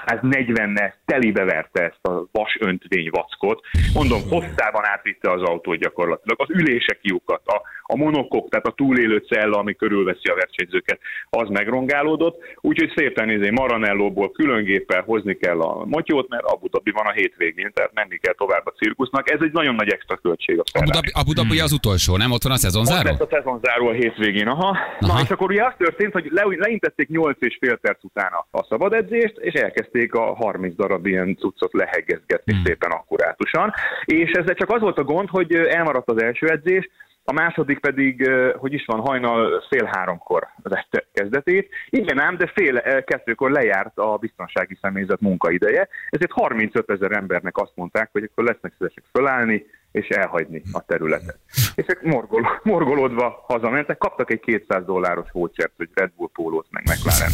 340-nel 0.06 0.92
telibe 1.04 1.44
verte 1.44 1.82
ezt 1.82 2.06
a 2.06 2.28
vas 2.32 2.56
öntvény 2.60 3.08
vackot. 3.10 3.60
Mondom, 3.94 4.20
hosszában 4.28 4.84
átvitte 4.84 5.30
az 5.30 5.42
autót 5.42 5.78
gyakorlatilag. 5.78 6.40
Az 6.40 6.50
ülések 6.50 7.00
kiukat, 7.00 7.42
a, 7.46 7.62
a 7.82 7.96
monokok, 7.96 8.48
tehát 8.48 8.66
a 8.66 8.70
túlélő 8.70 9.24
cella, 9.28 9.58
ami 9.58 9.74
körülveszi 9.74 10.28
a 10.28 10.34
versenyzőket, 10.34 10.98
az 11.30 11.48
megrongálódott. 11.48 12.36
Úgyhogy 12.60 12.92
szépen 12.96 13.30
izé 13.30 13.50
Maranellóból 13.50 14.32
külön 14.32 14.64
géppel 14.64 15.02
hozni 15.02 15.36
kell 15.36 15.60
a 15.60 15.84
motyót, 15.84 16.28
mert 16.28 16.44
Abu 16.44 16.68
Dhabi 16.68 16.90
van 16.90 17.06
a 17.06 17.12
hétvégén, 17.12 17.70
tehát 17.74 17.92
menni 17.94 18.16
kell 18.16 18.34
tovább 18.34 18.66
a 18.66 18.70
cirkusznak. 18.70 19.30
Ez 19.30 19.40
egy 19.40 19.52
nagyon 19.52 19.74
nagy 19.74 19.88
extra 19.88 20.16
költség 20.16 20.58
a 20.58 20.60
Abu 20.60 20.70
Ferrari. 20.72 20.90
Dhabi, 20.90 21.10
Abu 21.20 21.32
Dhabi 21.32 21.60
az 21.60 21.72
utolsó, 21.72 22.16
nem? 22.16 22.30
Ott 22.30 22.42
van 22.42 22.52
a 22.52 22.54
Ott 22.54 22.60
szezonzáró? 22.60 23.10
lesz 23.10 23.20
a 23.20 23.28
szezonzáró 23.30 23.86
a 23.88 23.92
hétvégén, 24.12 24.48
aha. 24.48 24.78
Na, 24.98 25.08
Aha. 25.08 25.20
és 25.22 25.30
akkor 25.30 25.50
ugye 25.50 25.64
az 25.64 25.72
történt, 25.76 26.12
hogy 26.12 26.28
le, 26.30 26.42
leintették 26.56 27.08
8 27.08 27.36
és 27.40 27.56
fél 27.60 27.76
perc 27.76 28.04
után 28.04 28.32
a, 28.50 28.64
szabad 28.68 28.92
edzést, 28.92 29.38
és 29.38 29.54
elkezdték 29.54 30.14
a 30.14 30.34
30 30.34 30.74
darab 30.74 31.06
ilyen 31.06 31.36
cuccot 31.36 31.72
leheggezgetni 31.72 32.52
Hmm. 32.52 32.62
szépen 32.64 32.90
akkurátusan. 32.90 33.72
És 34.04 34.30
ezzel 34.30 34.54
csak 34.54 34.70
az 34.70 34.80
volt 34.80 34.98
a 34.98 35.04
gond, 35.04 35.28
hogy 35.28 35.54
elmaradt 35.54 36.10
az 36.10 36.22
első 36.22 36.46
edzés, 36.46 36.88
a 37.24 37.32
második 37.32 37.78
pedig, 37.78 38.30
hogy 38.56 38.72
is 38.72 38.84
van, 38.86 39.00
hajnal 39.00 39.64
fél 39.68 39.90
háromkor 39.92 40.48
vette 40.62 41.04
kezdetét. 41.12 41.68
Igen 41.88 42.18
ám, 42.18 42.36
de 42.36 42.46
fél 42.54 42.82
kettőkor 43.02 43.50
lejárt 43.50 43.98
a 43.98 44.16
biztonsági 44.16 44.78
személyzet 44.80 45.20
munkaideje, 45.20 45.88
ezért 46.10 46.32
35 46.32 46.90
ezer 46.90 47.12
embernek 47.12 47.56
azt 47.56 47.72
mondták, 47.74 48.08
hogy 48.12 48.22
akkor 48.22 48.44
lesznek 48.44 48.72
szívesek 48.78 49.04
fölállni, 49.12 49.66
és 49.92 50.08
elhagyni 50.08 50.62
a 50.72 50.84
területet. 50.84 51.38
És 51.74 51.84
ők 51.88 52.02
morgol, 52.02 52.60
morgolódva 52.62 53.44
hazamentek, 53.46 53.98
kaptak 53.98 54.30
egy 54.30 54.40
200 54.40 54.84
dolláros 54.84 55.30
vouchert, 55.32 55.72
hogy 55.76 55.88
Red 55.94 56.10
Bull 56.16 56.28
pólót, 56.32 56.66
meg 56.70 56.84
McLaren. 56.84 57.32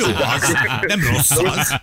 jó 0.00 0.06
az, 0.34 0.56
nem 0.86 1.00
rossz 1.12 1.38
az. 1.38 1.74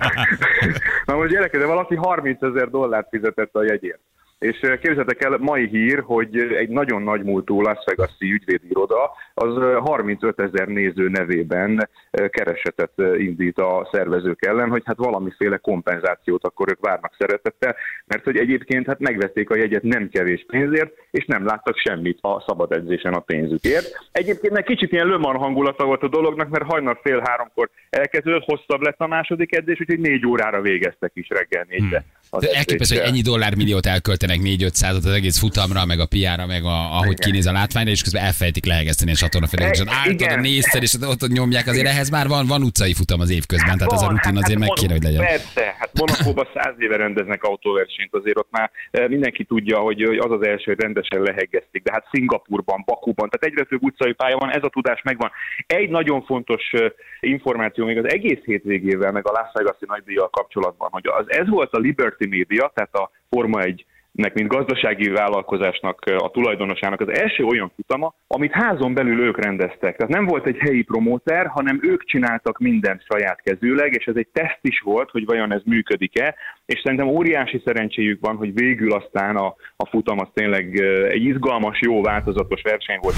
Na 1.05 1.15
most 1.15 1.29
gyerekek, 1.29 1.59
de 1.59 1.65
valaki 1.65 1.95
30 1.95 2.41
ezer 2.41 2.69
dollárt 2.69 3.09
fizetett 3.09 3.55
a 3.55 3.63
jegyért. 3.63 3.99
És 4.43 4.59
eh, 4.61 4.77
képzeljétek 4.77 5.23
el, 5.23 5.37
mai 5.37 5.67
hír, 5.67 5.99
hogy 6.05 6.37
egy 6.37 6.69
nagyon 6.69 7.01
nagy 7.01 7.23
múltú 7.23 7.61
Las 7.61 7.83
Vegas-i 7.85 8.31
ügyvédi 8.31 8.67
iroda 8.69 9.11
az 9.33 9.57
eh, 9.57 9.75
35 9.75 10.41
ezer 10.41 10.67
néző 10.67 11.09
nevében 11.09 11.89
eh, 12.11 12.27
keresetet 12.27 12.91
eh, 12.95 13.19
indít 13.19 13.57
a 13.57 13.89
szervezők 13.91 14.45
ellen, 14.45 14.69
hogy 14.69 14.81
hát 14.85 14.97
valamiféle 14.97 15.57
kompenzációt 15.57 16.43
akkor 16.43 16.69
ők 16.69 16.79
várnak 16.79 17.15
szeretettel, 17.17 17.75
mert 18.05 18.23
hogy 18.23 18.37
egyébként 18.37 18.85
hát 18.85 18.99
megvették 18.99 19.49
a 19.49 19.55
jegyet 19.55 19.83
nem 19.83 20.09
kevés 20.09 20.45
pénzért, 20.47 20.93
és 21.11 21.25
nem 21.25 21.45
láttak 21.45 21.77
semmit 21.77 22.17
a 22.21 22.43
szabad 22.47 22.71
edzésen 22.71 23.13
a 23.13 23.19
pénzükért. 23.19 24.07
Egyébként 24.11 24.53
meg 24.53 24.63
kicsit 24.63 24.91
ilyen 24.91 25.07
löman 25.07 25.35
hangulata 25.35 25.85
volt 25.85 26.03
a 26.03 26.07
dolognak, 26.07 26.49
mert 26.49 26.71
hajnal 26.71 26.99
fél 27.03 27.21
háromkor 27.25 27.69
elkezdődött, 27.89 28.43
hosszabb 28.43 28.81
lett 28.81 28.99
a 28.99 29.07
második 29.07 29.55
edzés, 29.55 29.79
úgyhogy 29.79 29.99
négy 29.99 30.25
órára 30.25 30.61
végeztek 30.61 31.11
is 31.13 31.27
reggel 31.29 31.65
négyre. 31.69 31.97
De 31.97 32.03
elképesztő, 32.39 32.95
hogy 32.97 33.07
ennyi 33.07 33.21
dollármilliót 33.21 33.85
elköltenek 33.85 34.39
4 34.41 34.63
500 34.63 34.95
az 34.95 35.05
egész 35.05 35.39
futamra, 35.39 35.85
meg 35.85 35.99
a 35.99 36.05
piára, 36.05 36.45
meg 36.45 36.63
a, 36.63 36.97
ahogy 36.97 37.17
Igen. 37.17 37.29
kinéz 37.29 37.45
a 37.45 37.51
látványra, 37.51 37.91
és 37.91 38.01
közben 38.01 38.23
elfelejtik 38.23 38.65
lehegeszteni 38.65 39.11
a 39.11 39.15
csatornafedéleket. 39.15 39.87
E- 39.87 39.91
Álltad, 39.91 40.37
a 40.37 40.41
nézted, 40.41 40.81
és 40.81 40.93
ott 41.01 41.27
nyomják, 41.27 41.67
azért 41.67 41.87
ehhez 41.87 42.09
már 42.09 42.27
van, 42.27 42.47
van 42.47 42.63
utcai 42.63 42.93
futam 42.93 43.19
az 43.19 43.29
év 43.29 43.45
közben, 43.45 43.77
tehát 43.77 43.93
az 43.93 44.01
a 44.01 44.05
Van, 44.05 44.15
rutin 44.15 44.37
azért 44.37 44.59
meg 44.59 44.67
Mon- 44.67 44.79
kéne, 44.79 44.93
hogy 44.93 45.03
legyen. 45.03 45.25
Persze, 45.25 45.75
hát 45.79 45.89
Monakóban 45.99 46.47
száz 46.53 46.75
éve 46.77 46.95
rendeznek 46.95 47.43
autóversenyt, 47.43 48.13
azért 48.13 48.37
ott 48.37 48.51
már 48.51 48.71
eh, 48.91 49.07
mindenki 49.07 49.43
tudja, 49.43 49.77
hogy 49.79 50.01
az 50.01 50.31
az 50.31 50.45
első, 50.45 50.63
hogy 50.65 50.79
rendesen 50.79 51.21
leheggezték, 51.21 51.83
de 51.83 51.91
hát 51.91 52.07
Szingapurban, 52.11 52.83
Bakuban, 52.85 53.29
tehát 53.29 53.45
egyre 53.53 53.63
több 53.63 53.83
utcai 53.83 54.13
pálya 54.13 54.37
van, 54.37 54.51
ez 54.51 54.63
a 54.63 54.69
tudás 54.69 55.01
megvan. 55.01 55.31
Egy 55.67 55.89
nagyon 55.89 56.23
fontos 56.23 56.63
eh, 56.71 56.91
információ 57.19 57.85
még 57.85 57.97
az 57.97 58.09
egész 58.09 58.43
hétvégével, 58.45 59.11
meg 59.11 59.27
a 59.27 59.31
Las 59.31 59.49
Vegas-i 59.53 59.85
nagydíjjal 59.87 60.29
kapcsolatban, 60.29 60.89
hogy 60.91 61.07
az, 61.07 61.25
ez 61.27 61.49
volt 61.49 61.73
a 61.73 61.77
Liberty 61.77 62.22
Media, 62.27 62.71
tehát 62.73 62.95
a 62.95 63.09
Forma 63.29 63.61
1 63.61 63.85
nek, 64.13 64.33
mint 64.33 64.47
gazdasági 64.47 65.09
vállalkozásnak 65.09 65.99
a 66.17 66.29
tulajdonosának 66.29 67.01
az 67.01 67.19
első 67.19 67.43
olyan 67.43 67.71
futama, 67.75 68.13
amit 68.27 68.51
házon 68.51 68.93
belül 68.93 69.19
ők 69.19 69.43
rendeztek. 69.43 69.95
Tehát 69.95 70.13
nem 70.13 70.25
volt 70.25 70.45
egy 70.45 70.57
helyi 70.57 70.81
promóter, 70.81 71.47
hanem 71.47 71.79
ők 71.81 72.05
csináltak 72.05 72.57
mindent 72.59 73.03
saját 73.09 73.41
kezűleg, 73.41 73.93
és 73.93 74.05
ez 74.05 74.15
egy 74.15 74.27
teszt 74.31 74.59
is 74.61 74.79
volt, 74.79 75.09
hogy 75.09 75.25
vajon 75.25 75.53
ez 75.53 75.61
működik-e, 75.65 76.35
és 76.65 76.81
szerintem 76.83 77.07
óriási 77.07 77.61
szerencséjük 77.65 78.19
van, 78.21 78.35
hogy 78.35 78.53
végül 78.53 78.93
aztán 78.93 79.35
a, 79.35 79.55
a 79.75 79.85
futam 79.85 80.19
az 80.19 80.27
tényleg 80.33 80.79
egy 81.09 81.23
izgalmas, 81.23 81.79
jó, 81.81 82.01
változatos 82.01 82.61
verseny 82.61 82.99
volt. 83.01 83.15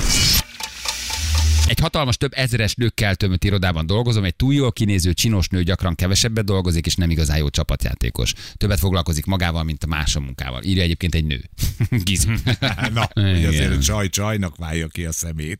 Egy 1.68 1.80
hatalmas 1.80 2.18
több 2.18 2.32
ezeres 2.36 2.76
nőkkel 2.76 3.16
tömött 3.16 3.44
irodában 3.44 3.86
dolgozom, 3.86 4.24
egy 4.24 4.36
túl 4.36 4.54
jól 4.54 4.72
kinéző 4.72 5.14
csinos 5.14 5.48
nő 5.48 5.64
gyakran 5.64 5.96
kevesebbet 5.96 6.46
dolgozik, 6.46 6.86
és 6.86 6.96
nem 6.96 7.10
igazán 7.10 7.38
jó 7.38 7.50
csapatjátékos. 7.50 8.34
Többet 8.58 8.80
foglalkozik 8.80 9.26
magával, 9.26 9.64
mint 9.64 9.84
a 9.84 9.88
más 9.88 10.18
munkával. 10.18 10.64
Írja 10.64 10.84
egyébként 10.84 11.16
egy 11.16 11.26
nő. 11.26 11.50
Gizi. 12.04 12.28
Na, 12.94 13.10
hogy 13.14 13.46
azért 13.46 13.72
a 13.76 13.80
csaj 13.80 14.10
csajnak 14.10 14.56
válja 14.56 14.88
ki 14.88 15.06
a 15.06 15.12
szemét. 15.12 15.60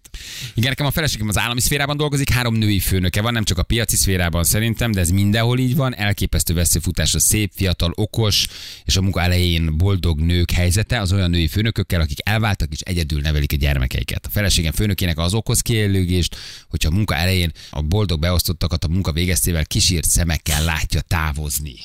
Igen, 0.54 0.70
nekem 0.70 0.86
a 0.86 0.92
feleségem 0.92 1.28
az 1.28 1.38
állami 1.38 1.62
szférában 1.62 1.98
dolgozik, 1.98 2.30
három 2.30 2.56
női 2.56 2.80
főnöke 2.80 3.22
van, 3.22 3.34
nem 3.34 3.44
csak 3.44 3.58
a 3.58 3.64
piaci 3.64 3.96
szférában 3.96 4.44
szerintem, 4.44 4.92
de 4.92 5.00
ez 5.00 5.10
mindenhol 5.10 5.60
így 5.60 5.76
van. 5.76 5.96
Elképesztő 5.96 6.54
veszőfutás 6.54 7.14
a 7.14 7.20
szép, 7.20 7.52
fiatal, 7.56 7.92
okos, 7.96 8.48
és 8.84 8.96
a 8.96 9.02
munka 9.02 9.22
elején 9.22 9.78
boldog 9.78 10.20
nők 10.20 10.52
helyzete 10.52 11.00
az 11.00 11.14
olyan 11.14 11.30
női 11.30 11.48
főnökökkel, 11.48 12.02
akik 12.02 12.18
elváltak 12.24 12.72
és 12.72 12.80
egyedül 12.80 13.22
nevelik 13.22 13.52
a 13.52 13.56
gyermekeiket. 13.56 14.26
A 14.26 14.30
feleségem 14.30 14.72
főnökének 14.72 15.18
az 15.18 15.34
okoz 15.34 15.62
kielőgést, 15.96 16.36
hogyha 16.70 16.90
a 16.92 16.96
munka 16.96 17.16
elején 17.16 17.52
a 17.72 17.82
boldog 17.82 18.20
beosztottakat 18.20 18.84
a 18.84 18.88
munka 18.88 19.12
végeztével 19.12 19.66
kísírt 19.66 20.04
szemekkel 20.04 20.64
látja 20.64 21.02
távozni. 21.08 21.76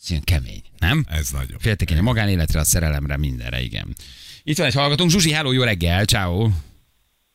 Ez 0.00 0.10
ilyen 0.10 0.22
kemény, 0.24 0.62
nem? 0.78 1.04
Ez 1.08 1.30
nagyon. 1.30 1.58
Féltékeny 1.58 1.98
a 1.98 2.02
magánéletre, 2.02 2.60
a 2.60 2.64
szerelemre, 2.64 3.16
mindenre, 3.16 3.60
igen. 3.60 3.86
Itt 4.42 4.56
van 4.56 4.66
egy 4.66 4.74
hallgatónk, 4.74 5.10
Zsuzsi, 5.10 5.32
hello, 5.32 5.52
jó 5.52 5.62
reggel, 5.62 6.04
ciao. 6.04 6.48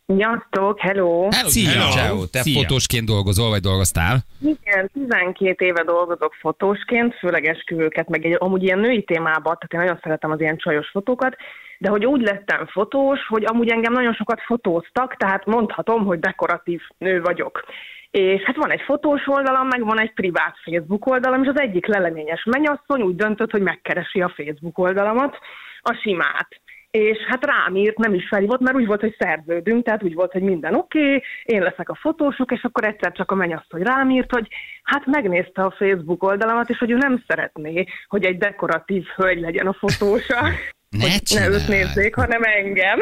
Sziasztok, 0.07 0.79
hello! 0.79 1.29
Hello, 1.31 1.49
Szia. 1.49 1.69
Ciao. 1.71 1.91
Ciao. 1.91 2.25
Te 2.25 2.41
Szia. 2.41 2.61
fotósként 2.61 3.05
dolgozol, 3.05 3.49
vagy 3.49 3.61
dolgoztál? 3.61 4.23
Igen, 4.41 4.89
12 4.93 5.65
éve 5.65 5.83
dolgozok 5.83 6.33
fotósként, 6.33 7.13
főleg 7.13 7.45
esküvőket, 7.45 8.09
meg 8.09 8.25
egy, 8.25 8.35
amúgy 8.39 8.63
ilyen 8.63 8.79
női 8.79 9.03
témában, 9.03 9.57
tehát 9.57 9.73
én 9.73 9.79
nagyon 9.79 9.99
szeretem 10.03 10.31
az 10.31 10.39
ilyen 10.39 10.57
csajos 10.57 10.89
fotókat, 10.89 11.35
de 11.79 11.89
hogy 11.89 12.05
úgy 12.05 12.21
lettem 12.21 12.65
fotós, 12.65 13.27
hogy 13.27 13.45
amúgy 13.45 13.69
engem 13.69 13.93
nagyon 13.93 14.13
sokat 14.13 14.41
fotóztak, 14.41 15.15
tehát 15.15 15.45
mondhatom, 15.45 16.05
hogy 16.05 16.19
dekoratív 16.19 16.81
nő 16.97 17.21
vagyok. 17.21 17.63
És 18.11 18.41
hát 18.41 18.55
van 18.55 18.71
egy 18.71 18.81
fotós 18.81 19.27
oldalam, 19.27 19.67
meg 19.67 19.85
van 19.85 19.99
egy 19.99 20.13
privát 20.13 20.55
Facebook 20.63 21.05
oldalam, 21.05 21.43
és 21.43 21.49
az 21.49 21.59
egyik 21.59 21.85
leleményes 21.85 22.43
mennyasszony 22.43 23.01
úgy 23.01 23.15
döntött, 23.15 23.51
hogy 23.51 23.61
megkeresi 23.61 24.21
a 24.21 24.33
Facebook 24.35 24.77
oldalamat, 24.77 25.37
a 25.81 25.93
simát. 26.01 26.47
És 26.91 27.17
hát 27.27 27.45
rám 27.45 27.75
írt, 27.75 27.97
nem 27.97 28.13
is 28.13 28.27
felhívott, 28.27 28.59
mert 28.59 28.75
úgy 28.75 28.85
volt, 28.85 29.01
hogy 29.01 29.15
szerződünk, 29.19 29.83
tehát 29.83 30.03
úgy 30.03 30.13
volt, 30.13 30.31
hogy 30.31 30.41
minden 30.41 30.75
oké, 30.75 30.99
okay, 30.99 31.23
én 31.43 31.61
leszek 31.61 31.89
a 31.89 31.95
fotósok, 31.95 32.51
és 32.51 32.63
akkor 32.63 32.83
egyszer 32.83 33.11
csak 33.11 33.31
a 33.31 33.35
mennyasszony 33.35 33.81
rám 33.81 34.09
írt, 34.09 34.31
hogy 34.31 34.47
hát 34.83 35.05
megnézte 35.05 35.61
a 35.61 35.71
Facebook 35.77 36.23
oldalamat, 36.23 36.69
és 36.69 36.77
hogy 36.77 36.91
ő 36.91 36.97
nem 36.97 37.23
szeretné, 37.27 37.85
hogy 38.07 38.25
egy 38.25 38.37
dekoratív 38.37 39.05
hölgy 39.15 39.39
legyen 39.39 39.67
a 39.67 39.73
fotósa. 39.73 40.39
Ne 40.97 41.11
hogy 41.11 41.21
ne 41.29 41.47
őt 41.49 41.67
nézzék, 41.67 42.15
hanem 42.15 42.41
engem. 42.43 42.99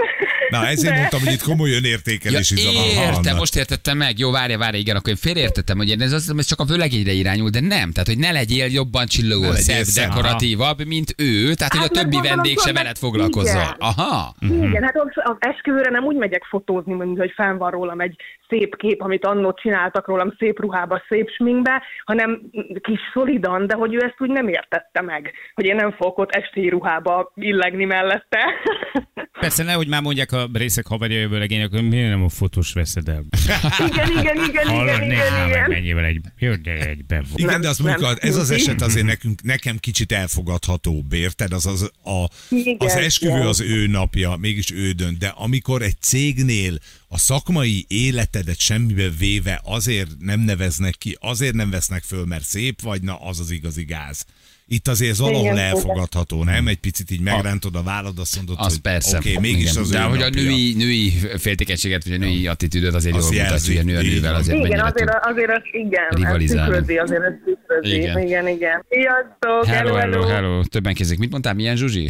Na 0.49 0.67
ezért 0.67 0.93
De- 0.93 0.99
mondtam, 0.99 1.19
hogy 1.19 1.31
itt 1.33 1.41
komoly 1.41 1.69
Ja, 1.69 1.77
önértékelési 1.77 2.55
zavar 2.55 2.85
értem, 3.07 3.21
van. 3.23 3.35
most 3.35 3.55
értettem 3.55 3.97
meg. 3.97 4.19
Jó, 4.19 4.31
várja, 4.31 4.57
várja, 4.57 4.79
igen, 4.79 4.95
akkor 4.95 5.09
én 5.09 5.15
félreértettem, 5.15 5.77
hogy 5.77 5.91
ez, 6.01 6.11
az, 6.11 6.33
ez 6.37 6.45
csak 6.45 6.59
a 6.59 6.63
vőlegényre 6.63 7.11
irányul, 7.11 7.49
de 7.49 7.59
nem. 7.59 7.91
Tehát, 7.91 8.07
hogy 8.07 8.17
ne 8.17 8.31
legyél 8.31 8.65
jobban 8.71 9.05
csillogó, 9.07 9.51
szebb, 9.51 9.85
dekoratívabb, 9.85 10.85
mint 10.85 11.13
ő, 11.17 11.53
tehát, 11.53 11.73
hogy 11.73 11.81
a 11.91 11.97
Hát, 11.97 12.03
többi 12.03 12.27
vendég 12.27 12.57
se 12.59 12.63
gondolom, 12.63 12.73
veled 12.73 12.97
foglalkozzon. 12.97 13.55
igen. 13.61 13.75
Aha. 13.79 14.35
Igen, 14.41 14.83
hát 14.83 14.95
az, 14.95 15.11
az 15.23 15.35
esküvőre 15.39 15.89
nem 15.89 16.03
úgy 16.03 16.15
megyek 16.15 16.43
fotózni, 16.49 16.93
mint 16.93 17.17
hogy 17.17 17.31
fenn 17.35 17.57
van 17.57 17.71
rólam 17.71 17.99
egy 17.99 18.15
szép 18.49 18.75
kép, 18.75 19.01
amit 19.01 19.25
annó 19.25 19.53
csináltak 19.53 20.07
rólam 20.07 20.35
szép 20.37 20.59
ruhába, 20.59 21.03
szép 21.09 21.29
sminkbe, 21.29 21.83
hanem 22.05 22.41
kis 22.81 22.99
szolidan, 23.13 23.67
de 23.67 23.75
hogy 23.75 23.93
ő 23.93 24.03
ezt 24.03 24.15
úgy 24.17 24.29
nem 24.29 24.47
értette 24.47 25.01
meg, 25.01 25.33
hogy 25.53 25.65
én 25.65 25.75
nem 25.75 25.91
fogok 25.91 26.17
ott 26.17 26.31
esti 26.31 26.69
ruhába 26.69 27.31
illegni 27.35 27.85
mellette. 27.85 28.39
Persze 29.39 29.63
nehogy 29.63 29.87
már 29.87 30.01
mondják 30.01 30.31
a 30.31 30.47
részek 30.53 30.87
haverjaiből 30.87 31.39
legények, 31.39 31.69
hogy 31.71 31.87
miért 31.87 32.09
nem 32.09 32.23
a 32.23 32.29
fotós 32.29 32.73
veszed 32.73 33.07
el. 33.07 33.23
igen, 33.91 34.11
igen, 34.19 34.37
igen, 34.49 34.67
Hallod, 34.67 34.87
igen, 34.87 35.11
igen, 35.11 35.33
meg 35.33 35.49
igen. 35.49 35.69
mennyivel 35.69 36.03
egy, 36.03 36.21
jön 36.37 36.59
de 36.63 36.71
egy 36.71 37.05
be. 37.05 37.21
Igen, 37.35 37.51
Nem, 37.51 37.61
de 37.61 37.69
azt 37.69 37.79
mondjuk, 37.79 38.01
nem. 38.01 38.15
ez 38.19 38.35
az 38.35 38.51
eset 38.51 38.81
azért 38.81 39.05
nekünk, 39.05 39.41
nekem 39.41 39.77
kicsit 39.77 40.11
elfogadhatóbb, 40.11 41.13
érted? 41.13 41.51
Az, 41.53 41.65
az, 41.65 41.91
a, 42.03 42.29
Igen, 42.49 42.75
az 42.79 42.95
esküvő 42.95 43.35
igen. 43.35 43.47
az 43.47 43.61
ő 43.61 43.87
napja, 43.87 44.35
mégis 44.39 44.71
ő 44.71 44.91
dönt, 44.91 45.17
de 45.17 45.27
amikor 45.27 45.81
egy 45.81 45.99
cégnél 45.99 46.73
a 47.13 47.17
szakmai 47.17 47.85
életedet 47.87 48.59
semmibe 48.59 49.09
véve 49.09 49.61
azért 49.63 50.09
nem 50.19 50.39
neveznek 50.39 50.95
ki, 50.95 51.17
azért 51.19 51.53
nem 51.53 51.69
vesznek 51.69 52.03
föl, 52.03 52.25
mert 52.25 52.43
szép 52.43 52.81
vagy, 52.81 53.01
na 53.01 53.15
az 53.15 53.39
az 53.39 53.49
igazi 53.49 53.83
gáz. 53.83 54.25
Itt 54.67 54.87
azért 54.87 55.11
ez 55.11 55.19
valahol 55.19 55.43
Igen, 55.45 55.57
elfogadható, 55.57 56.43
nem? 56.43 56.67
Egy 56.67 56.77
picit 56.79 57.11
így 57.11 57.21
megrántod 57.21 57.75
a 57.75 57.83
vállad, 57.83 58.19
azt 58.19 58.35
mondod, 58.35 58.55
Az 58.59 58.71
hogy 58.71 58.81
persze. 58.81 59.17
oké, 59.17 59.29
okay, 59.35 59.51
mégis 59.51 59.69
Igen. 59.71 59.81
az 59.83 59.89
De 59.89 60.01
hogy 60.01 60.21
a 60.21 60.29
női, 60.29 60.73
női 60.73 61.13
féltékenységet, 61.37 62.03
vagy 62.03 62.13
a 62.13 62.17
női 62.17 62.47
attitűdöt 62.47 62.93
azért 62.93 63.15
Azt 63.15 63.31
jól 63.33 63.43
mutatja, 63.43 63.67
hogy 63.73 63.77
a 63.81 63.83
nő 63.91 63.97
a 63.97 64.01
Így 64.01 64.13
nővel 64.13 64.31
van. 64.31 64.39
azért 64.39 64.65
Igen, 64.65 64.79
azért, 64.79 65.09
azért 65.21 65.49
az, 65.49 65.61
igen, 65.71 66.03
ez 66.09 66.17
rivalizálni. 66.17 66.71
tükrözi, 66.75 66.97
azért 66.97 67.21
ez 67.23 67.33
tükrözi. 67.45 67.95
Igen. 67.95 68.19
Igen, 68.21 68.47
igen. 68.47 68.85
Sziasztok, 68.89 69.65
Hello, 69.65 69.93
hello, 69.95 70.25
hello. 70.27 70.63
Többen 70.63 70.93
kezdik. 70.93 71.17
Mit 71.19 71.31
mondtál, 71.31 71.53
milyen 71.53 71.75
Zsuzsi? 71.75 72.03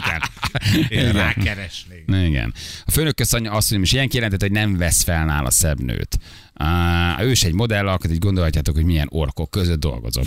Igen. 0.00 0.20
Én 0.88 1.12
rákeresnék. 1.12 2.04
Igen. 2.06 2.52
A 2.84 2.90
főnök 2.90 3.14
köszönje 3.14 3.50
azt, 3.50 3.68
hogy 3.68 3.78
most 3.78 3.92
ilyen 3.92 4.08
kijelentett, 4.08 4.40
hogy 4.40 4.52
nem 4.52 4.76
vesz 4.76 5.02
fel 5.02 5.24
nála 5.24 5.50
szebb 5.50 5.80
nőt. 5.80 6.18
Uh, 6.60 7.22
ő 7.22 7.30
is 7.30 7.44
egy 7.44 7.52
modell, 7.52 7.88
akkor 7.88 8.10
így 8.10 8.18
gondolhatjátok, 8.18 8.74
hogy 8.74 8.84
milyen 8.84 9.08
orkok 9.10 9.50
között 9.50 9.80
dolgozom. 9.80 10.24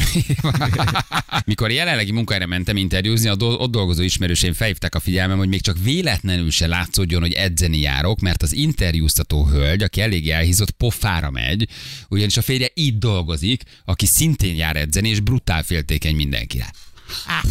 Mikor 1.45 1.71
jelenlegi 1.71 2.11
munkahelyre 2.11 2.45
mentem 2.45 2.77
interjúzni, 2.77 3.29
a 3.29 3.35
do- 3.35 3.59
ott 3.59 3.71
dolgozó 3.71 4.01
ismerőseim 4.01 4.53
felhívták 4.53 4.95
a 4.95 4.99
figyelmem, 4.99 5.37
hogy 5.37 5.47
még 5.47 5.61
csak 5.61 5.77
véletlenül 5.83 6.51
se 6.51 6.67
látszódjon, 6.67 7.21
hogy 7.21 7.33
edzeni 7.33 7.79
járok, 7.79 8.19
mert 8.19 8.43
az 8.43 8.53
interjúztató 8.53 9.45
hölgy, 9.45 9.83
aki 9.83 10.01
elég 10.01 10.29
elhízott, 10.29 10.71
pofára 10.71 11.31
megy, 11.31 11.67
ugyanis 12.09 12.37
a 12.37 12.41
férje 12.41 12.67
itt 12.73 12.99
dolgozik, 12.99 13.63
aki 13.85 14.05
szintén 14.05 14.55
jár 14.55 14.75
edzeni, 14.75 15.09
és 15.09 15.19
brutál 15.19 15.63
féltékeny 15.63 16.15
mindenkire. 16.15 16.71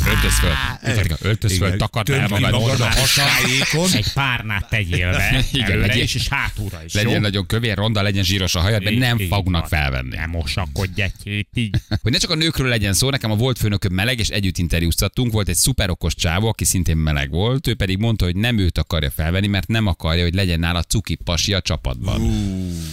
Öltöz 0.06 0.38
föl, 0.38 0.50
Mutatja, 0.82 1.16
öltöz 1.20 1.56
föl, 1.56 1.66
Igen. 1.66 1.78
takard 1.78 2.08
el 2.10 2.28
magad, 2.28 2.50
magad 2.50 2.80
a 2.80 2.84
hasáékon. 2.90 3.92
Egy 3.92 4.12
párnát 4.12 4.68
tegyél 4.68 5.10
be, 5.10 5.44
Igen, 5.52 5.70
előre 5.70 5.86
legyél- 5.86 6.04
is, 6.04 6.14
és 6.14 6.28
hátulra 6.28 6.80
is. 6.84 6.92
Legyen 6.92 7.12
jó? 7.12 7.20
nagyon 7.20 7.46
kövér, 7.46 7.76
ronda, 7.76 8.02
legyen 8.02 8.24
zsíros 8.24 8.54
a 8.54 8.60
hajad, 8.60 8.82
de 8.82 8.90
nem 8.90 9.18
így 9.18 9.28
fognak 9.28 9.68
van. 9.68 9.80
felvenni. 9.80 10.16
Nem 10.16 10.30
mosakodj 10.30 11.02
egy 11.02 11.12
hétig. 11.24 11.74
Hogy 12.02 12.12
ne 12.12 12.18
csak 12.18 12.30
a 12.30 12.34
nőkről 12.34 12.68
legyen 12.68 12.92
szó, 12.92 13.10
nekem 13.10 13.30
a 13.30 13.34
volt 13.34 13.58
főnököm 13.58 13.92
meleg, 13.92 14.18
és 14.18 14.28
együtt 14.28 14.58
interjúztattunk, 14.58 15.32
volt 15.32 15.48
egy 15.48 15.54
szuper 15.56 15.90
okos 15.90 16.14
csávó, 16.14 16.48
aki 16.48 16.64
szintén 16.64 16.96
meleg 16.96 17.30
volt, 17.30 17.66
ő 17.66 17.74
pedig 17.74 17.98
mondta, 17.98 18.24
hogy 18.24 18.36
nem 18.36 18.58
őt 18.58 18.78
akarja 18.78 19.10
felvenni, 19.10 19.46
mert 19.46 19.68
nem 19.68 19.86
akarja, 19.86 20.22
hogy 20.22 20.34
legyen 20.34 20.58
nála 20.60 20.82
cuki 20.82 21.14
pasi 21.14 21.52
a 21.54 21.60
csapatban. 21.60 22.20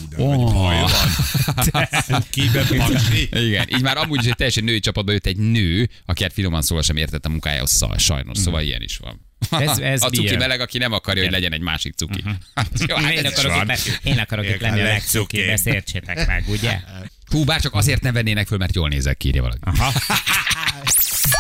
De 0.09 0.26
nagy 0.26 0.38
baj 0.53 0.76
van. 0.82 2.22
Kibe 2.32 2.66
pasi. 2.78 3.30
Igen, 3.32 3.68
így 3.76 3.82
már 3.82 3.97
amúgy 3.97 4.20
is 4.24 4.30
egy 4.30 4.36
teljesen 4.36 4.64
női 4.64 4.80
csapatba 4.80 5.11
jött 5.11 5.26
egy 5.26 5.38
nő, 5.38 5.89
aki 6.05 6.24
hát 6.24 6.34
finoman 6.54 6.62
szóval 6.62 6.84
sem 6.84 6.97
értette 6.97 7.28
a 7.28 7.32
munkájához, 7.32 7.72
szaj, 7.72 7.97
sajnos, 7.97 8.38
szóval 8.38 8.62
ilyen 8.62 8.82
is 8.82 8.97
van. 8.97 9.22
Ez- 9.62 9.78
ez 9.78 10.01
a 10.08 10.10
cuki 10.10 10.36
meleg, 10.36 10.60
aki 10.60 10.78
nem 10.78 10.91
akarja, 10.91 11.24
hogy 11.24 11.32
legyen 11.32 11.54
egy 11.54 11.62
másik 11.62 11.93
cuki. 11.95 12.24
Jó, 12.88 12.95
hát 12.95 13.12
Én 13.12 13.26
akarok, 13.26 13.54
van. 13.56 13.70
itt, 13.70 13.99
én 14.04 14.20
akarok 14.20 14.45
itt 14.45 14.60
lenni 14.62 14.80
a 14.80 14.84
legcukibb, 14.84 15.47
ezt 15.49 15.68
értsétek 15.68 16.28
meg, 16.28 16.43
ugye? 16.47 16.80
Hú, 17.32 17.43
bár 17.43 17.62
csak 17.62 17.74
azért 17.74 18.01
nem 18.01 18.14
vennének 18.14 18.47
föl, 18.47 18.58
mert 18.58 18.76
jól 18.76 18.88
nézek 18.89 19.18
ki, 19.18 19.28
írja 19.28 19.41
valaki. 19.41 19.60
Aha. 19.64 19.91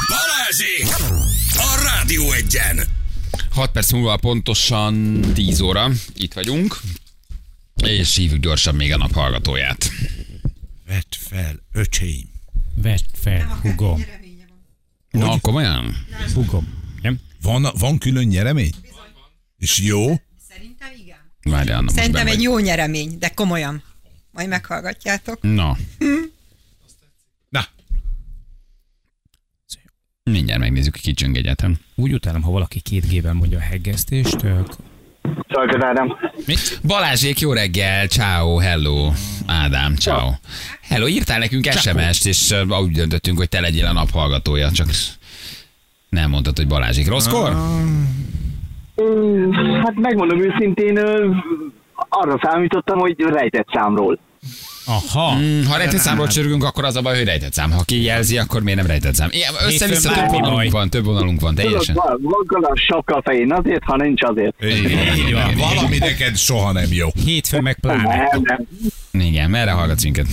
Balázsi! 0.07 1.05
A 1.55 1.81
Rádió 1.83 2.31
Egyen! 2.31 2.79
6 3.51 3.71
perc 3.71 3.91
múlva 3.91 4.17
pontosan 4.17 5.21
10 5.33 5.61
óra, 5.61 5.89
itt 6.15 6.33
vagyunk, 6.33 6.79
és 7.75 8.15
hívjuk 8.15 8.39
gyorsan 8.41 8.75
még 8.75 8.93
a 8.93 8.97
nap 8.97 9.13
hallgatóját. 9.13 9.91
Vedd 10.87 11.01
fel, 11.29 11.59
öcsém. 11.71 12.29
Vedd 12.75 12.99
fel, 13.21 13.59
hugom. 13.61 14.05
Na, 15.13 15.39
komolyan? 15.39 15.95
Hugom. 16.33 16.67
Nem? 17.01 17.19
Van, 17.41 17.67
van 17.77 17.97
külön 17.97 18.23
nyeremény? 18.25 18.71
És 19.57 19.79
jó? 19.79 20.15
Szerintem 20.49 20.89
igen. 21.01 21.17
Várjál, 21.43 21.81
most 21.81 21.95
Szerintem 21.95 22.27
egy 22.27 22.41
jó 22.41 22.59
nyeremény, 22.59 23.17
de 23.19 23.29
komolyan. 23.29 23.83
Majd 24.31 24.47
meghallgatjátok. 24.47 25.41
Na, 25.41 25.77
Na, 27.49 27.65
mindjárt 30.23 30.59
megnézzük, 30.59 30.93
ki 30.93 31.13
csöng 31.13 31.37
egyetem. 31.37 31.79
Úgy 31.95 32.13
utálom, 32.13 32.41
ha 32.41 32.51
valaki 32.51 32.79
két 32.79 33.07
G-vel 33.07 33.33
mondja 33.33 33.57
a 33.57 33.61
heggesztést. 33.61 34.37
Tök. 35.23 35.43
Szalkad 35.47 35.83
Ádám. 35.83 36.17
Balázsék, 36.87 37.39
jó 37.39 37.53
reggel, 37.53 38.07
ciao, 38.07 38.57
hello. 38.57 39.11
Ádám, 39.47 39.95
ciao. 39.95 40.29
Hello, 40.81 41.07
írtál 41.07 41.39
nekünk 41.39 41.65
SMS-t, 41.65 42.25
és 42.25 42.51
uh, 42.69 42.79
úgy 42.81 42.91
döntöttünk, 42.91 43.37
hogy 43.37 43.49
te 43.49 43.59
legyél 43.59 43.85
a 43.85 43.93
nap 43.93 44.11
hallgatója, 44.11 44.71
csak 44.71 44.87
nem 46.09 46.29
mondtad, 46.29 46.57
hogy 46.57 46.67
Balázsék. 46.67 47.07
Rosszkor? 47.07 47.49
Hát 49.83 49.95
megmondom 49.95 50.41
őszintén, 50.41 50.97
ö, 50.97 51.29
arra 52.09 52.39
számítottam, 52.41 52.99
hogy 52.99 53.15
rejtett 53.19 53.67
számról. 53.73 54.19
Aha. 54.85 55.35
Mm, 55.35 55.63
ha 55.65 55.77
rejtett 55.77 55.99
számról 55.99 56.27
csörgünk, 56.27 56.63
akkor 56.63 56.85
az 56.85 56.95
a 56.95 57.01
baj, 57.01 57.15
hogy 57.15 57.25
rejtett 57.25 57.53
szám. 57.53 57.71
Ha 57.71 57.83
kijelzi, 57.83 58.37
akkor 58.37 58.63
miért 58.63 58.77
nem 58.77 58.87
rejtett 58.87 59.15
szám? 59.15 59.29
Igen, 59.31 59.53
össze-vissza 59.65 60.11
több 60.13 60.29
vonalunk 60.29 60.71
van, 60.71 60.89
több 60.89 61.05
vonalunk 61.05 61.41
van, 61.41 61.55
teljesen. 61.55 61.95
van 61.95 62.43
galamb 62.45 62.77
sapka 62.77 63.15
a 63.15 63.21
fején 63.21 63.53
azért, 63.53 63.83
ha 63.83 63.95
nincs 63.95 64.23
azért. 64.23 64.55
Így 65.17 65.33
van. 65.33 65.55
valami 65.57 65.97
neked 65.97 66.37
soha 66.37 66.71
nem 66.71 66.87
jó. 66.89 67.07
Hétfőn 67.25 67.61
meg 67.61 67.77
pláne. 67.79 68.37
Igen, 69.11 69.49
merre 69.49 69.71
hallgatsz 69.71 70.03
minket? 70.03 70.25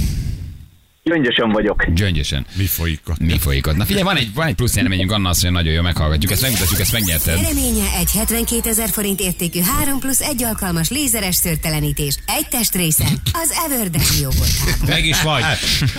Gyöngyösen 1.02 1.50
vagyok. 1.50 1.86
Gyöngyösen. 1.90 2.46
Mi 2.56 2.64
folyik 2.64 3.00
ott? 3.08 3.18
Mi 3.18 3.38
folyik 3.38 3.66
ott? 3.66 3.76
Na 3.76 3.84
figyelj, 3.84 4.04
van 4.04 4.16
egy, 4.16 4.34
van 4.34 4.46
egy 4.46 4.54
plusz 4.54 4.74
nyereményünk, 4.74 5.12
Anna 5.12 5.28
azt 5.28 5.42
mondja, 5.42 5.60
nagyon 5.60 5.76
jó, 5.76 5.82
meghallgatjuk, 5.82 6.32
ezt 6.32 6.42
megmutatjuk, 6.42 6.80
ezt 6.80 6.92
megnyerted. 6.92 7.36
Nyereménye 7.36 7.84
egy 7.98 8.10
72 8.12 8.68
ezer 8.68 8.88
forint 8.88 9.20
értékű 9.20 9.60
3 9.60 9.98
plusz 9.98 10.20
1 10.20 10.42
alkalmas 10.42 10.88
lézeres 10.88 11.34
szőrtelenítés. 11.34 12.16
Egy 12.26 12.48
testrészen 12.48 13.20
az 13.32 13.50
Everden 13.70 14.02
jogoltában. 14.20 14.88
Meg 14.88 15.06
is 15.06 15.22
vagy. 15.22 15.42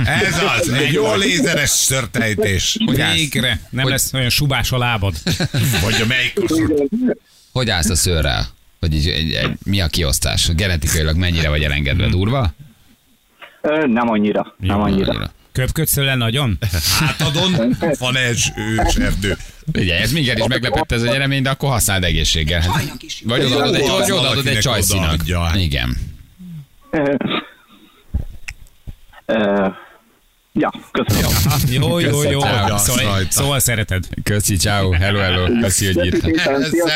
Ez 0.05 0.37
az, 0.59 0.69
egy 0.69 0.91
jó 0.91 1.15
lézeres. 1.15 1.89
Hogy 2.85 3.01
állsz? 3.01 3.15
Végre. 3.15 3.59
Nem 3.69 3.87
lesz 3.87 4.13
olyan 4.13 4.29
subás 4.29 4.71
a 4.71 4.77
lábad. 4.77 5.15
Vagy 5.81 6.01
a 6.01 6.05
melyik 6.07 6.39
Hogy 7.51 7.69
állsz 7.69 7.89
a 7.89 7.95
szőrrel? 7.95 8.47
Vagy 8.79 8.95
így, 8.95 9.07
egy, 9.07 9.31
egy, 9.31 9.51
mi 9.63 9.81
a 9.81 9.87
kiosztás? 9.87 10.49
Genetikailag 10.55 11.15
mennyire 11.15 11.49
vagy 11.49 11.63
elengedve? 11.63 12.07
Durva? 12.07 12.53
Ö, 13.61 13.87
nem 13.87 14.09
annyira, 14.09 14.55
nem 14.57 14.77
Jó, 14.77 14.83
annyira. 14.83 15.31
Köpködsz 15.51 15.93
tőle 15.93 16.15
nagyon? 16.15 16.57
Hátadon 16.99 17.77
van 17.99 18.15
ez 18.15 18.43
ős 18.57 18.95
erdő. 18.95 19.37
Ugye, 19.73 19.99
ez 19.99 20.11
minket 20.11 20.37
is 20.37 20.47
meglepett 20.47 20.91
ez 20.91 21.01
a 21.01 21.11
nyeremény, 21.11 21.41
de 21.41 21.49
akkor 21.49 21.69
használd 21.69 22.03
egészséggel. 22.03 22.61
Vagy 23.23 23.43
odaadod 23.43 23.75
egy, 23.75 23.87
vagy 23.89 24.11
odaadod 24.11 24.47
egy 24.47 24.59
csajszínak. 24.59 25.21
Igen. 25.55 25.97
Ja, 30.53 30.73
köszönöm. 30.91 31.31
Jó, 31.69 31.99
jó, 31.99 32.23
jó. 32.23 32.39
Köszönöm. 32.39 32.77
Szóval, 32.77 33.25
szóval 33.29 33.59
szereted. 33.59 34.07
Köszi, 34.23 34.55
ciao, 34.55 34.91
hello, 34.91 35.19
hello. 35.19 35.59
Köszi, 35.59 35.93
hogy 35.93 36.05
írtál. 36.05 36.31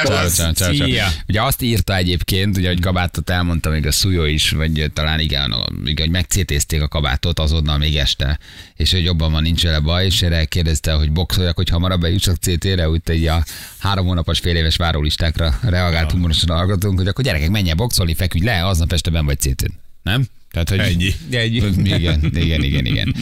Ciao, 0.05 0.29
ciao, 0.29 0.53
ciao. 0.53 0.87
Ugye 1.27 1.41
azt 1.41 1.61
írta 1.61 1.95
egyébként, 1.95 2.57
ugye, 2.57 2.67
hogy 2.67 2.79
kabátot 2.79 3.29
elmondta 3.29 3.69
még 3.69 3.85
a 3.85 3.91
Szújó 3.91 4.23
is, 4.23 4.49
vagy 4.49 4.91
talán 4.93 5.19
igen, 5.19 5.55
hogy 5.95 6.09
megcétézték 6.09 6.81
a 6.81 6.87
kabátot 6.87 7.39
azonnal 7.39 7.77
még 7.77 7.95
este, 7.95 8.39
és 8.75 8.91
hogy 8.91 9.03
jobban 9.03 9.31
van, 9.31 9.41
nincs 9.41 9.63
vele 9.63 9.79
baj, 9.79 10.05
és 10.05 10.21
erre 10.21 10.45
kérdezte, 10.45 10.91
hogy 10.91 11.11
boxoljak, 11.11 11.55
hogy 11.55 11.69
hamarabb 11.69 12.01
bejussak 12.01 12.35
CT-re, 12.35 12.89
úgy 12.89 13.01
így 13.11 13.27
a 13.27 13.43
három 13.77 14.05
hónapos 14.05 14.39
fél 14.39 14.55
éves 14.55 14.75
várólistákra 14.75 15.59
reagált 15.61 16.11
humorosan 16.11 16.57
hallgatunk, 16.57 16.97
hogy 16.97 17.07
akkor 17.07 17.23
gyerekek, 17.23 17.49
menj 17.49 17.69
el 17.69 17.75
boxolni, 17.75 18.13
feküdj 18.13 18.45
le, 18.45 18.65
aznap 18.65 18.91
este 18.91 19.09
ben 19.09 19.25
vagy 19.25 19.39
CT-n. 19.39 19.71
Nem? 20.03 20.25
Tehát, 20.63 20.69
hogy 20.69 20.79
Ennyi. 20.79 21.13
Ennyi. 21.31 21.55
Igen, 21.97 22.23
igen, 22.33 22.63
igen, 22.63 22.85
igen. 22.85 23.15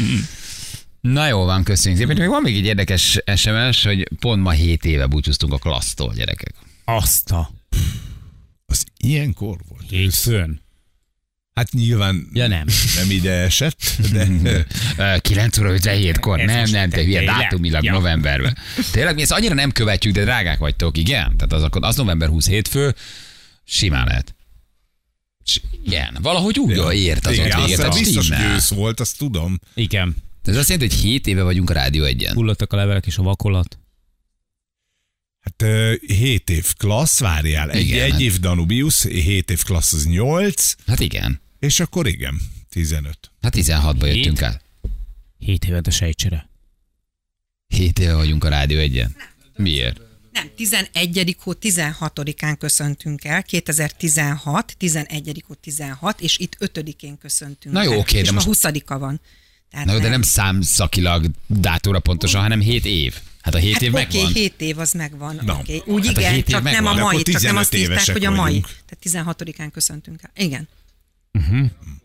Na 1.02 1.28
jó 1.28 1.44
van, 1.44 1.64
köszönjük 1.64 2.00
szépen. 2.02 2.18
Még 2.18 2.28
van 2.28 2.42
még 2.42 2.56
egy 2.58 2.66
érdekes 2.66 3.20
SMS, 3.36 3.84
hogy 3.84 4.08
pont 4.20 4.42
ma 4.42 4.52
7 4.52 4.86
éve 4.86 5.06
búcsúztunk 5.06 5.54
a 5.54 5.58
klassztól, 5.58 6.14
gyerekek. 6.16 6.54
Azt 6.86 7.32
a 7.32 7.50
Az 8.66 8.84
ilyenkor 8.98 9.58
volt. 9.68 9.84
hétfőn. 9.90 10.62
Hát 11.54 11.72
nyilván 11.72 12.28
Ja 12.34 12.48
nem. 12.48 12.66
nem 12.96 13.10
ide 13.12 13.32
esett, 13.32 13.98
de 14.12 14.28
Ö, 14.98 15.18
9 15.20 15.58
óra 15.58 15.72
57-kor. 15.74 16.40
Ez 16.40 16.46
Nem, 16.46 16.70
nem, 16.72 16.90
te 16.90 17.04
hülye, 17.04 17.24
dátumilag 17.24 17.84
Ja. 17.84 17.92
novemberben. 17.92 18.58
Tényleg 18.92 19.16
mi 19.16 19.22
ezt 19.22 19.32
annyira 19.32 19.54
nem 19.54 19.72
követjük, 19.72 20.14
de 20.14 20.24
drágák 20.24 20.58
vagytok, 20.58 20.98
igen? 20.98 21.38
Tehát 21.38 21.54
az, 21.54 21.64
akkor 21.64 21.84
az 21.84 21.96
november 21.96 22.28
20 22.30 22.48
hétfő, 22.48 22.96
simán 23.66 24.06
lehet. 24.08 24.36
Igen, 25.86 26.18
valahogy 26.22 26.60
úgy 26.60 26.76
ja. 26.76 26.92
ért 26.92 27.26
az 27.26 27.34
igen, 27.34 27.60
ott 27.60 27.64
véget. 27.66 27.80
tehát 27.80 27.98
biztos 27.98 28.26
stimmel. 28.26 28.60
volt, 28.70 29.00
azt 29.00 29.18
tudom. 29.18 29.60
Igen. 29.74 30.16
Ez 30.44 30.56
azt 30.58 30.70
jelenti, 30.70 30.96
hogy 30.96 31.04
7 31.06 31.28
éve 31.28 31.44
vagyunk 31.44 31.70
a 31.70 31.74
Rádió 31.74 32.04
egyen. 32.04 32.34
Hullottak 32.34 32.74
a 32.74 32.76
levelek 32.76 33.06
és 33.06 33.18
a 33.18 33.22
vakolat. 33.24 33.78
Hát 35.40 35.62
ö, 35.62 35.94
7 36.08 36.50
év 36.50 36.74
klassz, 36.78 37.20
várjál, 37.20 37.72
egy, 37.72 37.88
Igen, 37.88 38.04
egy 38.04 38.12
hát- 38.12 38.20
év 38.20 38.40
Danubius, 38.40 39.04
7 39.04 39.50
év 39.52 39.64
klassz 39.64 39.94
az 39.94 40.06
8, 40.06 40.76
Hát 40.88 41.00
igen. 41.00 41.42
és 41.60 41.80
akkor 41.80 42.08
igen, 42.08 42.42
15. 42.70 43.32
Hát 43.42 43.56
16-ba 43.56 44.06
Hét? 44.06 44.26
jöttünk. 44.26 44.62
Hét 45.38 45.66
évet 45.66 45.88
a 45.88 45.92
sejtsere. 45.92 46.50
7 47.68 48.00
éve 48.00 48.14
vagyunk 48.14 48.44
a 48.44 48.50
Rádió 48.50 48.80
egyen. 48.80 49.16
Miért? 49.56 50.02
Nem, 50.34 50.50
11. 50.56 51.36
hó 51.40 51.52
16-án 51.62 52.56
köszöntünk 52.60 53.24
el, 53.24 53.44
2016, 53.44 54.76
11. 54.78 55.44
hó 55.48 55.54
16, 55.54 56.22
és 56.22 56.38
itt 56.38 56.58
5-én 56.60 57.18
köszöntünk 57.18 57.76
Na 57.76 57.84
jó, 57.84 57.92
el. 57.92 57.98
oké, 57.98 58.18
és 58.18 58.26
de 58.26 58.32
ma 58.32 58.42
most- 58.46 58.60
20-a 58.66 58.98
van. 58.98 59.22
Tehát 59.72 59.86
Na 59.86 59.94
jó, 59.94 60.00
de 60.00 60.10
nem 60.10 60.22
számszakilag 60.22 61.26
dátumra 61.48 62.00
pontosan, 62.00 62.42
hanem 62.42 62.60
7 62.60 62.86
év. 62.86 63.16
Hát 63.42 63.56
a 63.56 63.58
7 63.58 63.74
Hát 63.74 63.82
év 63.82 63.94
oké, 63.94 64.04
megvan. 64.04 64.34
7 64.34 64.54
év 64.62 64.80
az 64.80 64.92
megvan. 64.92 65.40
Na, 65.42 65.58
Okay. 65.60 65.82
Úgy 65.86 66.06
hát 66.08 66.18
a 66.18 66.20
igen, 66.20 66.44
csak 66.44 66.64
nem 66.64 66.86
a 66.86 66.94
megvan, 66.94 67.14
mai, 67.14 67.22
csak 67.22 67.42
nem 67.42 67.56
azt 67.58 67.70
15 67.70 67.98
írták, 67.98 68.12
hogy 68.16 68.26
a 68.26 68.32
mai. 68.32 68.64
Tehát 69.04 69.28
16-án 69.30 69.70
köszöntünk 69.74 70.20
el. 70.24 70.46
Igen. 70.46 70.68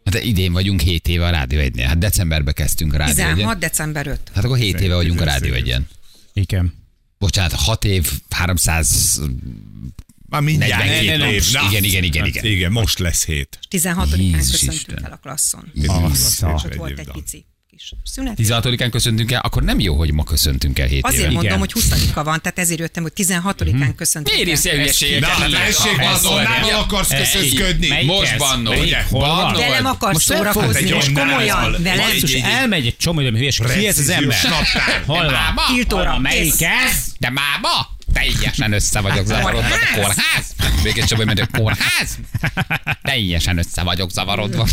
Hát 0.04 0.14
de 0.14 0.22
idén 0.22 0.52
vagyunk 0.52 0.80
7 0.80 1.08
éve 1.08 1.26
a 1.26 1.30
Rádió 1.30 1.58
egynél. 1.58 1.86
Hát 1.86 1.98
decemberbe 1.98 2.52
kezdtünk 2.52 2.92
a 2.94 2.96
Rádió 2.96 3.14
16. 3.14 3.38
egyen. 3.38 3.58
december 3.58 4.06
5. 4.06 4.20
Hát 4.34 4.44
akkor 4.44 4.58
7 4.58 4.80
éve 4.80 4.94
vagyunk 4.94 5.20
a 5.20 5.24
Rádió 5.24 5.52
egyen. 5.54 5.88
Igen. 6.32 6.74
Bocsánat, 7.18 7.52
6 7.52 7.84
év, 7.84 8.12
300... 8.30 9.20
Már 10.30 10.40
mindjárt 10.40 10.84
42 10.84 11.10
7 11.10 11.18
nap. 11.18 11.30
év. 11.30 11.44
Na. 11.52 11.68
Igen, 11.70 11.84
igen, 11.84 12.02
igen, 12.04 12.26
igen. 12.26 12.44
Igen, 12.44 12.72
most 12.72 12.98
lesz 12.98 13.24
7. 13.24 13.58
16-án 13.70 14.16
Jézus 14.16 14.50
köszöntünk 14.60 15.00
el 15.04 15.12
a 15.12 15.16
klasszon. 15.16 15.72
Ott 16.42 16.74
volt 16.74 16.98
egy 16.98 17.10
pici 17.12 17.46
kis 17.70 17.92
szünet. 18.04 18.34
16-án 18.38 18.88
köszöntünk 18.90 19.32
el, 19.32 19.40
akkor 19.40 19.62
nem 19.62 19.80
jó, 19.80 19.94
hogy 19.96 20.12
ma 20.12 20.24
köszöntünk 20.24 20.78
el 20.78 20.86
7 20.86 21.04
Azért 21.04 21.22
éve. 21.22 21.32
mondom, 21.32 21.58
hogy 21.58 21.72
20-a 21.74 22.22
van, 22.24 22.40
tehát 22.42 22.58
ezért 22.58 22.80
jöttem, 22.80 23.02
hogy 23.02 23.12
16-án 23.16 23.92
köszöntünk 23.96 24.44
Miért 24.44 24.64
ilyen 24.64 24.76
hülyeségeket? 24.76 25.20
Na, 25.38 25.44
Hát 25.44 25.50
tessék, 25.50 25.98
olyan. 26.30 26.80
akarsz 26.80 27.08
köszönködni? 27.08 28.04
Most 28.04 28.38
bannol. 28.38 28.76
Velem 29.56 29.86
akarsz 29.86 30.22
szórakozni, 30.24 30.90
most 30.90 31.16
olyan 31.16 31.28
komolyan, 31.28 31.76
velem. 31.82 32.06
Elmegy 32.42 32.86
egy 32.86 32.96
csomó 32.96 33.20
időm 33.20 33.34
hülyes. 33.34 33.60
Ki 33.78 33.86
ez 33.86 33.98
az 33.98 34.08
ember? 34.08 34.36
Máma? 35.06 35.62
Tiltóra? 35.74 36.18
Melyik 36.18 36.62
ez? 36.62 37.07
De 37.18 37.30
máma? 37.30 37.96
Teljesen 38.12 38.72
össze 38.72 39.00
vagyok 39.00 39.26
zavarodva. 39.26 39.74
A 39.74 39.94
kórház? 39.94 40.54
Békés 40.82 41.04
Csaba, 41.08 41.26
hogy 41.26 41.40
a 41.40 41.46
kórház? 41.52 42.18
Teljesen 43.02 43.58
össze 43.58 43.82
vagyok 43.82 44.10
zavarodva. 44.10 44.66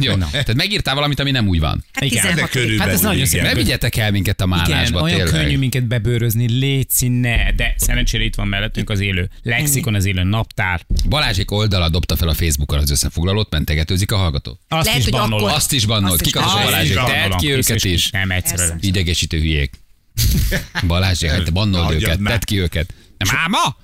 Jó, 0.00 0.14
tehát 0.14 0.54
megírtál 0.54 0.94
valamit, 0.94 1.20
ami 1.20 1.30
nem 1.30 1.48
úgy 1.48 1.60
van. 1.60 1.84
Hát 1.92 2.04
Igen, 2.04 2.22
16 2.22 2.40
de 2.40 2.46
körülbelül 2.46 2.78
Hát 2.80 2.88
ez 2.88 3.00
nagyon 3.00 3.16
igen. 3.16 3.26
szép. 3.28 3.42
Ne 3.42 3.54
vigyetek 3.54 3.96
el 3.96 4.10
minket 4.10 4.40
a 4.40 4.44
Igen, 4.44 4.58
málásba, 4.58 5.00
olyan 5.00 5.16
tényleg. 5.18 5.34
könnyű 5.42 5.58
minket 5.58 5.86
bebőrözni, 5.86 6.48
léci, 6.58 7.08
ne, 7.08 7.52
de 7.52 7.74
szerencsére 7.76 8.24
itt 8.24 8.34
van 8.34 8.46
mellettünk 8.48 8.90
az 8.90 9.00
élő 9.00 9.30
lexikon, 9.42 9.94
az 9.94 10.04
élő 10.04 10.22
naptár. 10.22 10.80
Balázsék 11.08 11.50
oldala 11.50 11.88
dobta 11.88 12.16
fel 12.16 12.28
a 12.28 12.34
Facebookon 12.34 12.78
az 12.78 12.90
összefoglalót, 12.90 13.50
mentegetőzik 13.50 14.12
a 14.12 14.16
hallgató. 14.16 14.58
Azt 14.68 14.86
Lehet, 14.86 15.00
is 15.00 15.08
bannol. 15.08 15.38
akkor- 15.38 15.52
Azt 15.52 15.72
is 15.72 15.86
bannol. 15.86 16.10
Azt 16.10 16.20
is 16.20 16.26
Kik 16.32 16.36
a 16.42 16.82
is 16.82 16.92
Tedd 16.92 17.36
ki 17.36 17.50
őket 17.52 17.84
is. 17.84 18.10
Nem, 18.10 18.30
egyszerűen. 18.30 18.78
Idegesítő 18.80 19.38
hülyék. 19.38 19.70
Balázsék, 20.86 21.30
hát 21.30 21.50
Hagyjad 21.54 21.92
őket, 21.92 22.20
tedd 22.22 22.44
ki 22.44 22.60
őket. 22.60 22.94
Nem 23.18 23.36
máma? 23.36 23.76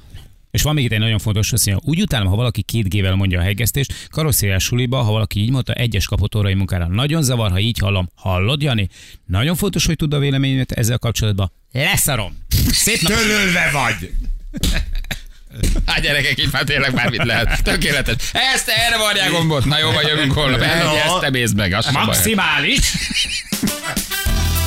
És 0.51 0.62
van 0.62 0.74
még 0.74 0.84
itt 0.84 0.93
egy 0.93 0.99
nagyon 0.99 1.18
fontos, 1.18 1.53
azt 1.53 1.66
mondja, 1.66 1.89
úgy 1.89 2.01
utálom, 2.01 2.28
ha 2.28 2.37
valaki 2.37 2.62
két 2.62 2.89
gével 2.89 3.14
mondja 3.14 3.41
a 3.41 3.43
hegesztést, 3.43 4.09
karosszériás 4.11 4.64
suliba, 4.64 5.03
ha 5.03 5.11
valaki 5.11 5.41
így 5.41 5.51
mondta, 5.51 5.72
egyes 5.72 6.07
kapott 6.07 6.34
órai 6.34 6.55
munkára. 6.55 6.87
Nagyon 6.87 7.22
zavar, 7.22 7.51
ha 7.51 7.59
így 7.59 7.78
hallom. 7.78 8.11
Hallod, 8.14 8.62
Jani? 8.62 8.89
Nagyon 9.26 9.57
fontos, 9.57 9.87
hogy 9.87 9.97
tud 9.97 10.14
a 10.14 10.18
véleményemet 10.18 10.72
ezzel 10.72 10.99
kapcsolatban. 10.99 11.53
Leszarom. 11.72 12.39
Szép 12.72 13.01
nap. 13.01 13.12
Tölölve 13.12 13.70
vagy! 13.72 14.11
Hát 15.87 16.01
gyerekek, 16.01 16.39
itt 16.39 16.53
már 16.53 16.64
tényleg 16.64 16.95
bármit 16.95 17.24
lehet. 17.24 17.62
Tökéletes. 17.62 18.14
Ezt 18.55 18.68
erre 18.68 18.99
varják 18.99 19.30
gombot. 19.30 19.64
Na 19.64 19.78
jó, 19.78 19.91
vagy 19.91 20.07
jövünk 20.07 20.32
holnap. 20.32 20.61
Ezt 20.61 21.20
te 21.20 21.30
mész 21.30 21.53
meg. 21.53 21.70
Baj. 21.70 22.05
Maximális. 22.05 22.93